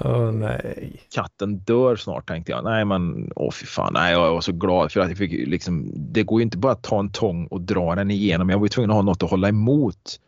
Oh, 0.00 0.32
nej. 0.32 1.00
Katten 1.14 1.58
dör 1.58 1.96
snart 1.96 2.28
tänkte 2.28 2.52
jag. 2.52 2.64
Nej 2.64 2.84
men 2.84 3.32
åh 3.36 3.52
fy 3.52 3.66
fan. 3.66 3.92
Nej, 3.92 4.12
jag 4.12 4.34
var 4.34 4.40
så 4.40 4.52
glad 4.52 4.92
för 4.92 5.00
att 5.00 5.08
jag 5.08 5.18
fick 5.18 5.48
liksom. 5.48 5.92
Det 5.94 6.22
går 6.22 6.40
ju 6.40 6.42
inte 6.42 6.58
bara 6.58 6.72
att 6.72 6.82
ta 6.82 7.00
en 7.00 7.12
tång 7.12 7.46
och 7.46 7.60
dra 7.60 7.94
den 7.94 8.10
igenom. 8.10 8.50
Jag 8.50 8.58
var 8.58 8.64
ju 8.64 8.68
tvungen 8.68 8.90
att 8.90 8.96
ha 8.96 9.02
något 9.02 9.22
att 9.22 9.30
hålla 9.30 9.48
emot. 9.48 10.20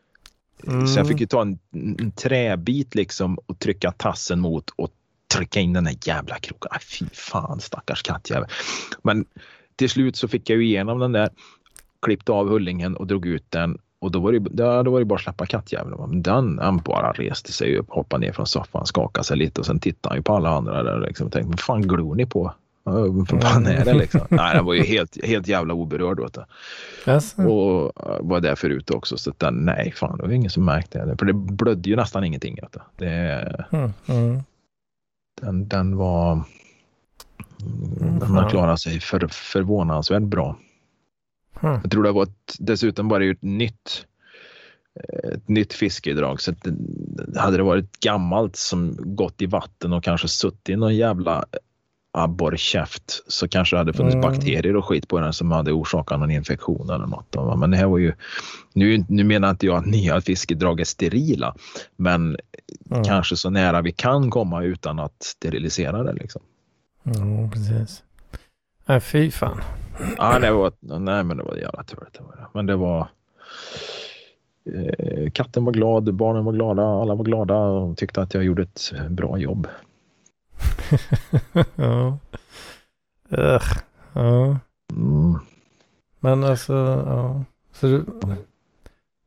Mm. 0.67 0.87
Så 0.87 1.01
jag 1.01 1.09
fick 1.09 1.21
ju 1.21 1.27
ta 1.27 1.43
en, 1.43 1.59
en 1.99 2.13
träbit 2.13 2.95
liksom 2.95 3.39
och 3.47 3.59
trycka 3.59 3.93
tassen 3.93 4.41
mot 4.41 4.71
och 4.77 4.91
trycka 5.35 5.61
in 5.61 5.73
den 5.73 5.85
där 5.85 5.97
jävla 6.07 6.39
kroken. 6.39 6.71
Ay, 6.73 6.81
fy 6.81 7.07
fan 7.13 7.61
stackars 7.61 8.03
kattjävel. 8.03 8.49
Men 9.03 9.25
till 9.77 9.91
slut 9.91 10.17
så 10.17 10.29
fick 10.29 10.51
jag 10.51 10.59
ju 10.59 10.67
igenom 10.67 10.99
den 10.99 11.13
där, 11.13 11.29
klippte 12.03 12.33
av 12.33 12.49
hullingen 12.49 12.97
och 12.97 13.07
drog 13.07 13.27
ut 13.27 13.51
den 13.51 13.79
och 14.01 14.11
då 14.11 14.21
var 14.21 14.33
det, 14.33 14.63
ja, 14.63 14.83
då 14.83 14.91
var 14.91 14.99
det 14.99 15.05
bara 15.05 15.15
att 15.15 15.21
släppa 15.21 15.47
kattjäveln. 15.47 16.11
Men 16.11 16.23
den, 16.23 16.59
han 16.59 16.79
bara 16.79 17.13
reste 17.13 17.53
sig 17.53 17.77
upp, 17.77 17.91
hoppade 17.91 18.27
ner 18.27 18.33
från 18.33 18.47
soffan, 18.47 18.87
skakade 18.87 19.25
sig 19.25 19.37
lite 19.37 19.61
och 19.61 19.67
sen 19.67 19.81
tittade 19.81 20.13
han 20.13 20.19
ju 20.19 20.23
på 20.23 20.37
alla 20.37 20.51
andra 20.51 20.83
där 20.83 21.01
liksom, 21.01 21.27
och 21.27 21.33
tänkte, 21.33 21.51
vad 21.51 21.61
fan 21.61 21.83
glor 21.83 22.15
ni 22.15 22.27
på? 22.27 22.53
Vad 22.83 23.43
fan 23.43 23.67
är 23.67 23.85
det 23.85 23.95
liksom? 23.95 24.21
Nej, 24.29 24.57
den 24.57 24.65
var 24.65 24.75
ju 24.75 24.83
helt, 24.83 25.25
helt 25.25 25.49
jävla 25.49 25.75
oberörd. 25.75 26.21
Vet. 26.21 26.39
Alltså, 27.05 27.43
Och 27.43 27.93
var 28.21 28.41
där 28.41 28.55
förut 28.55 28.91
också. 28.91 29.19
Så 29.19 29.31
att 29.31 29.39
den, 29.39 29.55
nej, 29.55 29.93
fan, 29.97 30.17
det 30.17 30.23
var 30.23 30.33
ingen 30.33 30.51
som 30.51 30.65
märkte 30.65 31.05
det. 31.05 31.17
För 31.17 31.27
det 31.27 31.33
blödde 31.33 31.91
ju 31.91 31.97
nästan 31.97 32.25
ingenting. 32.25 32.59
Vet. 32.63 32.77
Det, 32.97 33.09
mm, 33.73 33.93
mm. 34.07 34.43
den, 35.41 35.69
den 35.69 35.97
var... 35.97 36.43
Den 38.21 38.31
har 38.31 38.51
klarat 38.51 38.81
sig 38.81 39.01
för, 39.01 39.29
förvånansvärt 39.29 40.23
bra. 40.23 40.57
Mm. 41.63 41.81
Jag 41.83 41.91
tror 41.91 42.03
det 42.03 42.13
var 42.13 42.23
ett, 42.23 42.55
dessutom 42.59 43.09
ju 43.21 43.31
ett 43.31 43.43
nytt 43.43 44.07
ett 45.35 45.49
nytt 45.49 45.73
fiskedrag. 45.73 46.41
Så 46.41 46.51
det, 46.63 47.41
hade 47.41 47.57
det 47.57 47.63
varit 47.63 48.01
gammalt 48.01 48.57
som 48.57 48.97
gått 49.17 49.43
i 49.43 49.47
vatten 49.47 49.93
och 49.93 50.05
kanske 50.05 50.29
suttit 50.29 50.69
i 50.69 50.77
någon 50.77 50.97
jävla 50.97 51.45
abborrkäft 52.13 53.23
så 53.27 53.49
kanske 53.49 53.77
det 53.77 53.79
hade 53.79 53.93
funnits 53.93 54.15
Mm. 54.15 54.31
bakterier 54.31 54.77
och 54.77 54.85
skit 54.85 55.09
på 55.09 55.21
den 55.21 55.33
som 55.33 55.51
hade 55.51 55.73
orsakat 55.73 56.21
någon 56.21 56.31
infektion 56.31 56.91
eller 56.91 57.07
något. 57.07 57.59
Men 57.59 57.71
det 57.71 57.77
här 57.77 57.87
var 57.87 57.99
ju, 57.99 58.13
nu, 58.73 59.05
nu 59.09 59.25
menar 59.25 59.51
inte 59.51 59.67
jag 59.67 59.77
att 59.77 59.87
nya 59.87 60.21
fiskedrag 60.21 60.81
är 60.81 60.85
sterila, 60.85 61.55
men 61.97 62.37
Mm. 62.91 63.05
kanske 63.05 63.37
så 63.37 63.51
nära 63.51 63.83
vi 63.83 63.93
kan 63.93 64.31
komma 64.31 64.63
utan 64.63 64.99
att 64.99 65.23
sterilisera 65.23 66.03
det. 66.03 66.13
Liksom. 66.13 66.43
Ja, 67.03 67.51
precis. 67.53 68.03
Nej, 68.89 69.01
fy 69.01 69.31
fan. 69.31 69.61
Ja, 70.19 70.39
det 70.39 70.51
var, 70.51 70.73
nej, 70.81 71.25
men 71.25 71.37
det 71.37 71.43
var 71.43 71.57
jävla 71.57 71.83
turligt. 71.83 72.15
det 72.15 72.23
var 72.23 72.37
det. 72.37 72.47
Men 72.53 72.67
det 72.67 72.77
var... 72.77 73.09
Eh, 74.75 75.31
katten 75.31 75.65
var 75.65 75.73
glad, 75.73 76.15
barnen 76.15 76.45
var 76.45 76.53
glada, 76.53 76.83
alla 76.83 77.15
var 77.15 77.25
glada 77.25 77.57
och 77.57 77.97
tyckte 77.97 78.23
att 78.23 78.35
jag 78.35 78.45
gjorde 78.45 78.63
ett 78.63 78.93
bra 79.11 79.39
jobb. 79.39 79.69
ja. 81.75 82.19
Ugh. 83.31 83.79
ja. 84.13 84.59
Mm. 84.93 85.39
Men 86.21 86.45
alltså, 86.45 86.75
ja. 87.07 87.45
Så 87.73 87.87
du, 87.87 88.05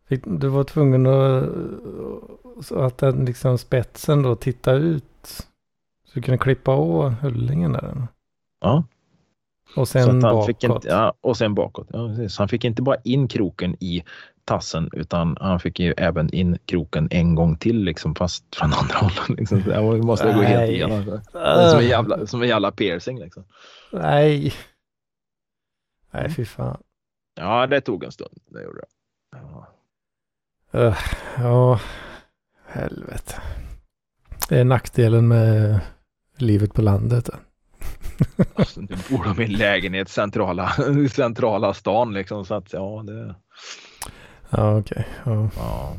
fick, 0.08 0.24
du 0.26 0.48
var 0.48 0.64
tvungen 0.64 1.08
att, 1.08 2.66
så 2.66 2.80
att 2.80 2.98
den 2.98 3.26
liksom 3.26 3.58
spetsen 3.58 4.22
då 4.22 4.36
titta 4.36 4.74
ut. 4.74 5.06
Så 6.06 6.14
du 6.14 6.22
kunde 6.22 6.38
klippa 6.38 6.72
av 6.72 7.10
hullingen 7.10 7.74
där. 7.74 8.08
Ja, 8.62 8.84
Och 9.76 9.88
sen 9.88 10.20
bakåt. 10.20 10.64
inte, 10.64 10.88
ja, 10.88 11.14
och 11.22 11.38
sen 11.38 11.54
bakåt. 11.56 11.88
Ja. 11.94 12.10
Han 12.38 12.48
fick 12.48 12.66
inte 12.66 12.82
bara 12.82 12.98
in 13.04 13.28
kroken 13.28 13.76
i 13.80 14.04
tassen 14.46 14.90
utan 14.94 15.38
han 15.40 15.60
fick 15.60 15.80
ju 15.80 15.94
även 15.98 16.34
in 16.34 16.58
kroken 16.66 17.08
en 17.12 17.36
gång 17.36 17.58
till 17.58 17.84
liksom 17.84 18.16
fast 18.16 18.56
från 18.56 18.74
andra 18.74 18.96
hållet. 19.02 19.30
Liksom. 19.30 19.64
Det 19.64 19.82
måste 19.82 20.26
gå 20.26 20.42
helt 20.42 20.60
Nej. 20.60 20.74
igenom. 20.74 21.22
Som 21.72 21.80
en 21.80 21.88
jävla, 21.88 22.28
som 22.28 22.42
en 22.42 22.48
jävla 22.48 22.72
piercing 22.72 23.20
liksom. 23.20 23.44
Nej. 23.92 24.54
Nej, 26.12 26.30
fy 26.30 26.46
fan. 26.46 26.82
Ja, 27.36 27.68
det 27.68 27.82
tog 27.82 28.04
en 28.04 28.12
stund. 28.12 28.40
Det 28.48 28.64
gjorde 28.64 28.80
det. 28.80 28.88
Ja. 29.32 29.68
Ugh. 30.72 30.98
Ja, 31.38 31.80
helvete. 32.68 33.42
Det 34.50 34.60
är 34.60 34.64
nackdelen 34.64 35.28
med 35.28 35.80
livet 36.38 36.74
på 36.74 36.82
landet. 36.82 37.30
Alltså, 38.56 38.82
du 38.82 38.96
bor 39.10 39.28
i 39.28 39.34
min 39.38 39.54
lägenhet 39.58 40.10
centrala, 40.10 40.70
centrala 41.12 41.74
stan 41.74 42.14
liksom. 42.14 42.46
Så 42.46 42.54
att 42.56 42.74
ja, 42.74 43.04
det, 43.08 43.36
Ja, 44.50 44.78
okej. 44.78 45.08
Ja. 45.26 45.50
ja. 45.56 45.94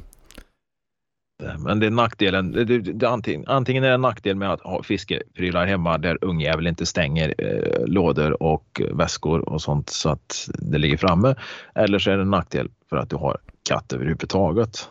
Det- 1.38 1.56
Men 1.58 1.80
det 1.80 1.86
är 1.86 1.90
nackdelen. 1.90 2.52
Det, 2.52 2.64
det, 2.78 3.08
antingen, 3.08 3.48
antingen 3.48 3.84
är 3.84 3.88
det 3.88 3.94
en 3.94 4.00
nackdel 4.00 4.36
med 4.36 4.52
att 4.52 4.60
ha 4.60 4.82
fiskeprylar 4.82 5.66
hemma 5.66 5.98
där 5.98 6.18
ungjävel 6.24 6.66
inte 6.66 6.86
stänger 6.86 7.34
eh, 7.38 7.86
lådor 7.86 8.42
och 8.42 8.82
väskor 8.92 9.48
och 9.48 9.62
sånt 9.62 9.90
så 9.90 10.08
att 10.08 10.48
det 10.54 10.78
ligger 10.78 10.96
framme. 10.96 11.34
Eller 11.74 11.98
så 11.98 12.10
är 12.10 12.16
det 12.16 12.22
en 12.22 12.30
nackdel 12.30 12.70
för 12.90 12.96
att 12.96 13.10
du 13.10 13.16
har 13.16 13.38
katt 13.68 13.92
överhuvudtaget. 13.92 14.88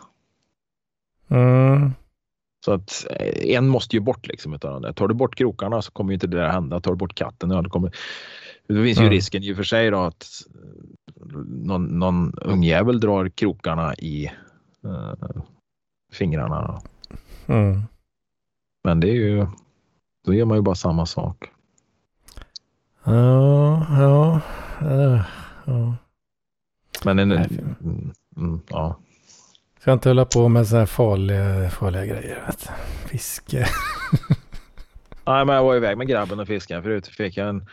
Mm. 1.30 1.92
Så 2.66 2.72
att 2.72 3.06
eh, 3.10 3.56
en 3.56 3.68
måste 3.68 3.96
ju 3.96 4.00
bort 4.00 4.28
liksom 4.28 4.54
utav. 4.54 4.94
Tar 4.94 5.08
du 5.08 5.14
bort 5.14 5.36
krokarna 5.36 5.82
så 5.82 5.92
kommer 5.92 6.12
ju 6.12 6.14
inte 6.14 6.28
det 6.28 6.38
där 6.38 6.50
hända. 6.50 6.80
Tar 6.80 6.92
du 6.92 6.98
bort 6.98 7.16
katten, 7.16 7.52
ja, 7.52 7.62
det 7.62 7.70
kommer... 7.70 7.96
Det 8.68 8.84
finns 8.84 8.98
ju 8.98 9.02
Mm. 9.02 9.12
risken 9.14 9.44
i 9.44 9.52
och 9.54 9.56
för 9.56 9.64
sig 9.64 9.92
då 9.92 10.00
att 10.00 10.28
någon, 11.48 11.86
någon 12.00 12.34
ungjävel 12.34 13.00
drar 13.00 13.30
krokarna 13.30 13.96
i 13.96 14.26
eh, 14.84 15.42
fingrarna. 16.12 16.82
Mm. 17.48 17.82
Men 18.84 19.00
det 19.00 19.10
är 19.10 19.14
ju, 19.14 19.48
då 20.26 20.34
gör 20.34 20.46
man 20.46 20.58
ju 20.58 20.62
bara 20.62 20.76
samma 20.76 21.06
sak. 21.06 21.50
Ja, 23.04 23.86
ja. 24.00 24.42
eh, 24.82 25.22
ja. 25.66 25.96
Men 27.06 27.20
en, 27.20 27.30
Nej, 27.30 27.48
mm, 27.82 28.12
mm, 28.38 28.62
ja. 28.70 28.96
Ska 29.80 29.94
inte 29.94 30.10
hålla 30.10 30.26
på 30.26 30.50
med 30.50 30.68
så 30.68 30.78
här 30.78 30.86
farliga, 30.86 31.70
farliga 31.70 32.06
grejer. 32.06 32.44
Vet 32.48 32.60
du. 32.68 33.10
Fiske. 33.10 33.66
Nej, 35.26 35.46
men 35.46 35.56
jag 35.56 35.64
var 35.64 35.76
iväg 35.76 35.98
med 35.98 36.08
grabben 36.08 36.40
och 36.40 36.48
fiskade 36.48 36.82
förut. 36.82 37.08
Fick 37.08 37.38
jag 37.38 37.50
en 37.50 37.68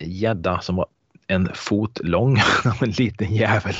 gädda 0.00 0.60
som 0.60 0.76
var 0.76 0.86
en 1.26 1.48
fot 1.54 2.00
lång. 2.04 2.36
en 2.80 2.90
liten 2.90 3.34
jävel. 3.34 3.74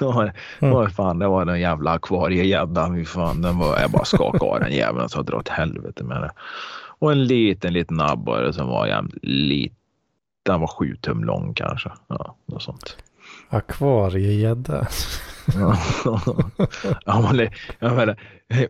Mm. 0.00 0.30
Mm. 0.60 0.90
fan, 0.90 1.18
det 1.18 1.28
var 1.28 1.44
den 1.44 1.60
jävla 1.60 1.90
akvariegäddan. 1.90 2.96
Fy 2.96 3.04
fan, 3.04 3.42
den 3.42 3.58
var, 3.58 3.80
jag 3.80 3.90
bara 3.90 4.04
skakade 4.04 4.44
av 4.44 4.60
den 4.60 4.72
jäveln 4.72 5.08
så 5.08 5.22
drar 5.22 5.38
åt 5.38 5.48
helvete 5.48 6.04
med 6.04 6.22
det. 6.22 6.30
Och 6.98 7.12
en 7.12 7.24
liten, 7.24 7.72
liten 7.72 8.00
abborre 8.00 8.52
som 8.52 8.68
var 8.68 8.86
jämt 8.86 9.14
liten. 9.22 9.76
Den 10.42 10.60
var 10.60 10.66
sju 10.66 10.96
tum 10.96 11.24
lång 11.24 11.54
kanske. 11.54 11.90
Ja, 12.06 12.36
något 12.46 12.62
sånt. 12.62 12.96
Akvariegädda. 13.48 14.86
Ja, 17.04 17.20
men 17.20 17.36
det, 17.36 17.50
jag 17.78 17.96
menar, 17.96 18.16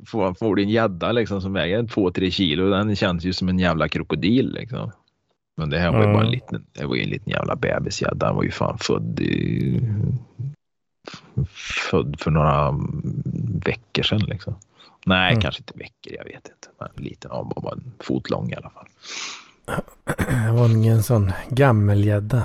får, 0.06 0.34
får 0.34 0.56
du 0.56 0.62
en 0.62 0.68
gädda 0.68 1.12
liksom 1.12 1.40
som 1.40 1.52
väger 1.52 1.86
två, 1.86 2.10
tre 2.10 2.30
kilo, 2.30 2.70
den 2.70 2.96
känns 2.96 3.24
ju 3.24 3.32
som 3.32 3.48
en 3.48 3.58
jävla 3.58 3.88
krokodil 3.88 4.52
liksom. 4.54 4.92
Men 5.56 5.70
det 5.70 5.78
här 5.78 5.92
var 5.92 6.06
ju 6.06 6.12
bara 6.12 6.24
en 6.24 6.30
liten, 6.30 6.66
det 6.72 6.84
var 6.86 6.94
ju 6.96 7.02
en 7.02 7.10
liten 7.10 7.32
jävla 7.32 7.56
bebisgädda. 7.56 8.26
Den 8.26 8.36
var 8.36 8.42
ju 8.42 8.50
fan 8.50 8.78
född 8.78 9.20
i, 9.20 9.80
född 11.90 12.16
för 12.20 12.30
några 12.30 12.74
veckor 13.64 14.02
sedan 14.02 14.20
liksom. 14.20 14.54
Nej, 15.06 15.30
Mm. 15.32 15.40
kanske 15.40 15.60
inte 15.60 15.78
veckor, 15.78 16.12
jag 16.16 16.24
vet 16.24 16.34
inte. 16.34 16.68
Men 16.78 17.04
liten, 17.04 17.30
ja, 17.34 17.52
bara 17.56 17.72
en 17.72 17.92
fot 18.00 18.30
lång 18.30 18.50
i 18.50 18.54
alla 18.54 18.70
fall. 18.70 18.86
Det 20.46 20.52
var 20.52 20.68
ingen 20.70 21.02
sån 21.02 21.32
gammelgädda. 21.48 22.42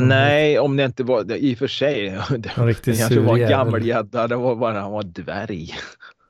Nej, 0.00 0.58
om 0.58 0.76
det 0.76 0.84
inte 0.84 1.04
var, 1.04 1.24
det, 1.24 1.38
i 1.38 1.54
och 1.54 1.58
för 1.58 1.66
sig, 1.68 2.10
det, 2.30 2.34
En 2.34 2.40
det 2.40 2.50
riktigt 2.66 2.98
kanske 2.98 3.14
sur 3.14 3.22
var 3.22 3.38
en 3.38 3.48
gammelgädda, 3.50 4.28
det 4.28 4.36
var 4.36 4.56
bara 4.56 4.80
han 4.80 4.92
var 4.92 5.02
dvärg. 5.02 5.74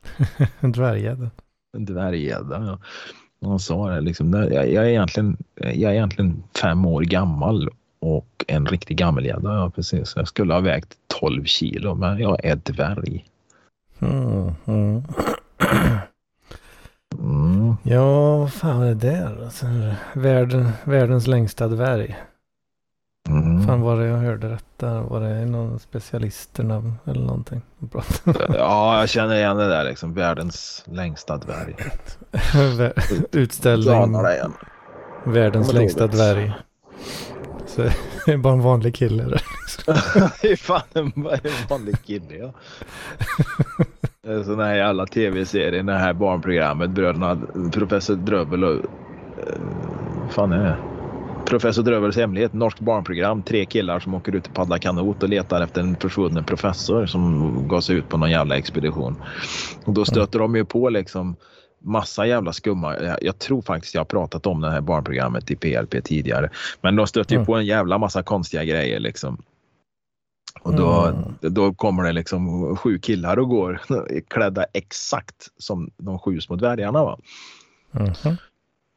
En 0.61 0.73
dvärggädda. 0.73 1.31
En 1.77 1.85
dvärggädda. 1.85 2.65
Ja. 2.67 2.79
Han 3.49 3.59
sa 3.59 3.91
det 3.91 4.01
liksom, 4.01 4.31
"Nej, 4.31 4.49
jag, 4.53 4.73
jag, 4.73 4.85
är 4.85 4.89
egentligen, 4.89 5.37
jag 5.55 5.91
är 5.91 5.93
egentligen 5.95 6.43
fem 6.63 6.87
år 6.87 7.03
gammal 7.03 7.69
och 8.01 8.45
en 8.49 8.67
riktig 8.67 8.97
gammelgädda. 8.97 9.55
Ja, 9.55 9.71
precis. 9.75 10.13
Jag 10.17 10.29
skulle 10.29 10.53
ha 10.55 10.61
vägt 10.61 10.95
12 11.21 11.45
kilo, 11.45 11.95
men 11.95 12.19
jag 12.19 12.45
är 12.45 12.57
dvärg. 12.57 13.25
Mm, 13.99 14.53
mm. 14.67 15.03
Mm. 17.31 17.77
Ja, 17.83 18.37
vad 18.37 18.53
fan 18.53 18.79
var 18.79 18.87
det 18.87 18.95
där? 18.95 19.45
Alltså, 19.45 19.67
världen, 20.15 20.71
världens 20.85 21.27
längsta 21.27 21.69
dvärg. 21.69 22.17
Mm. 23.29 23.67
Fan 23.67 23.81
var 23.81 23.97
det 23.97 24.07
jag 24.07 24.17
hörde 24.19 24.49
detta? 24.49 25.01
Var 25.03 25.21
det 25.21 25.47
någon 25.47 25.79
specialisterna 25.79 26.95
eller 27.07 27.21
någonting? 27.21 27.63
Ja, 28.49 29.01
jag 29.01 29.09
känner 29.09 29.35
igen 29.37 29.57
det 29.57 29.69
där 29.69 29.85
liksom. 29.85 30.15
Världens 30.15 30.85
längsta 30.87 31.37
dvärg. 31.37 31.75
Utställning. 33.33 34.13
Världens 35.25 35.73
längsta 35.73 36.07
dvärg. 36.07 36.53
Så 37.67 37.83
det 38.27 38.33
är 38.33 38.37
bara 38.37 38.53
en 38.53 38.63
vanlig 38.63 38.95
kille. 38.95 39.25
där. 39.25 39.43
Det 40.43 40.53
är 40.53 40.57
fan 40.57 40.83
en, 40.93 41.07
en 41.27 41.69
vanlig 41.69 42.03
kille 42.05 42.35
ja. 42.37 42.53
Är 44.31 44.43
Sådana 44.43 44.65
här 44.65 44.75
jävla 44.77 45.07
tv-serier, 45.07 45.83
det 45.83 45.93
här 45.93 46.15
barnprogrammet, 46.15 46.91
bröderna, 46.91 47.39
professor 47.73 48.17
Drövel 48.17 48.65
och... 48.65 48.75
eh, 48.75 49.61
vad 50.23 50.33
fan 50.33 50.53
är 50.53 50.65
det? 50.65 50.79
Professor 51.45 51.83
Drövels 51.83 52.17
hemlighet, 52.17 52.53
norskt 52.53 52.81
barnprogram. 52.81 53.43
Tre 53.43 53.67
killar 53.67 54.01
som 54.01 54.15
åker 54.15 54.35
ut 54.37 54.47
och 54.47 54.55
paddlar 54.55 54.79
kanot 54.79 55.23
och 55.23 55.29
letar 55.29 55.61
efter 55.63 55.81
en 55.81 55.97
försvunnen 55.97 56.45
professor 56.45 57.07
som 57.07 57.69
gav 57.69 57.81
sig 57.81 57.97
ut 57.97 58.09
på 58.09 58.17
någon 58.17 58.31
jävla 58.31 58.57
expedition. 58.57 59.17
Och 59.85 59.95
då 59.95 60.05
stöter 60.05 60.39
de 60.39 60.57
ju 60.57 60.65
på 60.65 60.89
liksom 60.89 61.37
massa 61.85 62.27
jävla 62.27 62.53
skumma. 62.53 63.01
Jag, 63.01 63.19
jag 63.23 63.39
tror 63.39 63.63
faktiskt 63.63 63.95
jag 63.95 64.01
har 64.01 64.05
pratat 64.07 64.47
om 64.47 64.61
det 64.61 64.71
här 64.71 64.81
barnprogrammet 64.81 65.51
i 65.51 65.57
PLP 65.57 66.05
tidigare. 66.05 66.51
Men 66.83 66.97
de 66.97 67.07
stöter 67.07 67.33
ju 67.35 67.37
Mm. 67.37 67.47
på 67.47 67.55
en 67.57 67.67
jävla 67.67 67.99
massa 67.99 68.23
konstiga 68.23 68.65
grejer 68.65 69.01
liksom. 69.01 69.43
Och 70.63 70.75
då, 70.75 70.91
Mm. 71.07 71.55
då 71.55 71.75
kommer 71.75 72.05
det 72.05 72.13
liksom 72.13 72.77
sju 72.77 72.99
killar 72.99 73.39
och 73.39 73.49
går 73.49 73.81
klädda 74.29 74.65
exakt 74.73 75.49
som 75.59 75.91
de 75.97 76.19
sju 76.19 76.41
små 76.41 76.57
dvärgarna. 76.57 77.05
Va? 77.05 77.19
Mhm. 77.91 78.37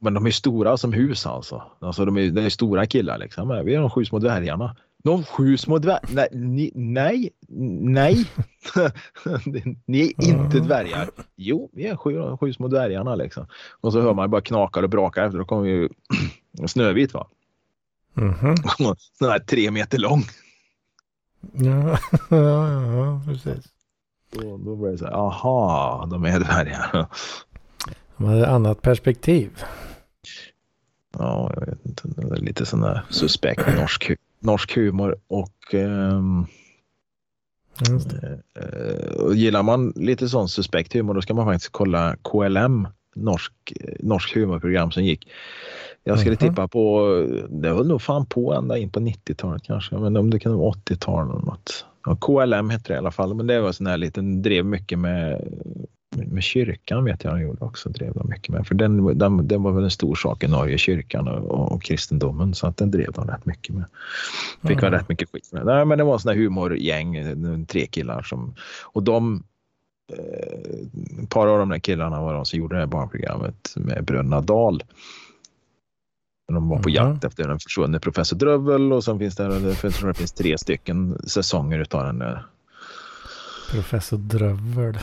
Men 0.02 0.14
de 0.14 0.26
är 0.26 0.32
stora 0.32 0.78
som 0.78 0.94
hus 0.94 1.26
alltså. 1.26 1.64
alltså 1.80 2.06
de 2.06 2.18
är, 2.18 2.30
det 2.32 2.44
är 2.44 2.50
stora 2.50 2.86
killar 2.86 3.18
liksom. 3.18 3.62
Vi 3.66 3.76
är 3.76 3.80
de 3.82 3.90
sju 3.90 4.06
små 4.06 4.20
dvärgarna. 4.20 4.76
De 5.04 5.24
sju 5.24 5.58
små 5.58 5.78
dvärgarna? 5.80 6.28
Nej, 6.32 6.72
nej, 6.76 7.32
nej. 7.84 8.26
ni 9.86 10.02
är 10.02 10.24
inte 10.30 10.58
Mm. 10.58 10.68
dvärgar. 10.68 11.10
Jo, 11.36 11.70
vi 11.74 11.88
är 11.88 11.96
sju, 11.96 12.18
de 12.18 12.38
sju 12.38 12.54
små 12.54 12.68
dvärgarna 12.68 13.16
liksom. 13.16 13.46
Och 13.82 13.94
så 13.94 14.02
hör 14.02 14.14
man 14.14 14.30
bara 14.30 14.42
knakar 14.42 14.84
och 14.84 14.90
brakar 14.90 15.26
efter. 15.26 15.38
Då 15.40 15.46
kommer 15.46 15.68
ju 15.70 15.90
Snövit 16.68 17.14
va. 17.14 17.28
Mhm. 18.14 18.56
Den 19.20 19.30
här 19.30 19.40
tre 19.40 19.72
meter 19.72 19.98
lång. 19.98 20.22
Ja, 21.52 22.00
ja, 22.30 22.82
ja, 22.82 23.22
precis. 23.26 23.66
Och 24.36 24.60
då 24.60 24.76
blir 24.76 24.92
det 24.92 24.98
så 24.98 25.06
här, 25.06 25.14
aha, 25.14 26.08
de 26.12 26.26
är 26.26 26.40
dvärgar. 26.40 27.08
De 28.18 28.26
hade 28.26 28.50
annat 28.50 28.82
perspektiv. 28.82 29.64
Ja, 31.18 31.54
jag 31.56 31.66
vet 31.66 31.86
inte. 31.86 32.08
Det 32.08 32.36
är 32.36 32.42
lite 32.42 32.66
sån 32.66 32.82
där 32.82 33.02
suspekt 33.10 33.78
norsk, 33.78 34.12
norsk 34.40 34.76
humor. 34.76 35.18
Och, 35.28 35.74
eh, 35.74 36.22
och 39.18 39.36
gillar 39.36 39.64
man 39.64 39.94
lite 39.96 40.30
sån 40.30 40.50
suspekt 40.50 40.94
humor 40.94 41.14
då 41.14 41.22
ska 41.22 41.34
man 41.34 41.46
faktiskt 41.46 41.72
kolla 41.72 42.16
KLM, 42.16 42.88
norsk, 43.16 43.54
norsk 44.00 44.36
humorprogram 44.36 44.92
som 44.92 45.04
gick. 45.04 45.28
Jag 46.04 46.20
skulle 46.20 46.32
Mhm. 46.42 46.50
tippa 46.50 46.68
på, 46.68 47.10
det 47.50 47.70
höll 47.70 47.88
nog 47.88 48.02
fan 48.02 48.26
på 48.26 48.54
ända 48.54 48.78
in 48.78 48.90
på 48.90 49.00
90-talet 49.00 49.64
kanske, 49.64 49.96
men 49.98 50.18
om 50.18 50.30
det 50.30 50.40
kan 50.40 50.58
vara 50.58 50.70
80-tal 50.72 51.30
eller 51.30 51.40
något. 51.46 51.86
Ja, 52.06 52.16
KLM 52.16 52.70
hette 52.70 52.94
det 52.94 52.96
i 52.96 52.98
alla 52.98 53.12
fall, 53.12 53.34
men 53.34 53.48
det 53.48 53.62
var 53.62 53.72
sån 53.72 53.88
här 53.88 53.98
liten, 53.98 54.42
drev 54.42 54.66
mycket 54.66 55.00
med, 55.00 55.48
med 56.16 56.44
kyrkan 56.44 57.04
vet 57.04 57.24
jag 57.24 57.34
de 57.34 57.42
gjorde 57.42 57.66
också, 57.66 57.90
drev 57.90 58.14
de 58.14 58.30
mycket 58.30 58.50
med. 58.50 58.68
För 58.68 58.76
den, 58.76 59.18
den, 59.18 59.48
den 59.48 59.64
var 59.64 59.72
väl 59.72 59.84
en 59.84 59.92
stor 59.92 60.16
sak 60.16 60.44
i 60.44 60.48
Norge, 60.48 60.78
kyrkan 60.78 61.28
och, 61.28 61.72
och 61.72 61.84
kristendomen, 61.84 62.54
så 62.54 62.68
att 62.68 62.78
den 62.78 62.92
drev 62.92 63.12
de 63.12 63.28
rätt 63.28 63.46
mycket 63.46 63.76
med. 63.76 63.86
Fick 64.62 64.78
väl 64.78 64.88
Mm. 64.88 65.00
rätt 65.00 65.10
mycket 65.10 65.30
skit 65.30 65.50
med. 65.52 65.66
Nej, 65.66 65.86
men 65.86 65.98
det 65.98 66.04
var 66.04 66.18
såna 66.18 66.34
här 66.34 66.40
humorgäng, 66.42 67.66
tre 67.66 67.86
killar 67.88 68.22
som, 68.22 68.56
och 68.94 69.04
de 69.04 69.44
eh, 70.14 71.24
ett 71.24 71.30
par 71.30 71.48
av 71.48 71.60
de 71.60 71.70
där 71.70 71.80
killarna 71.80 72.22
var 72.22 72.34
de 72.34 72.46
som 72.46 72.60
gjorde 72.60 72.76
det 72.76 72.80
här 72.80 72.88
barnprogrammet 72.88 73.74
med 73.76 74.06
bröderna 74.06 74.42
Dahl. 74.42 74.84
De 76.54 76.70
var 76.70 76.78
på 76.80 76.90
Mhm. 76.90 76.96
jakt 76.96 77.24
efter 77.24 77.48
den 77.48 77.60
försvunne 77.60 78.00
professor 78.00 78.38
Drövel 78.38 78.94
och 78.94 79.04
sen 79.04 79.20
finns 79.20 79.36
det, 79.36 79.44
jag 79.44 79.94
tror 79.94 80.08
det 80.08 80.14
finns 80.14 80.32
tre 80.32 80.58
stycken 80.58 81.18
säsonger 81.28 81.80
utav 81.80 82.06
den 82.06 82.20
där. 82.20 82.46
Professor 83.72 84.18
Drövel. 84.18 85.00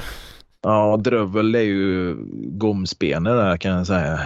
Ja, 0.62 0.96
Drövel 0.96 1.54
är 1.54 1.60
ju 1.60 2.16
gomsbenet 2.58 3.32
där 3.36 3.56
kan 3.56 3.70
jag 3.72 3.86
säga 3.86 4.20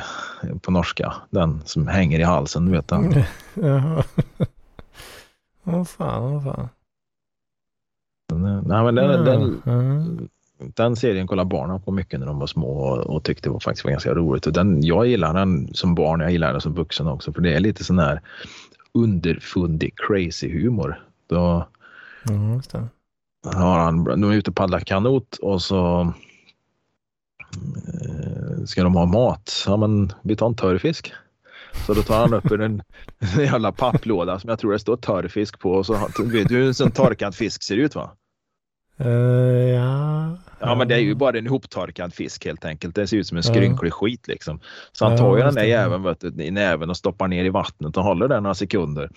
på 0.62 0.70
norska. 0.70 1.14
Den 1.30 1.62
som 1.64 1.86
hänger 1.88 2.20
i 2.20 2.22
halsen, 2.22 2.66
du 2.66 2.72
vet 2.72 2.88
den. 2.88 3.14
Jaha. 3.54 4.04
Vad 5.62 5.88
fan, 5.88 6.32
vad 6.32 6.42
fan. 6.44 6.68
Nej, 8.32 8.84
men 8.84 8.94
den, 8.94 9.24
den, 9.24 9.60
Mm. 9.66 10.28
Den 10.58 10.96
serien 10.96 11.26
kollade 11.26 11.48
barnen 11.48 11.80
på 11.80 11.92
mycket 11.92 12.20
när 12.20 12.26
de 12.26 12.38
var 12.38 12.46
små 12.46 12.68
och, 12.68 12.98
och 12.98 13.22
tyckte 13.22 13.48
det 13.48 13.52
var 13.52 13.60
faktiskt 13.60 13.84
var 13.84 13.90
ganska 13.90 14.14
roligt. 14.14 14.46
Och 14.46 14.52
den, 14.52 14.82
jag 14.82 15.06
gillar 15.06 15.34
den 15.34 15.74
som 15.74 15.94
barn, 15.94 16.20
jag 16.20 16.32
gillar 16.32 16.52
den 16.52 16.60
som 16.60 16.74
vuxen 16.74 17.06
också 17.06 17.32
för 17.32 17.40
det 17.40 17.54
är 17.54 17.60
lite 17.60 17.84
sån 17.84 17.98
här 17.98 18.20
underfundig 18.94 19.94
crazy 19.96 20.52
humor. 20.52 21.04
Då 21.26 21.68
det. 23.42 23.58
har 23.58 23.78
han, 23.78 24.04
de 24.04 24.30
är 24.30 24.34
ute 24.34 24.50
och 24.50 24.56
paddlar 24.56 24.80
kanot 24.80 25.36
och 25.36 25.62
så 25.62 26.12
eh, 28.00 28.64
ska 28.66 28.82
de 28.82 28.94
ha 28.94 29.06
mat. 29.06 29.64
Ja, 29.66 29.76
men 29.76 30.12
vi 30.22 30.36
tar 30.36 30.46
en 30.46 30.56
törrfisk. 30.56 31.12
Så 31.86 31.94
då 31.94 32.02
tar 32.02 32.20
han 32.20 32.34
upp 32.34 32.50
en, 32.50 32.60
en 32.60 32.82
jävla 33.38 33.72
papplåda 33.72 34.38
som 34.38 34.50
jag 34.50 34.58
tror 34.58 34.72
det 34.72 34.78
står 34.78 34.96
törrfisk 34.96 35.58
på. 35.58 35.72
Och 35.72 35.86
så 35.86 36.08
vet 36.24 36.48
du 36.48 36.54
hur 36.54 36.66
en 36.66 36.74
sån 36.74 36.90
torkad 36.90 37.34
fisk 37.34 37.62
ser 37.62 37.76
ut 37.76 37.94
va? 37.94 38.10
Eh, 38.98 39.08
ja. 39.08 40.36
Ja, 40.58 40.74
men 40.74 40.88
det 40.88 40.94
är 40.94 40.98
ju 40.98 41.14
bara 41.14 41.38
en 41.38 41.46
ihoptorkad 41.46 42.14
fisk 42.14 42.44
helt 42.44 42.64
enkelt. 42.64 42.94
Det 42.94 43.06
ser 43.06 43.16
ut 43.16 43.26
som 43.26 43.36
en 43.36 43.42
skrynklig 43.42 43.92
skit 43.92 44.28
liksom. 44.28 44.60
Så 44.92 45.04
han 45.04 45.18
tar 45.18 45.36
ju 45.36 45.42
den 45.42 45.54
där 45.54 45.64
jäveln 45.64 46.40
i 46.40 46.50
näven 46.50 46.90
och 46.90 46.96
stoppar 46.96 47.28
ner 47.28 47.44
i 47.44 47.50
vattnet 47.50 47.96
och 47.96 48.04
håller 48.04 48.28
den 48.28 48.42
några 48.42 48.54
sekunder. 48.54 49.10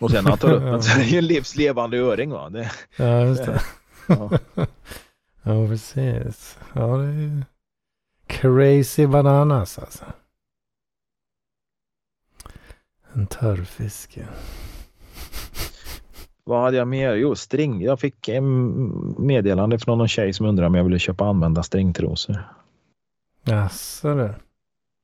Och 0.00 0.10
sen 0.10 0.24
när 0.24 0.30
han 0.30 0.38
tar 0.38 0.52
upp 0.52 0.62
den 0.72 0.82
så 0.82 0.98
är 0.98 1.02
det 1.02 1.10
ju 1.10 1.18
en 1.18 1.26
livslevande 1.26 1.98
öring. 1.98 2.30
Va? 2.30 2.48
Det, 2.50 2.70
Ja, 2.96 3.24
just 3.24 3.44
det. 3.44 3.60
ja. 4.06 4.30
Ja, 5.42 5.66
precis. 5.68 6.58
Ja, 6.72 6.86
det 6.96 7.04
är 7.04 7.12
ju 7.12 7.42
crazy 8.26 9.06
bananas 9.06 9.78
alltså. 9.78 10.04
En 13.12 13.26
törrfisk. 13.26 14.18
Vad 16.48 16.62
hade 16.62 16.76
jag 16.76 16.88
mer? 16.88 17.14
Jo, 17.14 17.34
string. 17.34 17.82
Jag 17.82 18.00
fick 18.00 18.28
en 18.28 19.16
meddelande 19.26 19.78
från 19.78 19.98
någon 19.98 20.08
tjej 20.08 20.32
som 20.32 20.46
undrade 20.46 20.66
om 20.66 20.74
jag 20.74 20.84
ville 20.84 20.98
köpa 20.98 21.24
använda 21.26 21.62
stringtrosor. 21.62 22.36
Jaså 23.44 24.14
du. 24.14 24.34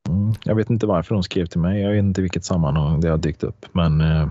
Mm. 0.09 0.35
Jag 0.45 0.55
vet 0.55 0.71
inte 0.71 0.87
varför 0.87 1.15
hon 1.15 1.25
skrev 1.25 1.47
till 1.47 1.61
mig. 1.61 1.83
Jag 1.83 1.91
vet 1.91 1.99
inte 1.99 2.23
vilket 2.23 2.45
sammanhang 2.45 3.01
det 3.01 3.09
har 3.09 3.19
dykt 3.19 3.43
upp. 3.43 3.67
Men 3.73 4.01
eh, 4.01 4.29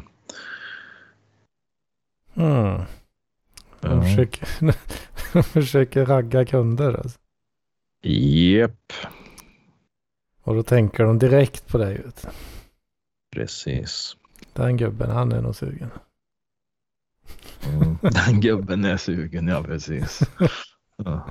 Mm. 2.36 2.82
De, 3.80 3.98
Ja. 3.98 4.02
försöker, 4.04 4.48
de 5.34 5.44
försöker 5.44 6.06
ragga 6.06 6.46
kunder 6.46 6.94
alltså. 6.94 7.20
Jep, 8.04 8.94
Och 10.44 10.56
då 10.56 10.64
tänker 10.64 11.04
de 11.04 11.20
direkt 11.20 11.68
på 11.68 11.78
dig. 11.78 12.02
Vet 12.06 12.22
du. 12.22 12.30
precis. 13.40 14.18
Den 14.54 14.78
gubben, 14.78 15.12
han 15.12 15.32
är 15.32 15.42
nog 15.42 15.56
sugen. 15.56 15.90
Mm. 17.74 17.98
Den 18.02 18.42
gubben 18.42 18.86
är 18.86 18.98
sugen, 18.98 19.48
ja 19.48 19.64
precis. 19.64 20.20
Ja. 20.98 21.26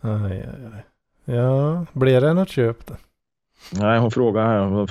Aj, 0.00 0.32
aj, 0.32 0.66
aj. 0.74 0.84
Ja, 1.24 1.86
blir 1.92 2.20
det 2.20 2.34
något 2.34 2.48
köp 2.48 2.86
då? 2.86 2.96
Nej, 3.72 3.98
hon 3.98 4.10
frågar 4.10 4.46
här. 4.46 4.88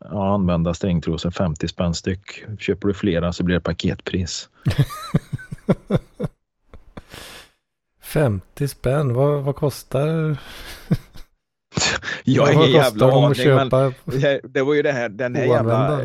Ja, 0.00 0.34
använda 0.34 0.74
stringtrosor 0.74 1.30
50 1.30 1.68
spänn 1.68 1.94
styck. 1.94 2.44
Köper 2.58 2.88
du 2.88 2.94
flera 2.94 3.32
så 3.32 3.44
blir 3.44 3.54
det 3.54 3.60
paketpris. 3.60 4.48
50 8.00 8.68
spänn, 8.68 9.14
vad, 9.14 9.42
vad 9.42 9.56
kostar 9.56 10.38
Jag 12.24 12.42
har 12.42 12.52
ingen 12.52 12.70
jävla 12.70 13.12
aning. 13.12 13.54
Men 13.54 13.68
det, 14.04 14.40
det 14.44 14.62
var 14.62 14.74
ju 14.74 14.82
det 14.82 14.92
här, 14.92 15.08
den 15.08 15.34
här 15.34 15.44
jävla... 15.44 16.00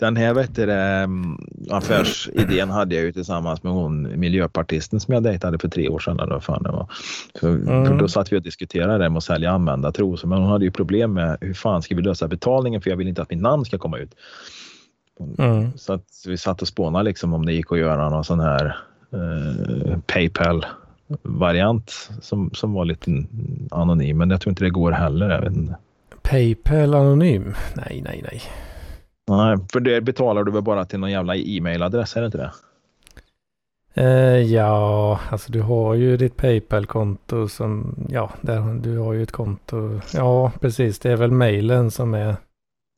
Den 0.00 0.16
här 0.16 0.34
vet 0.34 0.54
du, 0.54 0.72
mm, 0.72 1.38
affärsidén 1.70 2.70
hade 2.70 2.94
jag 2.94 3.04
ju 3.04 3.12
tillsammans 3.12 3.62
med 3.62 3.72
hon 3.72 4.20
miljöpartisten 4.20 5.00
som 5.00 5.14
jag 5.14 5.22
dejtade 5.22 5.58
för 5.58 5.68
tre 5.68 5.88
år 5.88 5.98
sedan. 5.98 6.20
Eller 6.20 6.40
fan 6.40 6.62
det 6.62 6.70
var. 6.70 6.86
För, 7.40 7.48
Mm. 7.48 7.86
för 7.86 7.94
då 7.94 8.08
satt 8.08 8.32
vi 8.32 8.38
och 8.38 8.42
diskuterade 8.42 9.04
det 9.04 9.10
med 9.10 9.16
att 9.16 9.24
sälja 9.24 9.50
använda 9.50 9.92
trosor. 9.92 10.28
Men 10.28 10.38
hon 10.38 10.50
hade 10.50 10.64
ju 10.64 10.70
problem 10.70 11.12
med 11.12 11.38
hur 11.40 11.54
fan 11.54 11.82
ska 11.82 11.94
vi 11.94 12.02
lösa 12.02 12.28
betalningen 12.28 12.80
för 12.80 12.90
jag 12.90 12.96
vill 12.96 13.08
inte 13.08 13.22
att 13.22 13.30
mitt 13.30 13.40
namn 13.40 13.64
ska 13.64 13.78
komma 13.78 13.98
ut. 13.98 14.14
Mm. 15.38 15.72
Så 15.76 15.92
att 15.92 16.06
vi 16.26 16.36
satt 16.36 16.62
och 16.62 16.68
spånade 16.68 17.04
liksom 17.04 17.34
om 17.34 17.46
det 17.46 17.52
gick 17.52 17.72
att 17.72 17.78
göra 17.78 18.08
någon 18.08 18.24
sån 18.24 18.40
här 18.40 18.76
eh, 19.12 19.98
Paypal 20.06 20.66
variant 21.22 22.10
som, 22.20 22.50
som 22.54 22.72
var 22.72 22.84
lite 22.84 23.24
anonym. 23.70 24.18
Men 24.18 24.30
jag 24.30 24.40
tror 24.40 24.50
inte 24.50 24.64
det 24.64 24.70
går 24.70 24.92
heller. 24.92 25.30
Jag 25.30 25.40
vet 25.40 25.52
inte. 25.52 25.76
Paypal 26.22 26.94
anonym? 26.94 27.54
Nej, 27.74 28.02
nej, 28.04 28.24
nej. 28.30 28.42
Nej, 29.28 29.56
för 29.72 29.80
det 29.80 30.00
betalar 30.00 30.44
du 30.44 30.52
väl 30.52 30.62
bara 30.62 30.84
till 30.84 30.98
någon 30.98 31.10
jävla 31.10 31.36
e-mailadress, 31.36 32.16
är 32.16 32.20
det 32.20 32.26
inte 32.26 32.38
det? 32.38 32.52
Eh, 33.94 34.42
ja, 34.52 35.20
alltså 35.30 35.52
du 35.52 35.60
har 35.60 35.94
ju 35.94 36.16
ditt 36.16 36.36
Paypal-konto 36.36 37.48
som, 37.48 37.96
ja, 38.08 38.30
där, 38.40 38.80
du 38.80 38.98
har 38.98 39.12
ju 39.12 39.22
ett 39.22 39.32
konto. 39.32 40.00
Ja, 40.14 40.52
precis. 40.60 40.98
Det 40.98 41.10
är 41.10 41.16
väl 41.16 41.30
mailen 41.30 41.90
som 41.90 42.14
är 42.14 42.36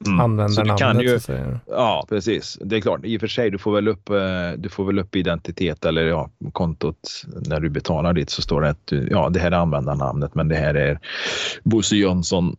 Mm. 0.07 0.19
Så 0.19 0.23
användarnamnet. 0.25 0.79
kan 0.79 1.01
ju, 1.01 1.09
så 1.09 1.21
säga. 1.21 1.61
ja, 1.67 2.07
precis. 2.09 2.59
Det 2.61 2.77
är 2.77 2.81
klart, 2.81 3.01
i 3.05 3.17
och 3.17 3.21
för 3.21 3.27
sig, 3.29 3.51
du 3.51 3.59
får 3.59 3.73
väl 3.73 3.89
upp, 3.89 4.11
eh, 4.11 4.17
du 4.57 4.69
får 4.69 4.85
väl 4.85 4.99
upp 4.99 5.17
identitet 5.17 5.85
eller 5.85 6.03
ja, 6.03 6.31
kontot 6.53 7.23
när 7.47 7.61
du 7.61 7.71
betalar 7.71 8.13
dit 8.13 8.31
så 8.31 8.43
står 8.43 8.61
det 8.61 8.71
att 8.71 8.87
du, 8.87 9.09
ja, 9.11 9.29
det 9.29 9.41
här 9.41 9.51
är 9.51 9.57
användarnamnet, 9.57 10.35
men 10.35 10.49
det 10.49 10.57
här 10.57 10.75
är 10.75 10.99
Bosse 11.63 11.97
Jönsson. 11.97 12.57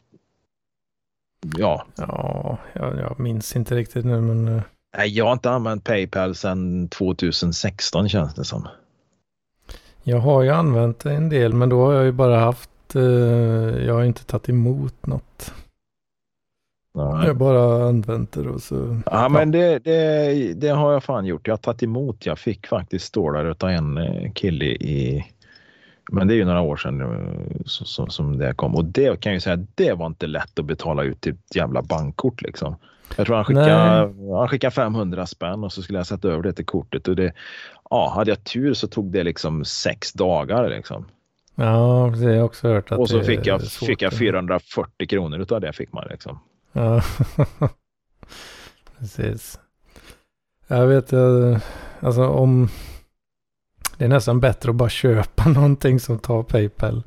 Ja, 1.58 1.86
Ja, 1.96 2.58
jag, 2.74 3.00
jag 3.00 3.20
minns 3.20 3.56
inte 3.56 3.76
riktigt 3.76 4.06
nu, 4.06 4.22
men 4.22 4.48
eh, 4.48 4.62
Nej, 4.98 5.08
jag 5.18 5.26
har 5.26 5.34
inte 5.34 5.52
använt 5.52 5.84
Paypal 5.84 6.36
sedan 6.36 6.88
2016 6.90 8.10
känns 8.10 8.34
det 8.34 8.44
som. 8.46 8.68
jag 10.04 10.18
har 10.18 10.42
ju 10.44 10.50
använt 10.50 11.00
det 11.00 11.14
en 11.14 11.30
del, 11.30 11.54
men 11.54 11.70
då 11.70 11.86
har 11.86 11.94
jag 11.94 12.06
ju 12.06 12.12
bara 12.12 12.40
haft, 12.40 12.96
eh, 12.96 13.02
jag 13.86 13.94
har 13.94 14.04
inte 14.04 14.26
tagit 14.26 14.50
emot 14.50 15.06
något. 15.06 15.54
Jag 16.96 17.18
Nej. 17.18 17.34
bara 17.34 17.88
använt 17.88 18.32
det 18.32 18.50
och 18.50 18.62
så. 18.62 19.02
Ja, 19.06 19.30
men 19.30 19.52
det, 19.52 19.80
det, 19.80 20.54
det 20.54 20.68
har 20.70 20.94
jag 20.94 21.04
fan 21.04 21.26
gjort. 21.26 21.48
Jag 21.48 21.54
har 21.54 21.58
tagit 21.58 21.84
emot. 21.84 22.26
Jag 22.26 22.40
fick 22.40 22.68
faktiskt 22.68 23.06
stålar 23.06 23.46
utav 23.46 23.70
en 23.70 23.98
eh, 23.98 24.32
kille 24.32 24.66
i... 24.66 25.26
Men 26.12 26.28
det 26.28 26.34
är 26.34 26.36
ju 26.36 26.46
några 26.46 26.62
år 26.62 26.78
sedan 26.78 27.02
eh, 27.02 28.08
som 28.10 28.38
det 28.38 28.54
kom. 28.54 28.76
Och 28.76 28.86
det 28.86 29.20
kan 29.20 29.32
jag 29.32 29.36
ju 29.38 29.40
säga, 29.40 29.66
det 29.76 29.94
var 29.94 30.06
inte 30.06 30.28
lätt 30.28 30.60
att 30.60 30.66
betala 30.66 31.04
ut 31.04 31.22
till 31.22 31.34
ett 31.34 31.56
jävla 31.56 31.82
bankkort 31.82 32.42
liksom. 32.42 32.76
Jag 33.18 33.26
tror 33.26 33.36
han 33.36 33.46
skickade, 33.46 34.14
han 34.38 34.48
skickade 34.48 34.72
500 34.72 35.26
spänn 35.26 35.64
och 35.64 35.74
så 35.74 35.82
skulle 35.82 36.00
jag 36.00 36.08
sätta 36.08 36.28
över 36.28 36.44
det 36.44 36.54
till 36.54 36.66
kortet. 36.66 37.08
Och 37.08 37.16
det, 37.16 37.34
ja, 37.90 38.12
hade 38.16 38.32
jag 38.32 38.44
tur 38.44 38.74
så 38.74 38.88
tog 38.88 39.12
det 39.12 39.24
liksom 39.24 39.66
sex 39.66 40.14
dagar 40.14 40.70
liksom. 40.70 41.06
Ja, 41.56 42.16
jag 42.18 42.38
har 42.38 42.44
också 42.44 42.68
hört 42.68 42.92
att 42.92 43.00
Och 43.00 43.10
så 43.10 43.18
det 43.18 43.24
fick 43.24 43.48
jag, 43.48 43.62
svårt 43.62 43.88
fick 43.88 44.02
jag 44.02 44.08
att- 44.14 44.18
440 44.20 45.08
kronor 45.08 45.40
utav 45.40 45.62
det 45.62 45.74
fick 45.74 45.94
man 45.94 46.08
liksom. 46.10 46.40
Ja, 46.74 47.02
precis. 49.00 49.60
Jag 50.68 50.88
vet, 50.88 51.12
jag, 51.12 51.60
alltså 52.00 52.28
om 52.28 52.70
det 53.98 54.06
är 54.06 54.10
nästan 54.10 54.40
bättre 54.40 54.70
att 54.70 54.76
bara 54.76 54.90
köpa 54.90 55.50
någonting 55.50 56.00
som 56.00 56.20
tar 56.20 56.44
Paypal. 56.44 57.04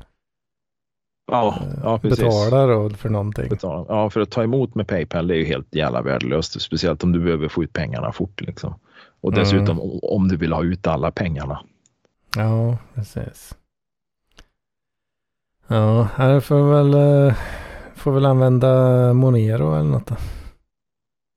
Ja, 1.31 1.57
eh, 1.61 1.79
ja 1.83 1.99
precis. 1.99 2.19
Betala 2.19 2.65
då 2.67 2.89
för 2.89 3.09
någonting. 3.09 3.49
betala. 3.49 3.85
Ja, 3.89 4.09
för 4.09 4.21
att 4.21 4.31
ta 4.31 4.43
emot 4.43 4.75
med 4.75 4.87
Paypal 4.87 5.27
det 5.27 5.35
är 5.35 5.37
ju 5.37 5.45
helt 5.45 5.75
jävla 5.75 6.01
värdelöst. 6.01 6.61
Speciellt 6.61 7.03
om 7.03 7.11
du 7.11 7.19
behöver 7.19 7.47
få 7.47 7.63
ut 7.63 7.73
pengarna 7.73 8.11
fort. 8.11 8.41
Liksom. 8.41 8.73
Och 9.21 9.31
Mm. 9.33 9.43
dessutom 9.43 9.79
o- 9.81 9.99
om 10.15 10.27
du 10.27 10.37
vill 10.37 10.53
ha 10.53 10.63
ut 10.63 10.87
alla 10.87 11.11
pengarna. 11.11 11.59
Ja, 12.35 12.77
precis. 12.93 13.55
Ja, 15.67 16.07
här 16.15 16.39
får 16.39 16.71
väl, 16.71 16.93
eh, 17.27 17.35
får 17.95 18.11
väl 18.11 18.25
använda 18.25 19.13
Monero 19.13 19.73
eller 19.75 19.89
något 19.89 20.07
då. 20.07 20.15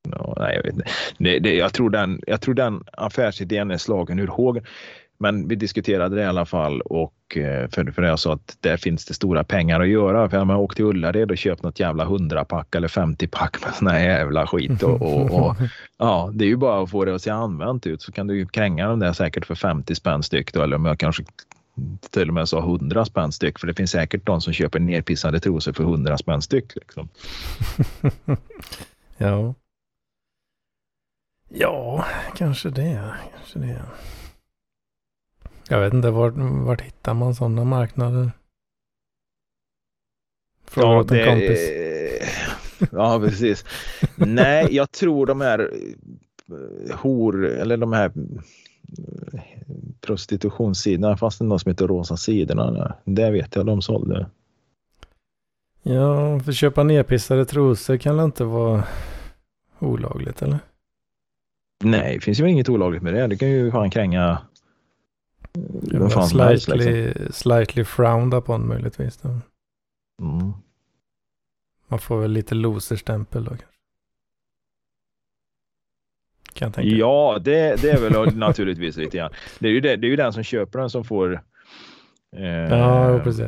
Ja, 0.09 0.33
nej, 0.37 0.55
jag, 0.55 0.63
vet 0.63 0.73
inte. 0.73 0.87
Det, 1.17 1.39
det, 1.39 1.55
jag, 1.55 1.73
tror 1.73 1.89
den, 1.89 2.21
jag 2.27 2.41
tror 2.41 2.53
den 2.53 2.83
affärsidén 2.93 3.71
är 3.71 3.77
slagen 3.77 4.19
ur 4.19 4.27
hågen. 4.27 4.63
Men 5.21 5.47
vi 5.47 5.55
diskuterade 5.55 6.15
det 6.15 6.21
i 6.21 6.25
alla 6.25 6.45
fall 6.45 6.81
och 6.81 7.37
eh, 7.37 7.69
för, 7.69 7.91
för 7.91 8.01
jag 8.01 8.19
sa 8.19 8.33
att 8.33 8.57
där 8.59 8.77
finns 8.77 9.05
det 9.05 9.13
stora 9.13 9.43
pengar 9.43 9.81
att 9.81 9.87
göra. 9.87 10.29
För 10.29 10.37
jag 10.37 10.45
har 10.45 10.57
åkt 10.57 10.75
till 10.75 10.85
Ullared 10.85 11.31
och 11.31 11.37
köpt 11.37 11.63
något 11.63 11.79
jävla 11.79 12.05
100-pack 12.05 12.75
eller 12.75 12.87
50-pack 12.87 13.65
med 13.65 13.73
sån 13.73 13.87
här 13.87 13.99
jävla 13.99 14.47
skit. 14.47 14.83
Och, 14.83 15.01
och, 15.01 15.31
och, 15.31 15.55
ja, 15.97 16.31
det 16.33 16.45
är 16.45 16.47
ju 16.47 16.55
bara 16.55 16.83
att 16.83 16.89
få 16.89 17.05
det 17.05 17.15
att 17.15 17.21
se 17.21 17.29
använt 17.29 17.87
ut 17.87 18.01
så 18.01 18.11
kan 18.11 18.27
du 18.27 18.37
ju 18.37 18.45
kränga 18.45 18.87
dem 18.87 18.99
där 18.99 19.13
säkert 19.13 19.45
för 19.45 19.55
50 19.55 19.95
spänn 19.95 20.23
styck 20.23 20.53
då, 20.53 20.61
eller 20.61 20.75
om 20.75 20.85
jag 20.85 20.99
kanske 20.99 21.23
till 22.09 22.27
och 22.27 22.33
med 22.33 22.49
sa 22.49 22.59
100 22.59 23.05
spänn 23.05 23.31
styck 23.31 23.59
för 23.59 23.67
det 23.67 23.73
finns 23.73 23.91
säkert 23.91 24.25
de 24.25 24.41
som 24.41 24.53
köper 24.53 24.79
nerpissade 24.79 25.39
trosor 25.39 25.73
för 25.73 25.83
100 25.83 26.17
spänn 26.17 26.41
styck. 26.41 26.75
Liksom. 26.75 27.09
ja. 29.17 29.53
Ja, 31.49 32.05
kanske 32.35 32.69
det. 32.69 33.13
Kanske 33.35 33.59
det. 33.59 33.81
Jag 35.71 35.79
vet 35.79 35.93
inte, 35.93 36.11
vart, 36.11 36.33
vart 36.37 36.81
hittar 36.81 37.13
man 37.13 37.35
sådana 37.35 37.63
marknader? 37.63 38.31
Fråga 40.65 40.97
åt 40.97 41.11
en 41.11 41.25
kompis. 41.25 41.69
Ja, 42.91 43.19
precis. 43.19 43.65
Nej, 44.15 44.67
jag 44.71 44.91
tror 44.91 45.25
de 45.25 45.41
här 45.41 45.59
eh, 45.59 46.95
hor 46.97 47.45
eller 47.45 47.77
de 47.77 47.93
här 47.93 48.11
eh, 48.97 49.41
prostitutionssidorna, 50.01 51.17
fast 51.17 51.39
det 51.39 51.45
någon 51.45 51.59
som 51.59 51.69
heter 51.69 51.87
Rosa 51.87 52.17
sidorna. 52.17 52.95
Det 53.05 53.31
vet 53.31 53.55
jag 53.55 53.65
de 53.65 53.81
sålde. 53.81 54.29
Ja, 55.83 56.39
för 56.39 56.51
köpa 56.51 56.83
nerpissade 56.83 57.45
trosor 57.45 57.97
kan 57.97 58.17
det 58.17 58.23
inte 58.23 58.43
vara 58.43 58.83
olagligt 59.79 60.41
eller? 60.41 60.59
Nej, 61.83 62.15
det 62.15 62.21
finns 62.21 62.39
ju 62.39 62.49
inget 62.49 62.69
olagligt 62.69 63.03
med 63.03 63.13
det. 63.13 63.27
Det 63.27 63.37
kan 63.37 63.49
ju 63.49 63.71
fan 63.71 63.91
kränga 63.91 64.41
Det 64.50 64.50
vem 65.53 66.09
fan 66.09 66.39
helst. 66.39 66.67
Liksom. 66.67 66.79
slightly, 66.79 67.13
slightly 67.31 67.83
frowned 67.83 68.33
upon 68.33 68.67
möjligtvis. 68.67 69.17
Då. 69.17 69.29
Mm. 70.21 70.53
Man 71.87 71.99
får 71.99 72.21
väl 72.21 72.31
lite 72.31 72.55
loserstämpel 72.55 73.43
då 73.43 73.49
kanske. 73.49 73.65
Kan 76.53 76.65
jag 76.65 76.73
tänka. 76.75 76.95
Ja, 76.95 77.37
det, 77.41 77.81
det 77.81 77.89
är 77.91 78.09
väl 78.09 78.35
naturligtvis 78.37 78.97
lite 78.97 79.17
grann. 79.17 79.31
Det 79.59 79.67
är, 79.67 79.71
ju 79.71 79.79
det, 79.81 79.95
det 79.95 80.07
är 80.07 80.09
ju 80.09 80.15
den 80.15 80.33
som 80.33 80.43
köper 80.43 80.79
den 80.79 80.89
som 80.89 81.03
får. 81.03 81.41
Eh, 82.37 82.45
Ja, 82.45 83.19
precis. 83.23 83.41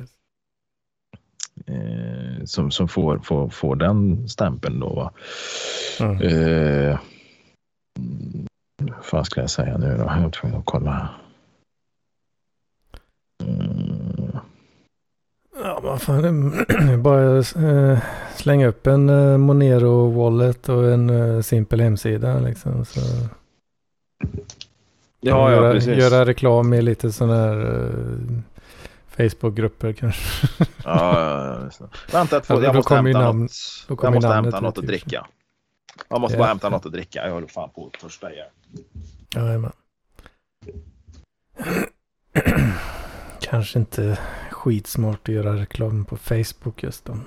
eh, 1.67 2.43
som, 2.45 2.71
som 2.71 2.87
får, 2.87 3.19
får, 3.19 3.49
får 3.49 3.75
den 3.75 4.27
stämpeln 4.29 4.79
då. 4.79 4.93
Va? 4.93 5.13
Mm. 5.99 6.21
Eh, 6.21 6.99
mm, 7.97 8.47
vad 9.11 9.25
ska 9.25 9.41
jag 9.41 9.49
säga 9.49 9.77
nu 9.77 9.97
då? 9.97 10.03
Jag 10.03 10.23
är 10.23 10.29
tvungen 10.29 10.59
att 10.59 10.65
kolla. 10.65 11.09
Ja, 15.63 15.79
vad 15.83 16.01
fan. 16.01 16.65
Bara 17.03 17.37
eh, 17.37 17.99
slänga 18.35 18.67
upp 18.67 18.87
en 18.87 19.09
eh, 19.09 19.37
Monero 19.37 20.11
wallet 20.11 20.69
och 20.69 20.91
en 20.91 21.09
eh, 21.09 21.41
simpel 21.41 21.81
hemsida 21.81 22.39
liksom. 22.39 22.85
Så 22.85 22.99
ja, 22.99 23.17
ja, 25.19 25.51
göra, 25.51 25.71
precis. 25.71 25.97
göra 25.97 26.25
reklam 26.25 26.73
i 26.73 26.81
lite 26.81 27.11
sådana 27.11 27.35
här 27.35 28.01
Facebookgrupper 29.07 29.93
kanske. 29.93 30.47
Ja, 30.59 30.65
ja, 30.83 31.55
ja, 31.55 31.63
just 31.63 31.79
det. 31.79 31.89
Vänta, 32.11 32.37
ett 32.37 32.45
få, 32.45 32.63
jag 32.63 32.75
måste 32.75 32.95
hämta 32.95 33.19
namn- 33.19 33.49
något. 33.89 34.03
Jag 34.03 34.13
måste 34.13 34.29
hämta 34.29 34.59
något 34.59 34.77
att 34.77 34.87
dricka. 34.87 35.27
Jag 36.09 36.21
måste 36.21 36.37
bara 36.37 36.47
hämta 36.47 36.69
något 36.69 36.85
att 36.85 36.91
dricka. 36.91 37.25
Jag 37.25 37.33
håller 37.33 37.47
fan 37.47 37.69
på 37.69 37.87
att 37.93 38.01
törsta 38.01 38.31
ihjäl. 38.33 38.47
Jajamän. 39.35 39.71
Kanske 43.53 43.79
inte 43.79 44.19
skitsmart 44.51 45.29
att 45.29 45.35
göra 45.35 45.55
reklam 45.55 46.05
på 46.05 46.17
Facebook 46.17 46.83
just 46.83 47.05
då. 47.05 47.17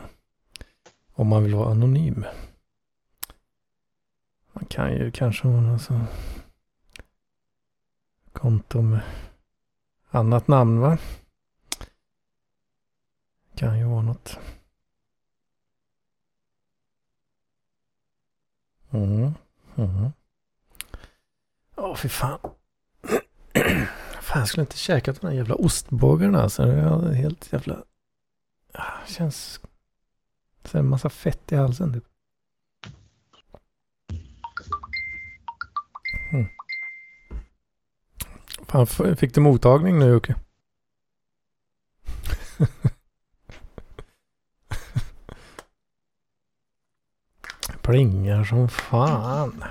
Om 1.12 1.28
man 1.28 1.42
vill 1.42 1.54
vara 1.54 1.70
anonym. 1.70 2.24
Man 4.52 4.64
kan 4.64 4.92
ju 4.92 5.10
kanske 5.10 5.48
ha 5.48 5.60
något 5.60 5.82
så 5.82 6.00
konto 8.32 8.82
med 8.82 9.00
annat 10.10 10.48
namn 10.48 10.80
va? 10.80 10.98
Kan 13.54 13.78
ju 13.78 13.84
vara 13.84 14.02
något. 14.02 14.38
Mm. 18.90 19.34
Mm. 19.76 20.12
Ja, 21.76 21.96
fy 21.96 22.08
fan 22.08 22.40
fan, 24.36 24.40
jag 24.40 24.48
skulle 24.48 24.62
inte 24.62 24.78
käkat 24.78 25.20
de 25.20 25.26
här 25.26 25.34
jävla 25.34 25.54
ostbågarna 25.54 26.42
alltså. 26.42 26.66
Det 26.66 26.72
är 26.72 27.12
helt 27.12 27.52
jävla... 27.52 27.82
Ah, 28.72 28.92
det 29.06 29.12
känns... 29.12 29.60
Så 30.64 30.78
en 30.78 30.88
massa 30.88 31.10
fett 31.10 31.52
i 31.52 31.56
halsen 31.56 31.92
typ. 31.92 32.04
Mm. 36.32 36.46
Fan, 38.68 38.86
fick 39.16 39.34
du 39.34 39.40
mottagning 39.40 39.98
nu 39.98 40.06
Jocke? 40.06 40.34
Plingar 47.82 48.44
som 48.44 48.68
fan. 48.68 49.64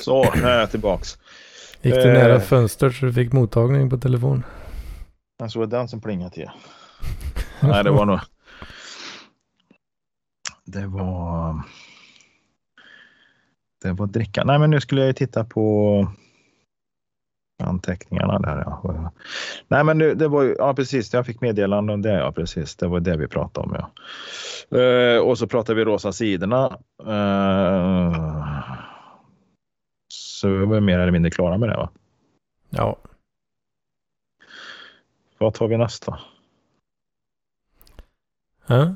Så, 0.00 0.34
nu 0.34 0.42
är 0.42 0.58
jag 0.60 0.70
tillbaks. 0.70 1.18
Gick 1.82 1.94
du 1.94 2.00
Eh. 2.08 2.12
nära 2.12 2.40
fönstret 2.40 2.94
så 2.94 3.06
du 3.06 3.12
fick 3.12 3.32
mottagning 3.32 3.90
på 3.90 3.98
telefon? 3.98 4.44
Jag 5.38 5.50
såg 5.50 5.70
den 5.70 5.88
som 5.88 6.00
plingade 6.00 6.30
till. 6.30 6.50
Nej, 7.60 7.84
det 7.84 7.90
var 7.90 8.06
nog... 8.06 8.20
Det 10.64 10.86
var... 10.86 11.62
Det 13.82 13.92
var 13.92 14.06
dricka. 14.06 14.44
Nej, 14.44 14.58
men 14.58 14.70
nu 14.70 14.80
skulle 14.80 15.00
jag 15.00 15.06
ju 15.08 15.12
titta 15.12 15.44
på 15.44 16.06
anteckningarna 17.62 18.38
där. 18.38 18.56
Ja. 18.66 19.12
Nej, 19.68 19.84
men 19.84 19.98
det, 19.98 20.14
det 20.14 20.28
var 20.28 20.42
ju... 20.42 20.54
Ja, 20.58 20.74
precis. 20.74 21.12
Jag 21.12 21.26
fick 21.26 21.40
meddelande 21.40 21.92
om 21.92 22.02
det. 22.02 22.12
Ja, 22.12 22.32
precis. 22.32 22.76
Det 22.76 22.86
var 22.88 23.00
det 23.00 23.16
vi 23.16 23.26
pratade 23.28 23.66
om. 23.66 23.76
Ja. 23.78 23.90
Eh, 24.80 25.18
och 25.18 25.38
så 25.38 25.46
pratade 25.46 25.76
vi 25.76 25.84
rosa 25.84 26.12
sidorna. 26.12 26.78
Eh, 27.06 28.45
så 30.36 30.48
vi 30.48 30.64
var 30.66 30.80
mer 30.80 30.98
eller 30.98 31.12
mindre 31.12 31.30
klara 31.30 31.58
med 31.58 31.68
det. 31.68 31.76
Va? 31.76 31.90
Ja, 32.70 32.96
Vad 35.38 35.54
tar 35.54 35.68
vi 35.68 35.76
nästa? 35.78 36.18
ja. 38.66 38.94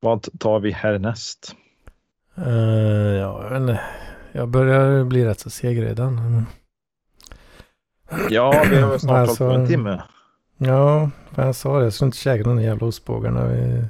Vad 0.00 0.38
tar 0.38 0.60
vi 0.60 0.70
härnäst? 0.70 1.56
Eh, 2.36 2.44
ja 3.18 3.48
jag 3.52 3.60
vet. 3.60 3.80
Jag 4.32 4.48
börjar 4.48 5.04
bli 5.04 5.24
rätt 5.24 5.40
så 5.40 5.50
seg 5.50 5.82
redan. 5.82 6.18
Mm. 6.18 6.44
Ja, 8.30 8.64
vi 8.70 8.80
har 8.80 8.98
snart 8.98 9.16
hållit 9.16 9.28
Alltså- 9.28 9.48
på 9.48 9.54
en 9.54 9.66
timme. 9.68 10.02
Ja, 10.56 11.10
vad 11.30 11.46
jag 11.46 11.54
sa 11.56 11.78
det. 11.78 11.84
Jag 11.84 11.92
skulle 11.92 12.06
inte 12.06 12.18
käka 12.18 12.42
de 12.44 12.56
där 12.56 12.62
jävla 12.64 12.86
ostbågarna. 12.86 13.46
Vi- 13.46 13.84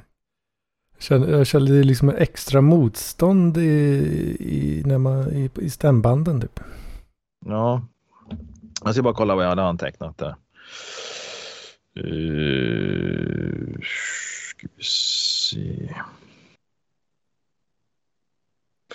Jag 1.09 1.47
kände, 1.47 1.83
liksom 1.83 2.09
extra 2.09 2.61
motstånd 2.61 3.57
i, 3.57 3.61
i, 4.39 4.83
när 4.85 4.97
man, 4.97 5.31
i, 5.31 5.49
i 5.61 5.69
stämbanden 5.69 6.41
typ. 6.41 6.59
Ja. 7.45 7.81
Jag 8.83 8.93
ska 8.93 9.03
bara 9.03 9.13
kolla 9.13 9.35
vad 9.35 9.43
jag 9.43 9.49
hade 9.49 9.63
antecknat 9.63 10.17
där. 10.17 10.35
Uh, 11.99 13.75
ska 13.81 14.67
vi 14.77 14.83
se. 14.83 15.89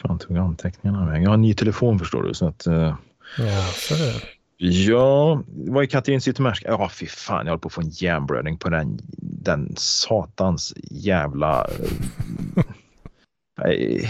Fan 0.01 0.19
tog 0.19 0.37
anteckningarna 0.37 1.07
vägen? 1.07 1.23
Jag 1.23 1.31
har 1.31 1.35
en 1.35 1.43
ny 1.43 1.55
telefon 1.55 1.99
förstår 1.99 2.23
du. 2.23 2.35
Så 2.35 2.47
att, 2.47 2.67
eh, 2.67 2.97
Ja, 3.39 3.63
så 3.63 3.95
det. 3.95 4.23
ja, 4.67 5.43
var 5.47 5.83
ju 5.83 5.87
Katrin 5.89 6.21
Zytomierska. 6.21 6.69
Ja, 6.69 6.89
fy 6.89 7.07
fan, 7.07 7.47
jag 7.47 7.53
håller 7.53 7.61
på 7.61 7.67
att 7.69 7.73
få 7.73 7.81
en 7.81 7.91
hjärnblödning 7.91 8.59
på 8.59 8.69
den, 8.69 8.99
den 9.41 9.75
satans 9.77 10.75
jävla... 10.91 11.67
eh, 13.65 14.09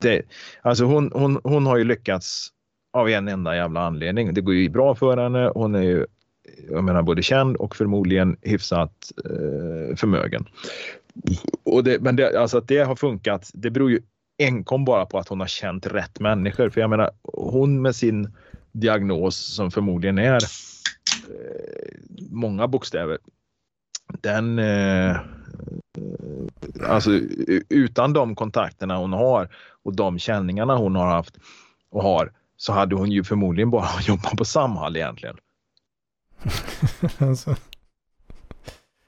det, 0.00 0.22
alltså 0.62 0.84
hon, 0.84 1.10
hon, 1.14 1.40
hon 1.44 1.66
har 1.66 1.76
ju 1.76 1.84
lyckats 1.84 2.48
av 2.92 3.08
en 3.08 3.28
enda 3.28 3.56
jävla 3.56 3.80
anledning. 3.80 4.34
Det 4.34 4.40
går 4.40 4.54
ju 4.54 4.68
bra 4.68 4.94
för 4.94 5.16
henne. 5.16 5.50
Hon 5.54 5.74
är 5.74 5.82
ju 5.82 6.06
jag 6.68 6.84
menar, 6.84 7.02
både 7.02 7.22
känd 7.22 7.56
och 7.56 7.76
förmodligen 7.76 8.36
hyfsat 8.42 9.12
eh, 9.24 9.96
förmögen. 9.96 10.46
Och 11.62 11.84
det, 11.84 12.00
men 12.00 12.16
det, 12.16 12.40
alltså 12.40 12.58
att 12.58 12.68
det 12.68 12.78
har 12.78 12.96
funkat, 12.96 13.50
det 13.54 13.70
beror 13.70 13.90
ju 13.90 14.00
enkom 14.38 14.84
bara 14.84 15.06
på 15.06 15.18
att 15.18 15.28
hon 15.28 15.40
har 15.40 15.46
känt 15.46 15.86
rätt 15.86 16.20
människor. 16.20 16.70
För 16.70 16.80
jag 16.80 16.90
menar, 16.90 17.10
hon 17.32 17.82
med 17.82 17.96
sin 17.96 18.32
diagnos 18.72 19.36
som 19.36 19.70
förmodligen 19.70 20.18
är 20.18 20.38
eh, 21.28 21.98
många 22.30 22.68
bokstäver. 22.68 23.18
Den, 24.20 24.58
eh, 24.58 25.16
alltså 26.86 27.10
utan 27.68 28.12
de 28.12 28.34
kontakterna 28.34 28.96
hon 28.96 29.12
har 29.12 29.48
och 29.82 29.96
de 29.96 30.18
känningarna 30.18 30.76
hon 30.76 30.96
har 30.96 31.06
haft 31.06 31.36
och 31.90 32.02
har 32.02 32.32
så 32.56 32.72
hade 32.72 32.94
hon 32.94 33.10
ju 33.10 33.24
förmodligen 33.24 33.70
bara 33.70 33.88
jobbat 34.02 34.36
på 34.36 34.44
Samhall 34.44 34.96
egentligen. 34.96 35.36
alltså. 37.18 37.56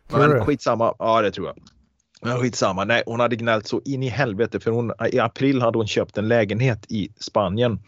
Du 0.08 0.16
Men 0.18 0.44
skitsamma. 0.44 0.94
Ja, 0.98 1.22
det 1.22 1.30
tror 1.30 1.46
jag. 1.46 1.56
Men 2.22 2.38
skitsamma. 2.38 2.84
Nej, 2.84 3.02
hon 3.06 3.20
hade 3.20 3.36
gnällt 3.36 3.66
så 3.66 3.80
in 3.84 4.02
i 4.02 4.08
helvete 4.08 4.60
för 4.60 4.70
hon, 4.70 4.92
i 5.12 5.18
april 5.18 5.62
hade 5.62 5.78
hon 5.78 5.86
köpt 5.86 6.18
en 6.18 6.28
lägenhet 6.28 6.86
i 6.88 7.12
Spanien. 7.16 7.80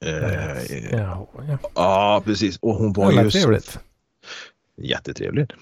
Eh, 0.00 0.98
Ja, 0.98 1.28
ja. 1.48 1.58
ja, 1.74 2.22
precis. 2.24 2.58
Och 2.58 2.74
hon 2.74 2.92
var 2.92 3.12
ju 3.12 3.30
så 3.30 3.38
trevligt. 3.38 3.78
jättetrevligt. 4.76 5.52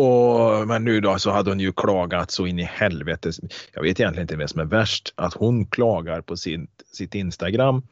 Och, 0.00 0.68
men 0.68 0.84
nu 0.84 1.00
då 1.00 1.18
så 1.18 1.30
hade 1.30 1.50
hon 1.50 1.60
ju 1.60 1.72
klagat 1.72 2.30
så 2.30 2.46
in 2.46 2.58
i 2.58 2.62
helvete. 2.62 3.30
Jag 3.72 3.82
vet 3.82 4.00
egentligen 4.00 4.24
inte 4.24 4.36
vem 4.36 4.48
som 4.48 4.60
är 4.60 4.64
värst. 4.64 5.12
Att 5.16 5.34
hon 5.34 5.66
klagar 5.66 6.20
på 6.20 6.36
sin, 6.36 6.66
sitt 6.92 7.14
Instagram. 7.14 7.82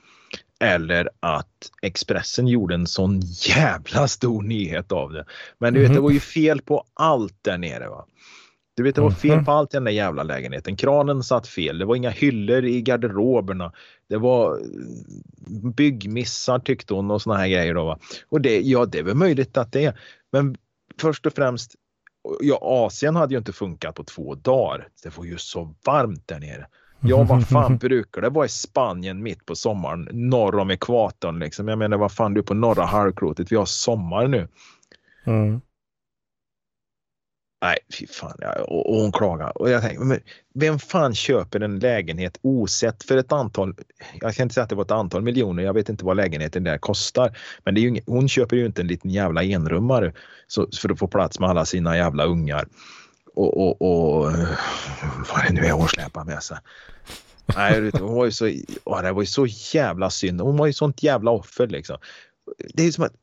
Eller 0.61 1.09
att 1.21 1.71
Expressen 1.83 2.49
gjorde 2.49 2.75
en 2.75 2.87
sån 2.87 3.21
jävla 3.57 4.09
stor 4.09 4.43
nyhet 4.43 4.93
av 4.93 5.13
det. 5.13 5.25
Men 5.59 5.75
du 5.75 5.81
vet, 5.81 5.89
Mhm. 5.89 5.95
det 5.97 6.01
var 6.03 6.11
ju 6.11 6.21
fel 6.21 6.61
på 6.63 6.85
allt 6.95 7.35
där 7.43 7.59
nere. 7.59 7.89
va. 7.89 8.07
Du 8.77 8.83
vet, 8.83 8.95
det 8.95 9.01
var 9.01 9.11
fel 9.11 9.37
Mhm. 9.37 9.45
på 9.45 9.53
allt 9.53 9.75
i 9.75 9.77
den 9.77 9.85
där 9.85 9.93
jävla 9.93 10.23
lägenheten. 10.23 10.77
Kranen 10.77 11.23
satt 11.23 11.47
fel. 11.49 11.79
Det 11.79 11.85
var 11.85 11.97
inga 11.97 12.11
hyllor 12.11 12.65
i 12.65 12.83
garderoberna. 12.83 13.73
Det 14.09 14.17
var 14.17 14.59
eh, 14.59 15.71
byggmissar 15.77 16.59
tyckte 16.59 16.95
hon 16.95 17.11
och 17.11 17.23
såna 17.23 17.37
här 17.37 17.49
grejer. 17.49 17.75
Då, 17.75 17.85
va? 17.85 17.99
Och 18.29 18.41
det, 18.41 18.61
ja, 18.61 18.87
det 18.87 18.99
är 18.99 19.03
väl 19.03 19.15
möjligt 19.17 19.57
att 19.57 19.73
det 19.73 19.85
är. 19.85 19.99
Men 20.33 20.57
först 21.01 21.27
och 21.27 21.33
främst, 21.35 21.75
ja, 22.41 22.59
Asien 22.63 23.17
hade 23.17 23.35
ju 23.35 23.39
inte 23.39 23.53
funkat 23.53 23.95
på 23.95 24.05
två 24.05 24.35
dagar. 24.35 24.89
Det 25.03 25.17
var 25.17 25.25
ju 25.25 25.39
så 25.39 25.75
varmt 25.87 26.29
där 26.29 26.41
nere. 26.41 26.67
Ja, 27.01 27.23
vad 27.23 27.49
fan 27.49 27.77
brukar 27.81 28.23
det 28.23 28.29
vara 28.29 28.47
i 28.47 28.49
Spanien 28.49 29.23
mitt 29.23 29.47
på 29.47 29.55
sommaren, 29.55 30.09
norr 30.13 30.59
om 30.59 30.71
ekvatorn 30.71 31.39
liksom? 31.39 31.69
Jag 31.69 31.79
menar, 31.79 31.97
vad 31.97 32.13
fan, 32.13 32.35
du 32.35 32.41
är 32.41 32.45
på 32.45 32.55
norra 32.55 32.85
halvklotet. 32.85 33.53
Vi 33.53 33.57
har 33.57 33.65
sommar 33.65 34.29
nu. 34.29 34.49
Mm. 35.25 35.61
Nej, 37.65 37.79
fy 37.99 38.07
fan. 38.07 38.37
Ja, 38.39 38.63
och, 38.63 38.91
och 38.91 39.01
hon 39.01 39.13
klagar. 39.13 39.59
Och 39.59 39.71
jag 39.71 39.83
tänker, 39.83 40.05
men 40.05 40.21
vem 40.55 40.79
fan 40.79 41.15
köper 41.15 41.61
en 41.61 41.79
lägenhet 41.79 42.39
osett 42.43 43.05
för 43.05 43.17
ett 43.17 43.33
antal, 43.33 43.75
jag 44.21 44.35
kan 44.35 44.45
inte 44.45 44.55
säga 44.55 44.65
att 44.65 44.71
det 44.71 44.77
var 44.77 44.85
ett 44.85 44.91
antal 44.91 45.23
miljoner, 45.23 45.63
jag 45.63 45.75
vet 45.75 45.89
inte 45.89 46.05
vad 46.05 46.17
lägenheten 46.17 46.65
där 46.65 46.79
kostar. 46.79 47.39
Men 47.65 47.75
det 47.75 47.81
är 47.81 47.83
ju, 47.83 48.01
hon 48.07 48.29
köper 48.29 48.57
ju 48.57 48.67
inte 48.67 48.81
en 48.81 48.87
liten 48.87 49.11
jävla 49.11 49.43
enrummare 49.43 50.13
så, 50.47 50.69
för 50.81 50.93
att 50.93 50.99
få 50.99 51.09
plats 51.09 51.41
med 51.41 51.51
alla 51.51 51.65
sina 51.65 51.97
jävla 51.97 52.25
ungar. 52.25 52.69
Och, 53.35 53.57
och, 53.57 53.83
och 53.83 54.33
vad 55.29 55.45
det 55.47 55.53
nu 55.53 55.61
är 55.61 55.73
hon 55.73 55.89
släpar 55.89 56.25
med 56.25 56.43
sig. 56.43 56.59
Nej, 57.57 57.81
det 57.81 58.01
var 58.01 58.25
ju 58.25 58.33
så, 58.33 58.53
åh, 58.85 59.03
det 59.03 59.13
var 59.13 59.23
ju 59.23 59.27
så 59.27 59.47
jävla 59.47 60.11
synd. 60.11 60.41
Hon 60.41 60.57
var 60.57 60.67
ju 60.67 60.73
sånt 60.73 61.03
jävla 61.03 61.31
offer 61.31 61.67
liksom. 61.67 61.99
Det 62.75 62.83
är 62.83 62.87
ju 62.87 62.93
som 62.93 63.05
att, 63.05 63.15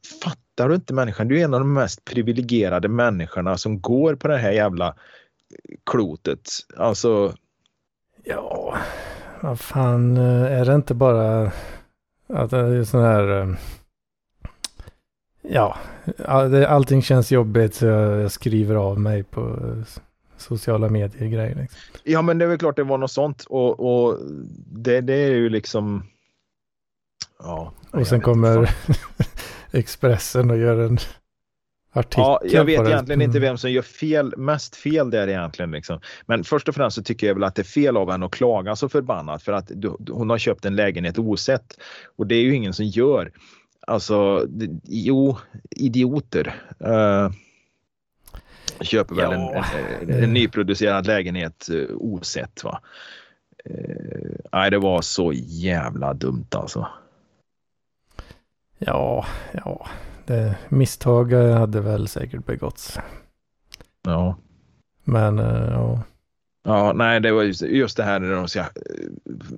fattar 0.52 0.70
du 0.70 0.76
inte 0.76 0.94
människan? 0.94 1.28
Du 1.28 1.40
är 1.40 1.44
en 1.44 1.54
av 1.54 1.60
de 1.60 1.74
mest 1.74 2.06
privilegierade 2.06 2.88
människorna 2.88 3.58
som 3.58 3.82
går 3.82 4.16
på 4.16 4.28
det 4.28 4.38
här 4.38 4.52
jävla 4.52 4.96
klotet. 5.86 6.50
Alltså, 6.78 7.34
Ja, 8.24 8.78
vad 9.42 9.60
fan 9.60 10.18
eh, 10.18 10.60
är 10.60 10.66
det 10.66 10.76
inte 10.76 10.94
bara 10.94 11.52
att 12.28 12.50
det 12.50 12.58
är 12.58 12.84
sån 12.84 13.02
här... 13.02 13.42
eh, 13.42 13.56
Ja, 15.44 15.78
allting 16.68 17.02
känns 17.02 17.32
jobbigt 17.32 17.76
så 17.76 17.86
jag 17.86 18.32
skriver 18.32 18.76
av 18.76 19.00
mig 19.00 19.24
på 19.24 19.42
eh, 19.42 20.02
sociala 20.38 20.90
medier 20.90 21.28
grejer. 21.28 21.56
Liksom. 21.56 21.80
ja 22.04 22.22
men 22.22 22.38
det 22.38 22.46
är 22.46 22.50
väl 22.50 22.58
klart 22.58 22.76
det 22.76 22.84
var 22.84 22.98
något 22.98 23.12
sånt 23.12 23.46
och, 23.50 23.80
och 23.80 24.18
det, 24.72 25.02
det 25.02 25.14
är 25.14 25.32
ju 25.32 25.50
liksom... 25.50 26.04
Ja. 27.40 27.74
Och 27.92 28.08
sen 28.08 28.22
kommer. 28.22 28.70
Expressen 29.72 30.50
och 30.52 30.58
gör 30.58 30.78
en 30.78 30.98
artikel 31.94 32.24
Ja, 32.24 32.42
jag 32.44 32.66
vet 32.66 32.88
egentligen 32.88 33.22
inte 33.22 33.38
Mm. 33.38 33.50
vem 33.50 33.58
som 33.58 33.72
gör 33.72 33.82
fel, 33.82 34.34
mest 34.38 34.76
fel 34.76 35.10
där 35.10 35.28
egentligen. 35.28 35.72
Liksom. 35.72 36.00
Men 36.26 36.44
först 36.44 36.70
och 36.70 36.76
främst 36.76 36.96
så 36.96 37.04
tycker 37.04 37.28
jag 37.28 37.34
väl 37.34 37.44
att 37.44 37.56
det 37.56 37.62
är 37.62 37.64
fel 37.64 37.98
av 37.98 38.12
henne 38.12 38.26
att 38.26 38.32
klaga 38.32 38.76
så 38.76 38.90
förbannat 38.90 39.44
för 39.44 39.54
att 39.54 39.72
hon 40.12 40.30
har 40.30 40.38
köpt 40.38 40.66
en 40.66 40.76
lägenhet 40.76 41.20
osett. 41.20 41.78
Och 42.16 42.28
det 42.28 42.36
är 42.36 42.42
ju 42.42 42.56
ingen 42.56 42.74
som 42.74 42.86
gör. 42.86 43.32
Alltså, 43.88 44.48
jo, 44.84 45.38
idioter. 45.70 46.56
Uh, 46.88 47.32
köper 48.82 49.16
väl 49.16 49.32
en, 49.32 49.42
Ja. 49.42 49.66
en, 50.02 50.10
en, 50.10 50.24
en 50.24 50.34
nyproducerad 50.34 51.08
lägenhet 51.08 51.68
uh, 51.72 51.88
osett. 51.98 52.64
Va? 52.64 52.82
Eh, 53.66 54.32
nej, 54.52 54.72
det 54.72 54.78
var 54.78 55.02
så 55.02 55.34
jävla 55.36 56.14
dumt 56.14 56.48
alltså. 56.50 56.88
Ja, 58.86 59.26
ja. 59.66 59.86
Det, 60.26 60.56
misstag 60.70 61.34
eh, 61.34 61.58
hade 61.58 61.82
väl 61.82 62.08
säkert 62.08 62.46
begåtts. 62.46 62.98
Ja. 64.04 64.36
Men 65.04 65.40
eh, 65.40 65.70
ja. 65.72 66.00
Ja, 66.64 66.94
nej, 66.94 67.20
det 67.20 67.32
var 67.32 67.44
just, 67.44 67.62
just 67.62 67.98
det 67.98 68.04
här 68.04 68.20
när 68.20 68.36
de 68.36 68.48
ska 68.48 68.60
eh, 68.60 68.66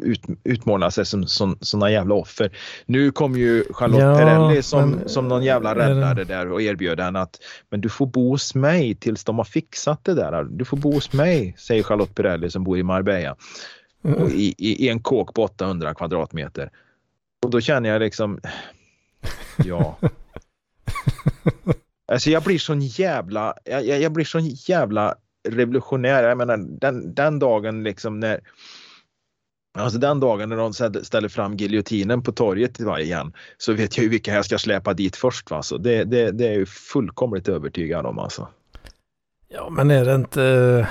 ut, 0.01 0.21
utmåla 0.43 0.91
sig 0.91 1.05
som, 1.05 1.28
såna 1.61 1.91
jävla 1.91 2.15
offer. 2.15 2.51
Nu 2.86 3.11
kom 3.11 3.36
ju 3.36 3.63
Charlotte 3.74 3.99
Ja, 4.01 4.17
Perrelli 4.17 4.63
som, 4.63 4.89
men, 4.89 5.09
som 5.09 5.28
någon 5.28 5.43
jävla 5.43 5.74
det- 5.74 5.89
räddare 5.89 6.24
där 6.24 6.51
och 6.51 6.61
erbjöd 6.61 6.99
henne 6.99 7.19
att 7.21 7.39
men 7.69 7.82
du 7.82 7.89
får 7.89 8.05
bo 8.05 8.30
hos 8.30 8.55
mig 8.55 8.95
tills 8.95 9.24
de 9.24 9.38
har 9.38 9.45
fixat 9.45 10.03
det 10.03 10.13
där. 10.13 10.43
Du 10.43 10.65
får 10.65 10.78
bo 10.78 10.91
hos 10.93 11.13
mig, 11.13 11.55
säger 11.57 11.84
Charlotte 11.84 12.15
Perrelli 12.15 12.49
som 12.51 12.63
bor 12.63 12.78
i 12.78 12.84
Marbella 12.84 13.36
och 14.01 14.30
i, 14.30 14.55
i, 14.57 14.86
i 14.86 14.89
en 14.89 14.99
kåk 14.99 15.34
på 15.34 15.43
800 15.43 15.93
kvadratmeter. 15.93 16.69
Och 17.45 17.49
då 17.49 17.61
känner 17.61 17.89
jag 17.89 17.99
liksom, 17.99 18.39
ja. 19.65 19.97
Alltså 22.11 22.30
jag 22.30 22.43
blir 22.43 22.59
sån 22.59 22.82
jävla, 22.82 23.53
jag, 23.63 23.86
jag 23.86 24.11
blir 24.11 24.26
sån 24.26 24.47
jävla 24.47 25.15
revolutionär. 25.49 26.24
Jag 26.24 26.38
menar 26.38 26.57
den, 26.57 27.13
den 27.13 27.39
dagen 27.39 27.84
liksom 27.84 28.19
när 28.19 28.39
Alltså 29.78 29.99
den 29.99 30.19
dagen 30.19 30.49
när 30.49 30.57
de 30.57 30.74
ställ- 30.74 31.05
ställer 31.05 31.30
fram 31.30 31.57
giljotinen 31.57 32.24
på 32.24 32.32
torget 32.32 32.80
igen 32.80 33.34
så 33.57 33.74
vet 33.74 33.97
jag 33.97 34.03
ju 34.03 34.09
vilka 34.09 34.34
jag 34.34 34.45
ska 34.45 34.57
släpa 34.57 34.93
dit 34.93 35.15
först. 35.15 35.51
Va? 35.51 35.63
Så 35.63 35.78
det, 35.78 36.03
det, 36.03 36.32
det 36.32 36.45
är 36.45 36.49
jag 36.49 36.59
ju 36.59 36.65
fullkomligt 36.65 37.47
övertygad 37.49 38.05
om. 38.05 38.19
Alltså. 38.19 38.47
Ja, 39.47 39.69
men 39.69 39.91
är 39.91 40.05
det 40.05 40.15
inte 40.15 40.43
eh, 40.43 40.88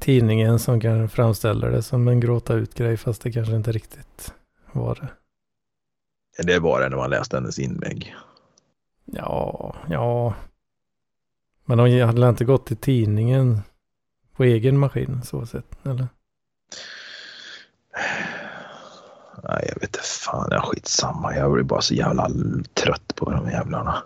tidningen 0.00 0.58
som 0.58 0.80
kan 0.80 1.08
framställa 1.08 1.68
det 1.68 1.82
som 1.82 2.08
en 2.08 2.20
gråta 2.20 2.54
ut-grej 2.54 2.96
fast 2.96 3.22
det 3.22 3.32
kanske 3.32 3.54
inte 3.54 3.72
riktigt 3.72 4.34
var 4.72 4.94
det? 4.94 5.08
Det 6.38 6.58
var 6.58 6.80
det 6.80 6.88
när 6.88 6.96
man 6.96 7.10
läste 7.10 7.36
hennes 7.36 7.58
inlägg. 7.58 8.14
Ja, 9.04 9.74
ja. 9.88 10.34
Men 11.64 11.78
de 11.78 12.00
hade 12.00 12.28
inte 12.28 12.44
gått 12.44 12.66
till 12.66 12.76
tidningen 12.76 13.60
på 14.36 14.44
egen 14.44 14.78
maskin 14.78 15.22
så 15.24 15.46
sett, 15.46 15.86
eller? 15.86 16.08
Nej, 19.42 19.64
jag 19.68 19.74
vet 19.74 19.82
inte 19.82 20.00
fan. 20.00 20.48
Jag 20.50 20.64
skitsamma. 20.64 21.36
Jag 21.36 21.52
blir 21.52 21.64
bara 21.64 21.80
så 21.80 21.94
jävla 21.94 22.28
trött 22.74 23.14
på 23.16 23.30
de 23.30 23.50
jävlarna. 23.50 24.02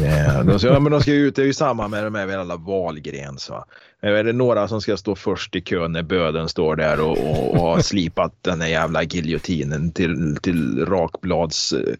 Yeah, 0.00 0.44
de, 0.44 0.58
ska, 0.58 0.68
ja, 0.68 0.80
men 0.80 0.92
de 0.92 1.00
ska 1.00 1.10
ju 1.10 1.26
ut, 1.26 1.36
det 1.36 1.42
är 1.42 1.46
ju 1.46 1.52
samma 1.52 1.88
med 1.88 2.04
de 2.04 2.14
här 2.14 2.38
alla 2.38 2.56
Wahlgrens. 2.56 3.50
Va? 3.50 3.64
Eh, 4.02 4.10
är 4.10 4.24
det 4.24 4.32
några 4.32 4.68
som 4.68 4.80
ska 4.80 4.96
stå 4.96 5.14
först 5.14 5.56
i 5.56 5.60
kön 5.60 5.92
när 5.92 6.02
böden 6.02 6.48
står 6.48 6.76
där 6.76 7.00
och, 7.00 7.18
och, 7.18 7.54
och 7.54 7.60
har 7.60 7.80
slipat 7.80 8.32
den 8.40 8.60
här 8.60 8.68
jävla 8.68 9.02
giljotinen 9.02 9.92
till, 9.92 10.36
till 10.42 10.86
rakblads 10.86 11.72
eh, 11.72 11.94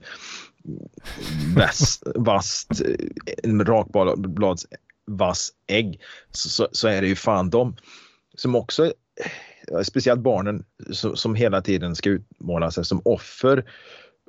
väst, 1.57 2.03
vast, 2.15 2.81
eh, 2.81 3.51
rakblads 3.51 4.67
vass 5.07 5.51
ägg 5.67 6.01
så, 6.31 6.49
så, 6.49 6.69
så 6.73 6.89
är 6.89 7.03
det 7.03 7.09
ju 7.09 7.17
fan 7.17 7.51
de 7.51 7.77
som 8.37 8.55
också 8.55 8.85
eh, 8.87 9.81
speciellt 9.85 10.21
barnen 10.21 10.65
som, 10.91 11.17
som 11.17 11.35
hela 11.35 11.63
tiden 11.63 11.97
ska 11.97 12.11
utmåla 12.11 12.71
sig 12.71 12.85
som 12.85 13.03
offer. 13.05 13.65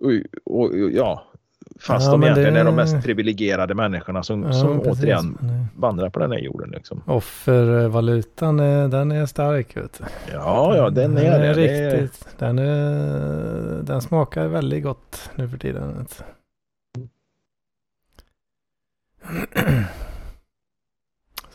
Och, 0.02 0.12
och, 0.46 0.64
och, 0.64 0.92
ja, 0.92 1.33
fast 1.80 2.06
Ja, 2.06 2.12
de 2.12 2.24
egentligen 2.24 2.54
det- 2.54 2.60
är 2.60 2.64
de 2.66 2.76
mest 2.76 3.04
privilegierade 3.04 3.76
människorna 3.76 4.24
som, 4.24 4.44
Ja, 4.44 4.54
som 4.54 4.80
precis. 4.82 5.04
återigen 5.04 5.38
vandrar 5.76 6.10
på 6.10 6.20
den 6.20 6.32
här 6.32 6.40
jorden. 6.40 6.70
Liksom. 6.70 7.02
Offervalutan, 7.08 8.60
eh, 8.60 8.90
den 8.90 9.12
är 9.12 9.26
stark. 9.26 9.78
Vet 9.78 10.00
du. 10.00 10.06
Ja, 10.34 10.76
ja, 10.78 10.90
den 10.90 11.18
är 11.18 11.40
det. 11.40 11.54
det. 11.54 11.70
är- 11.70 11.92
riktigt. 12.02 12.28
Den, 12.40 12.60
är, 12.60 13.84
den 13.84 14.02
smakar 14.02 14.48
väldigt 14.48 14.84
gott 14.84 15.30
nu 15.36 15.50
för 15.50 15.58
tiden. 15.58 15.98
vet 15.98 16.18
du. 16.18 16.24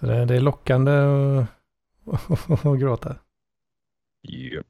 Så 0.01 0.07
det, 0.07 0.25
det 0.25 0.37
är 0.37 0.41
lockande 0.41 0.93
att 2.07 2.65
att 2.67 2.81
gråta. 2.81 3.17
Japp. 4.23 4.67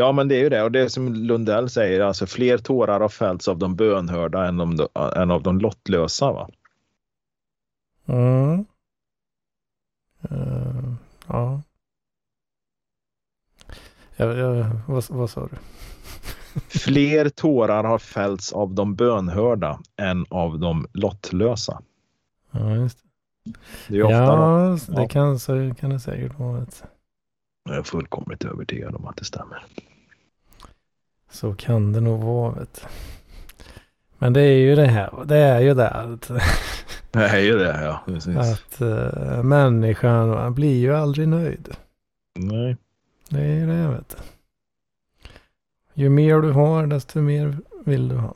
Ja, 0.00 0.12
men 0.12 0.28
det 0.28 0.34
är 0.34 0.38
ju 0.40 0.48
det. 0.48 0.62
Och 0.62 0.72
det 0.72 0.90
som 0.90 1.14
Lundell 1.14 1.70
säger, 1.70 2.00
alltså 2.00 2.26
fler 2.26 2.58
tårar 2.58 3.00
har 3.00 3.08
fällts 3.08 3.48
av 3.48 3.58
de 3.58 3.76
bönhörda 3.76 4.46
än, 4.46 4.60
om 4.60 4.76
de, 4.76 4.88
än 5.16 5.30
av 5.30 5.42
de 5.42 5.58
lottlösa. 5.60 6.32
Va? 6.32 6.48
Mm. 8.06 8.64
Eh, 10.30 10.92
ja. 11.26 11.62
Jag, 14.16 14.36
jag, 14.38 14.66
vad, 14.86 15.04
vad 15.08 15.30
sa 15.30 15.48
du? 15.50 15.56
Fler 16.78 17.28
tårar 17.28 17.84
har 17.84 17.98
fällts 17.98 18.52
av 18.52 18.74
de 18.74 18.94
bönhörda 18.94 19.80
än 19.96 20.26
av 20.30 20.58
de 20.58 20.86
lottlösa. 20.92 21.82
Ja, 22.50 22.74
just 22.76 22.98
det. 22.98 23.08
Det 23.88 23.98
är 23.98 24.02
ofta 24.02 24.36
de, 24.36 24.78
ja, 24.88 24.94
det 24.96 25.02
Ja. 25.02 25.08
kan, 25.08 25.38
så 25.38 25.74
kan 25.78 25.90
det 25.90 26.00
säkert 26.00 26.38
vara. 26.38 26.62
Ett. 26.62 26.82
jag 27.64 27.76
är 27.78 27.82
fullkomligt 27.82 28.44
övertygad 28.44 28.94
om 28.94 29.06
att 29.06 29.16
det 29.16 29.24
stämmer. 29.24 29.66
Så 31.30 31.54
kan 31.54 31.92
det 31.92 32.00
nog 32.00 32.20
vara. 32.24 32.54
Vet. 32.54 32.86
Men 34.18 34.32
det 34.32 34.40
är 34.40 34.58
ju 34.58 34.74
det 34.74 34.86
här. 34.86 35.10
Det 35.24 35.36
är 35.36 35.60
ju 35.60 35.74
det 35.74 35.88
att, 35.88 36.30
Det 37.10 37.20
är 37.28 37.38
ju 37.38 37.58
det, 37.58 37.84
ja. 37.84 38.00
Precis. 38.06 38.36
att 38.36 38.82
uh, 38.82 39.42
människan 39.42 40.54
blir 40.54 40.78
ju 40.78 40.94
aldrig 40.96 41.28
nöjd. 41.28 41.68
Nej. 42.38 42.76
Det 43.28 43.40
är 43.40 43.54
ju 43.54 43.66
det 43.66 43.88
vet 43.88 44.08
du. 44.08 44.16
Ju 46.02 46.08
mer 46.08 46.40
du 46.40 46.50
har 46.52 46.86
desto 46.86 47.20
mer 47.20 47.58
vill 47.84 48.08
du 48.08 48.16
ha. 48.16 48.34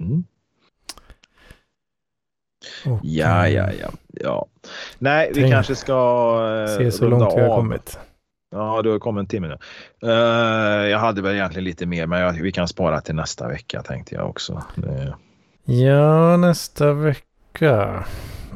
Mm. 0.00 0.24
Och, 2.86 3.00
Ja, 3.02 3.46
eh, 3.46 3.54
ja, 3.54 3.72
ja, 3.72 3.90
ja. 4.08 4.46
Nej, 4.98 5.30
vi 5.34 5.50
kanske 5.50 5.74
ska 5.74 5.92
eh, 6.68 6.76
Se 6.76 6.92
så 6.92 7.08
långt 7.08 7.34
vi 7.36 7.40
har 7.40 7.48
av. 7.48 7.56
kommit. 7.56 7.98
Ja, 8.52 8.82
du 8.82 8.90
har 8.90 8.98
kommit 8.98 9.20
en 9.20 9.26
timme 9.26 9.48
nu. 9.48 9.58
Eh, 10.08 10.88
jag 10.90 10.98
hade 10.98 11.22
väl 11.22 11.34
egentligen 11.34 11.64
lite 11.64 11.86
mer, 11.86 12.06
men 12.06 12.20
jag, 12.20 12.32
vi 12.32 12.52
kan 12.52 12.68
spara 12.68 13.00
till 13.00 13.14
nästa 13.14 13.48
vecka 13.48 13.82
tänkte 13.82 14.14
jag 14.14 14.28
också. 14.30 14.62
Det, 14.74 15.14
Ja, 15.64 16.36
nästa 16.36 16.92
vecka. 16.92 18.04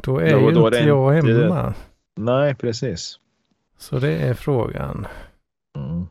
Då 0.03 0.17
är 0.19 0.31
Då- 0.33 0.39
ju 0.39 0.51
då 0.51 0.65
inte 0.67 0.79
det 0.79 0.85
jag 0.87 1.11
hemma. 1.11 1.73
nej, 2.15 2.55
precis. 2.55 3.19
Så 3.77 3.99
det 3.99 4.11
är 4.15 4.33
frågan 4.33 5.07
Mm. 5.77 6.05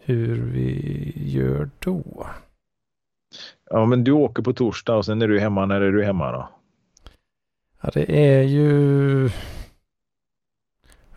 hur 0.00 0.42
vi 0.42 1.12
gör 1.16 1.70
då. 1.78 2.26
Ja, 3.70 3.84
men 3.86 4.04
du 4.04 4.12
åker 4.12 4.42
på 4.42 4.52
torsdag 4.52 4.94
och 4.96 5.04
sen 5.04 5.22
är 5.22 5.28
du 5.28 5.40
hemma. 5.40 5.66
När 5.66 5.80
är 5.80 5.92
du 5.92 6.04
hemma 6.04 6.32
då? 6.32 6.48
Ja, 7.80 7.90
det 7.94 8.28
är 8.36 8.42
ju... 8.42 9.24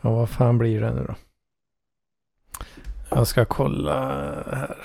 Ja, 0.02 0.10
vad 0.16 0.30
fan 0.30 0.58
blir 0.58 0.82
det 0.82 0.94
nu 0.94 1.06
då? 1.08 1.16
Jag 3.10 3.28
ska 3.28 3.46
kolla 3.46 3.94
här. 4.52 4.78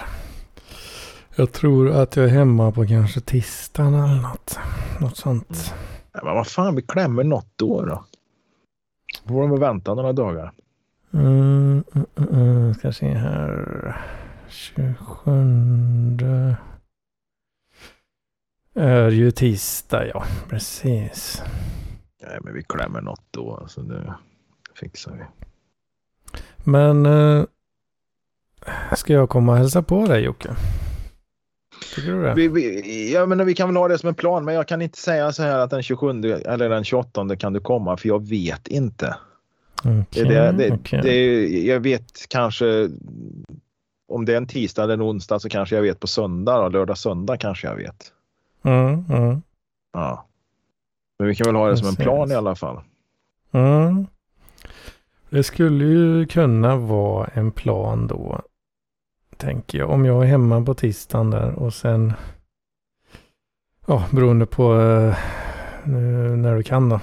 Jag 1.37 1.53
tror 1.53 1.91
att 1.91 2.17
jag 2.17 2.25
är 2.25 2.31
hemma 2.31 2.73
på 2.73 2.87
kanske 2.87 3.21
tisdagen 3.21 3.95
eller 3.95 4.23
något. 4.23 4.59
Något 5.01 5.17
sånt. 5.17 5.75
Ja, 6.13 6.21
men 6.25 6.35
vad 6.35 6.47
fan, 6.47 6.77
vi 6.77 6.83
klämmer 6.83 7.25
något 7.25 7.53
då 7.57 7.85
då. 7.85 8.05
Får 9.27 9.49
de 9.49 9.61
vänta 9.61 9.95
några 9.95 10.13
dagar. 10.13 10.53
Mm, 11.13 11.85
mm, 11.95 12.07
mm, 12.17 12.29
mm. 12.35 12.75
Ska 12.75 12.93
se 12.93 13.15
här. 13.15 13.97
27 14.49 15.31
är 18.75 19.11
ju 19.11 19.31
tisdag, 19.31 20.07
ja. 20.07 20.25
Precis. 20.49 21.43
Nej, 22.23 22.39
men 22.43 22.55
vi 22.55 22.63
klämmer 22.63 23.01
något 23.01 23.25
då. 23.31 23.57
Alltså 23.57 23.83
det 23.83 24.15
fixar 24.75 25.13
vi. 25.13 25.25
Men 26.65 27.07
eh, 27.07 27.45
ska 28.97 29.13
jag 29.13 29.29
komma 29.29 29.53
och 29.53 29.59
hälsa 29.59 29.83
på 29.83 30.07
dig 30.07 30.23
Jocke? 30.23 30.57
Tycker 31.95 32.13
du 32.13 32.23
det? 32.23 32.35
Vi, 32.35 32.49
vi, 32.49 33.13
ja, 33.13 33.27
men 33.27 33.47
vi 33.47 33.55
kan 33.55 33.69
väl 33.69 33.77
ha 33.77 33.89
det 33.89 33.99
som 33.99 34.09
en 34.09 34.15
plan, 34.15 34.45
men 34.45 34.55
jag 34.55 34.69
kan 34.69 34.83
inte 34.83 34.99
säga 34.99 35.33
så 35.33 35.43
här 35.43 35.59
att 35.59 35.71
den 35.71 35.83
27 35.83 36.09
eller 36.47 36.69
den 36.69 36.85
28 36.85 37.37
kan 37.37 37.53
du 37.53 37.61
komma, 37.61 37.97
för 37.97 38.09
jag 38.09 38.29
vet 38.29 38.69
inte. 38.69 39.17
Okej, 39.85 40.25
det, 40.25 40.53
det, 40.53 40.73
okej. 40.73 41.01
det, 41.03 41.47
jag 41.67 41.81
vet 41.81 42.29
kanske 42.29 42.89
om 44.09 44.25
det 44.25 44.33
är 44.33 44.37
en 44.37 44.47
tisdag 44.47 44.83
eller 44.83 44.95
en 44.95 45.03
onsdag 45.03 45.39
så 45.39 45.49
kanske 45.49 45.75
jag 45.75 45.83
vet 45.83 46.01
på 46.01 46.07
söndag. 46.07 46.63
Då, 46.63 46.69
lördag, 46.69 46.99
söndag 46.99 47.37
kanske 47.37 47.67
jag 47.67 47.77
vet. 47.77 48.13
Mm, 48.65 49.05
mm, 49.09 49.43
Ja. 49.93 50.27
Men 51.19 51.29
vi 51.29 51.35
kan 51.35 51.45
väl 51.45 51.55
ha 51.55 51.69
det 51.69 51.77
som 51.77 51.89
en 51.89 51.97
plan 51.97 52.31
i 52.31 52.35
alla 52.35 52.55
fall. 52.55 52.81
mm. 53.53 54.07
Det 55.31 55.43
skulle 55.43 55.85
ju 55.85 56.27
kunna 56.27 56.77
vara 56.77 57.27
en 57.27 57.53
plan 57.53 58.07
då. 58.07 58.41
Tänker 59.43 59.79
jag. 59.79 59.91
Om 59.91 60.05
jag 60.05 60.23
är 60.23 60.27
hemma 60.27 60.63
på 60.63 60.75
tisdagen 60.75 61.31
där 61.31 61.55
och 61.55 61.75
sen. 61.75 62.13
Ja, 63.87 64.05
beroende 64.13 64.47
på 64.47 64.75
eh, 64.75 65.17
när 66.37 66.57
du 66.57 66.63
kan 66.63 66.89
då. 66.89 67.01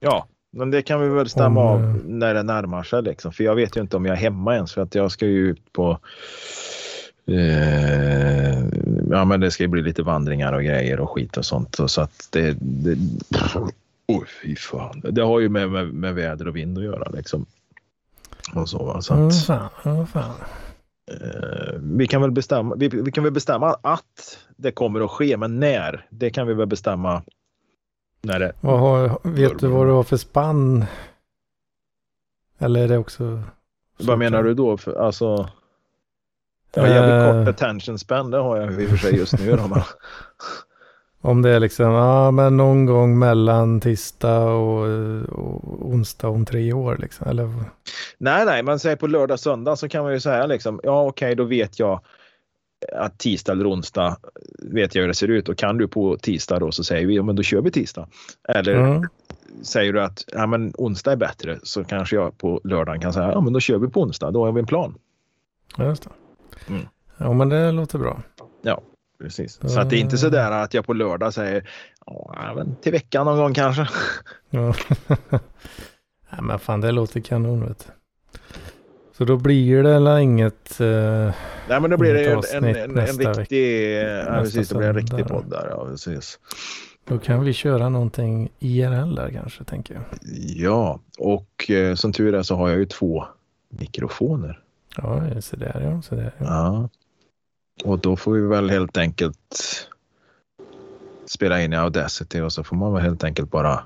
Ja, 0.00 0.26
men 0.52 0.70
det 0.70 0.82
kan 0.82 1.00
vi 1.00 1.08
väl 1.08 1.28
stämma 1.28 1.60
Om, 1.60 1.66
av 1.66 1.84
eh, 1.84 1.94
när 2.04 2.34
det 2.34 2.42
närmar 2.42 2.82
sig. 2.82 3.02
Liksom. 3.02 3.32
För 3.32 3.44
jag 3.44 3.54
vet 3.54 3.76
ju 3.76 3.80
inte 3.80 3.96
om 3.96 4.06
jag 4.06 4.12
är 4.12 4.20
hemma 4.20 4.54
ens 4.54 4.74
för 4.74 4.82
att 4.82 4.94
jag 4.94 5.10
ska 5.10 5.26
ju 5.26 5.48
ut 5.50 5.72
på 5.72 5.98
Eh, 7.28 8.64
ja, 9.10 9.24
men 9.24 9.40
det 9.40 9.50
ska 9.50 9.62
ju 9.62 9.68
bli 9.68 9.82
lite 9.82 10.02
vandringar 10.02 10.52
och 10.52 10.62
grejer 10.62 11.00
och 11.00 11.10
skit 11.10 11.36
och 11.36 11.44
sånt. 11.44 11.78
och 11.78 11.90
Så 11.90 12.00
att 12.00 12.28
det... 12.30 12.56
det 12.60 12.96
oj, 14.08 14.26
fy 14.42 14.56
fan. 14.56 15.02
Det 15.10 15.22
har 15.22 15.40
ju 15.40 15.48
med, 15.48 15.70
med, 15.70 15.94
med 15.94 16.14
väder 16.14 16.48
och 16.48 16.56
vind 16.56 16.78
att 16.78 16.84
göra 16.84 17.10
liksom. 17.10 17.46
Och 18.54 18.68
så, 18.68 19.02
så 19.02 19.14
Mm, 19.14 19.28
att, 19.28 19.44
fan, 19.44 19.68
mm, 19.84 20.06
fan. 20.06 20.34
Eh, 21.10 21.74
vi, 21.80 22.06
kan 22.06 22.22
väl 22.22 22.30
bestämma, 22.30 22.74
vi, 22.74 22.88
vi 22.88 23.12
kan 23.12 23.24
väl 23.24 23.32
bestämma 23.32 23.76
att 23.82 24.38
det 24.56 24.72
kommer 24.72 25.00
att 25.00 25.10
ske, 25.10 25.36
men 25.36 25.60
när? 25.60 26.06
Det 26.10 26.30
kan 26.30 26.46
vi 26.46 26.54
väl 26.54 26.66
bestämma 26.66 27.22
när 28.22 28.38
det... 28.38 28.52
Vad 28.60 28.80
har, 28.80 29.18
vet 29.22 29.58
du 29.58 29.66
vad 29.66 29.86
du 29.86 29.92
har 29.92 30.02
för 30.02 30.16
spann? 30.16 30.84
Eller 32.58 32.80
är 32.80 32.88
det 32.88 32.98
också... 32.98 33.42
Vad 33.98 34.18
menar 34.18 34.42
du 34.42 34.54
då? 34.54 34.76
För, 34.76 34.94
alltså... 34.94 35.48
Ja, 36.74 36.88
jävligt 36.88 37.36
Eh. 37.36 37.44
kort 37.44 37.48
attention 37.48 37.98
span, 37.98 38.30
det 38.30 38.38
har 38.38 38.56
jag 38.56 38.82
i 38.82 38.86
och 38.86 38.90
för 38.90 38.96
sig 38.96 39.16
just 39.16 39.38
nu. 39.38 39.58
Om 41.26 41.42
det 41.42 41.50
är 41.50 41.60
liksom, 41.60 41.86
ja 41.92 42.30
men 42.30 42.56
någon 42.56 42.86
gång 42.86 43.18
mellan 43.18 43.80
tisdag 43.80 44.44
och, 44.44 44.86
och 45.28 45.86
onsdag 45.86 46.28
om 46.28 46.44
tre 46.44 46.72
år 46.72 46.96
liksom. 47.00 47.28
Eller 47.28 47.54
nej, 48.18 48.46
nej, 48.46 48.62
men 48.62 48.78
säg 48.78 48.96
på 48.96 49.06
lördag, 49.06 49.40
söndag 49.40 49.76
så 49.76 49.88
kan 49.88 50.04
man 50.04 50.12
ju 50.12 50.20
säga 50.20 50.46
liksom, 50.46 50.80
ja 50.82 51.06
okej, 51.06 51.34
då 51.34 51.44
vet 51.44 51.78
jag 51.78 52.00
att 52.92 53.18
tisdag 53.18 53.52
eller 53.52 53.70
onsdag 53.70 54.16
vet 54.58 54.94
jag 54.94 55.02
hur 55.02 55.08
det 55.08 55.14
ser 55.14 55.28
ut 55.28 55.48
och 55.48 55.58
kan 55.58 55.78
du 55.78 55.88
på 55.88 56.16
tisdag 56.16 56.58
då 56.58 56.72
så 56.72 56.84
säger 56.84 57.06
vi, 57.06 57.16
ja 57.16 57.22
men 57.22 57.36
då 57.36 57.42
kör 57.42 57.60
vi 57.60 57.70
tisdag. 57.70 58.08
Eller 58.48 58.74
mm, 58.74 59.02
säger 59.62 59.92
du 59.92 60.02
att 60.02 60.24
ja, 60.32 60.46
men 60.46 60.72
onsdag 60.78 61.12
är 61.12 61.16
bättre 61.16 61.58
så 61.62 61.84
kanske 61.84 62.16
jag 62.16 62.38
på 62.38 62.60
lördagen 62.64 63.00
kan 63.00 63.12
säga, 63.12 63.32
ja 63.32 63.40
men 63.40 63.52
då 63.52 63.60
kör 63.60 63.78
vi 63.78 63.88
på 63.88 64.02
onsdag, 64.02 64.30
då 64.30 64.44
har 64.44 64.52
vi 64.52 64.60
en 64.60 64.66
plan. 64.66 64.94
just 65.78 66.02
det. 66.02 66.10
Mm. 66.68 66.86
Ja 67.16 67.32
men 67.32 67.48
det 67.48 67.72
låter 67.72 67.98
bra. 67.98 68.22
Precis. 69.20 69.60
Så 69.62 69.80
att 69.80 69.90
det 69.90 69.96
är 69.96 70.00
inte 70.00 70.18
så 70.18 70.28
där 70.28 70.50
att 70.50 70.74
jag 70.74 70.86
på 70.86 70.92
lördag 70.92 71.34
säger, 71.34 71.68
ja 72.06 72.52
men 72.56 72.76
till 72.76 72.92
veckan 72.92 73.26
någon 73.26 73.38
gång 73.38 73.54
kanske. 73.54 73.88
Ja. 74.50 74.74
Nej 76.30 76.40
men 76.42 76.58
fan 76.58 76.80
det 76.80 76.92
låter 76.92 77.20
kanon 77.20 77.66
vet 77.68 77.86
du. 77.86 77.92
Så 79.18 79.24
då 79.24 79.36
blir 79.36 79.82
det 79.82 79.94
eller 79.94 80.18
inget... 80.18 80.80
eh, 80.80 80.86
Nej 81.68 81.80
men 81.80 81.90
då 81.90 81.96
blir 81.96 82.14
det 82.14 82.32
en, 82.32 82.64
en, 82.64 82.76
en, 82.76 82.98
en 82.98 83.34
riktig, 83.34 83.96
ja, 84.02 84.24
precis, 84.24 84.68
det 84.68 84.74
blir 84.74 84.88
en 84.88 84.94
riktig 84.94 85.26
podd 85.26 85.50
där. 85.50 85.66
Ja, 85.70 85.84
precis. 85.90 86.38
då 87.08 87.18
kan 87.18 87.44
vi 87.44 87.52
köra 87.52 87.88
någonting 87.88 88.48
IRL 88.58 89.14
där 89.14 89.30
kanske 89.30 89.64
tänker 89.64 89.94
jag. 89.94 90.02
Ja, 90.56 91.00
och 91.18 91.70
eh, 91.70 91.94
som 91.94 92.12
tur 92.12 92.34
är 92.34 92.42
så 92.42 92.56
har 92.56 92.68
jag 92.68 92.78
ju 92.78 92.86
två 92.86 93.24
mikrofoner. 93.68 94.60
Ja, 94.96 95.40
så 95.40 95.56
där 95.56 95.80
ja. 95.80 96.02
Så 96.02 96.14
där, 96.14 96.32
ja. 96.38 96.44
Ja. 96.46 96.88
Och 97.84 97.98
då 97.98 98.16
får 98.16 98.32
vi 98.32 98.40
väl 98.40 98.70
helt 98.70 98.96
enkelt 98.96 99.88
spela 101.26 101.62
in 101.62 101.72
i 101.72 101.76
Audacity 101.76 102.40
och 102.40 102.52
så 102.52 102.64
får 102.64 102.76
man 102.76 102.92
väl 102.92 103.02
helt 103.02 103.24
enkelt 103.24 103.50
bara 103.50 103.82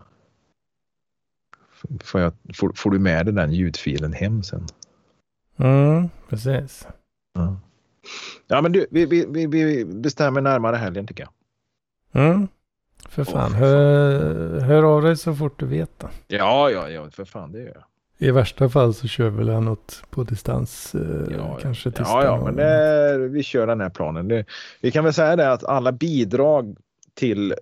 Får, 2.01 2.21
jag, 2.21 2.33
får, 2.55 2.73
får 2.77 2.91
du 2.91 2.99
med 2.99 3.27
dig 3.27 3.35
den 3.35 3.53
ljudfilen 3.53 4.13
hem 4.13 4.43
sen? 4.43 4.67
Mm, 5.57 6.09
precis. 6.29 6.87
Ja, 7.33 7.57
ja 8.47 8.63
men 8.63 8.73
du, 8.73 8.87
vi, 8.91 9.07
vi, 9.07 9.47
vi, 9.47 9.85
bestämmer 9.85 10.41
närmare 10.41 10.77
helgen 10.77 11.07
tycker 11.07 11.25
jag. 11.25 11.33
Mm. 12.25 12.49
För 13.09 13.23
Åh, 13.23 13.33
fan, 13.33 13.51
för 13.51 13.59
hör, 13.59 14.61
hör 14.61 14.83
av 14.83 15.03
dig 15.03 15.17
så 15.17 15.35
fort 15.35 15.61
du 15.61 15.67
vet 15.67 15.99
då. 15.99 16.09
Ja, 16.27 16.71
ja, 16.71 16.89
ja, 16.91 17.11
för 17.11 17.25
fan 17.25 17.53
det 17.53 17.59
gör 17.59 17.75
jag. 17.75 17.85
I 18.23 18.31
värsta 18.31 18.69
fall 18.69 18.95
så 18.95 19.09
kör 19.09 19.29
väl 19.31 19.49
jag 19.49 19.63
något 19.63 20.03
på 20.11 20.25
distans. 20.25 20.95
Eh, 20.95 21.35
Ja, 21.39 21.59
kanske 21.63 21.91
tisdag. 21.91 22.05
Ja, 22.09 22.25
ja, 22.25 22.45
men 22.45 22.57
det, 22.57 23.29
vi 23.29 23.43
kör 23.43 23.67
den 23.67 23.81
här 23.81 23.91
planen. 23.91 24.29
Det, 24.29 24.45
vi 24.81 24.91
kan 24.91 25.05
väl 25.05 25.13
säga 25.13 25.37
det 25.37 25.53
att 25.53 25.65
alla 25.65 25.93
bidrag 25.93 26.77
till 27.15 27.51
eh, 27.53 27.57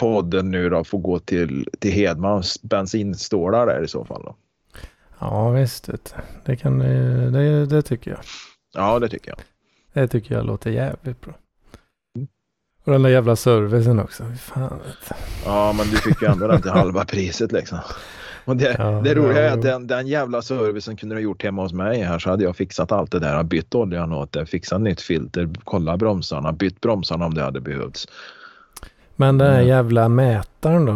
podden 0.00 0.50
nu 0.50 0.68
då 0.70 0.84
får 0.84 0.98
gå 0.98 1.18
till, 1.18 1.68
till 1.78 1.92
Hedmans 1.92 2.62
bensinstålar 2.62 3.66
där 3.66 3.84
i 3.84 3.88
så 3.88 4.04
fall. 4.04 4.22
Då. 4.24 4.36
Ja, 5.18 5.50
visst. 5.50 5.88
Det, 6.44 6.56
kan, 6.56 6.80
eh, 6.80 7.30
det, 7.32 7.66
det 7.66 7.82
tycker 7.82 8.10
jag. 8.10 8.20
Ja, 8.74 8.98
det 8.98 9.08
tycker 9.08 9.30
jag. 9.30 9.38
Det 9.92 10.08
tycker 10.08 10.34
jag 10.34 10.46
låter 10.46 10.70
jävligt 10.70 11.20
bra. 11.20 11.34
Mm. 12.16 12.28
Och 12.84 12.92
den 12.92 13.02
där 13.02 13.10
jävla 13.10 13.36
servicen 13.36 14.00
också. 14.00 14.24
Fan, 14.40 14.78
vet. 14.78 15.18
Ja, 15.44 15.72
men 15.78 15.86
du 15.86 15.96
fick 15.96 16.22
ju 16.22 16.28
ändå 16.28 16.46
den 16.46 16.62
till 16.62 16.70
halva 16.70 17.04
priset 17.04 17.52
liksom. 17.52 17.78
Och 18.46 18.56
det, 18.56 18.76
Ja, 18.78 19.00
det 19.04 19.14
roliga 19.14 19.42
är 19.50 19.52
att 19.52 19.62
den, 19.62 19.86
den 19.86 20.06
jävla 20.06 20.42
servicen 20.42 20.96
kunde 20.96 21.14
du 21.14 21.18
ha 21.18 21.22
gjort 21.22 21.42
hemma 21.44 21.62
hos 21.62 21.72
mig 21.72 22.00
här 22.02 22.18
så 22.18 22.30
hade 22.30 22.44
jag 22.44 22.56
fixat 22.56 22.92
allt 22.92 23.12
det 23.12 23.18
där. 23.18 23.42
Bytt 23.42 23.74
oljan 23.74 24.12
åt 24.12 24.32
det, 24.32 24.46
fixat 24.46 24.80
nytt 24.80 25.00
filter, 25.00 25.48
kolla 25.64 25.96
bromsarna, 25.96 26.52
bytt 26.52 26.80
bromsarna 26.80 27.26
om 27.26 27.34
det 27.34 27.42
hade 27.42 27.60
behövts. 27.60 28.08
Men 29.16 29.38
den 29.38 29.48
här 29.50 29.56
Mm. 29.56 29.68
jävla 29.68 30.08
mätaren 30.08 30.84
då. 30.84 30.92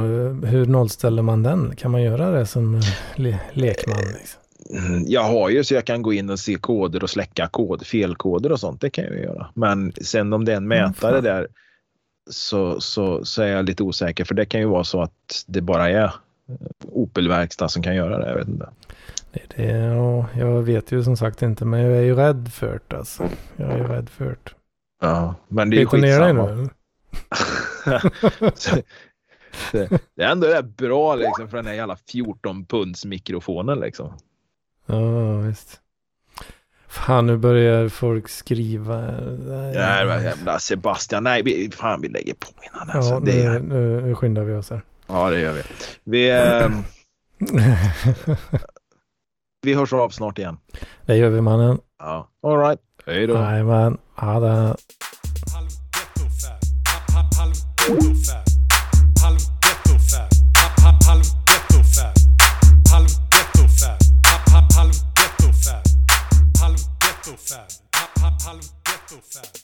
Hur 0.46 0.66
nollställer 0.66 1.22
man 1.22 1.42
den? 1.42 1.76
Kan 1.76 1.90
man 1.90 2.02
göra 2.02 2.30
det 2.30 2.46
som 2.46 2.74
eh, 2.74 2.80
le 3.16 3.38
lekman? 3.52 3.96
Liksom? 4.18 4.40
Mm, 4.86 5.04
Jag 5.06 5.22
har 5.22 5.48
ju 5.48 5.64
så 5.64 5.74
jag 5.74 5.84
kan 5.84 6.02
gå 6.02 6.12
in 6.12 6.30
och 6.30 6.38
se 6.38 6.54
koder 6.54 7.02
och 7.02 7.10
släcka 7.10 7.46
kod, 7.46 7.86
felkoder 7.86 8.52
och 8.52 8.60
sånt. 8.60 8.80
Det 8.80 8.90
kan 8.90 9.04
jag 9.04 9.14
ju 9.14 9.20
göra. 9.22 9.46
Men 9.54 9.92
sen 10.02 10.32
om 10.32 10.44
det 10.44 10.52
är 10.52 10.56
en 10.56 10.72
Mm, 10.72 10.78
mätare 10.88 11.12
fan. 11.14 11.24
där 11.24 11.48
så, 12.30 12.80
så, 12.80 13.24
så 13.24 13.42
är 13.42 13.46
jag 13.46 13.64
lite 13.64 13.82
osäker 13.82 14.24
för 14.24 14.34
det 14.34 14.44
kan 14.44 14.60
ju 14.60 14.66
vara 14.66 14.84
så 14.84 15.02
att 15.02 15.44
det 15.46 15.60
bara 15.60 15.90
är 15.90 16.04
eh, 16.04 16.12
Opel-verkstad 16.92 17.68
som 17.68 17.82
kan 17.82 17.94
göra 17.94 18.18
det. 18.18 18.28
Jag 18.28 18.36
vet 18.36 18.48
inte. 18.48 18.68
Det, 19.32 19.40
det, 19.56 19.64
ja, 19.72 20.26
jag 20.38 20.62
vet 20.62 20.92
ju 20.92 21.04
som 21.04 21.16
sagt 21.16 21.42
inte 21.42 21.64
men 21.64 21.80
jag 21.80 21.96
är 21.96 22.00
ju 22.02 22.14
rädd 22.14 22.48
för 22.52 22.80
det 22.88 22.96
alltså. 22.96 23.28
Jag 23.56 23.70
är 23.70 23.76
ju 23.78 23.84
rädd 23.84 24.08
för 24.10 24.24
det. 24.44 24.50
Ja, 25.00 25.34
men 25.48 25.70
det 25.70 25.76
är 25.76 25.78
ju 25.80 25.86
Peter 25.86 25.98
ner 25.98 26.20
dig 26.20 26.32
nu 26.32 26.68
skitsamma. 27.90 28.50
Så- 28.54 28.76
det, 29.72 29.88
det 30.16 30.22
är 30.22 30.28
ändå 30.32 30.46
rätt 30.46 30.76
bra 30.76 31.14
liksom 31.14 31.48
för 31.48 31.56
den 31.56 31.66
här 31.66 31.74
jävla 31.74 31.96
14 31.96 32.64
punds 32.64 33.04
mikrofonen 33.04 33.80
liksom. 33.80 34.12
Ja, 34.86 35.36
visst. 35.36 35.80
Fan, 36.88 37.26
nu 37.26 37.36
börjar 37.36 37.88
folk 37.88 38.28
skriva. 38.28 38.94
Ja, 39.74 40.00
det 40.00 40.04
var 40.06 40.20
jävla 40.20 40.58
Sebastian. 40.58 41.24
Nej, 41.24 41.42
vi, 41.42 41.70
fan 41.72 42.00
vi 42.00 42.08
lägger 42.08 42.34
på 42.34 42.46
innan. 42.62 42.90
Alltså. 42.96 43.12
Ja, 43.12 43.18
nu, 43.20 43.30
är- 43.30 43.60
nu, 43.60 44.00
nu 44.00 44.14
skyndar 44.14 44.42
vi 44.42 44.54
oss 44.54 44.70
här. 44.70 44.82
Ja, 45.12 45.30
det 45.30 45.40
gör 45.40 45.52
vi. 45.52 45.62
Vi, 46.04 46.30
eh, 46.30 46.68
vi 49.62 49.74
hörs 49.74 49.92
av 49.92 50.10
snart 50.10 50.38
igen. 50.38 50.58
Det 51.06 51.16
gör 51.16 51.30
vi 51.30 51.40
mannen. 51.40 51.78
Ja. 51.98 52.28
All 52.42 52.58
right. 52.58 52.80
Hej 53.06 53.26
då. 53.26 53.34
Jajamän. 53.34 53.98
Ha 54.16 54.40
det. 54.40 54.76
Halv 68.44 68.60
ghetto 68.86 69.20
fab. 69.32 69.59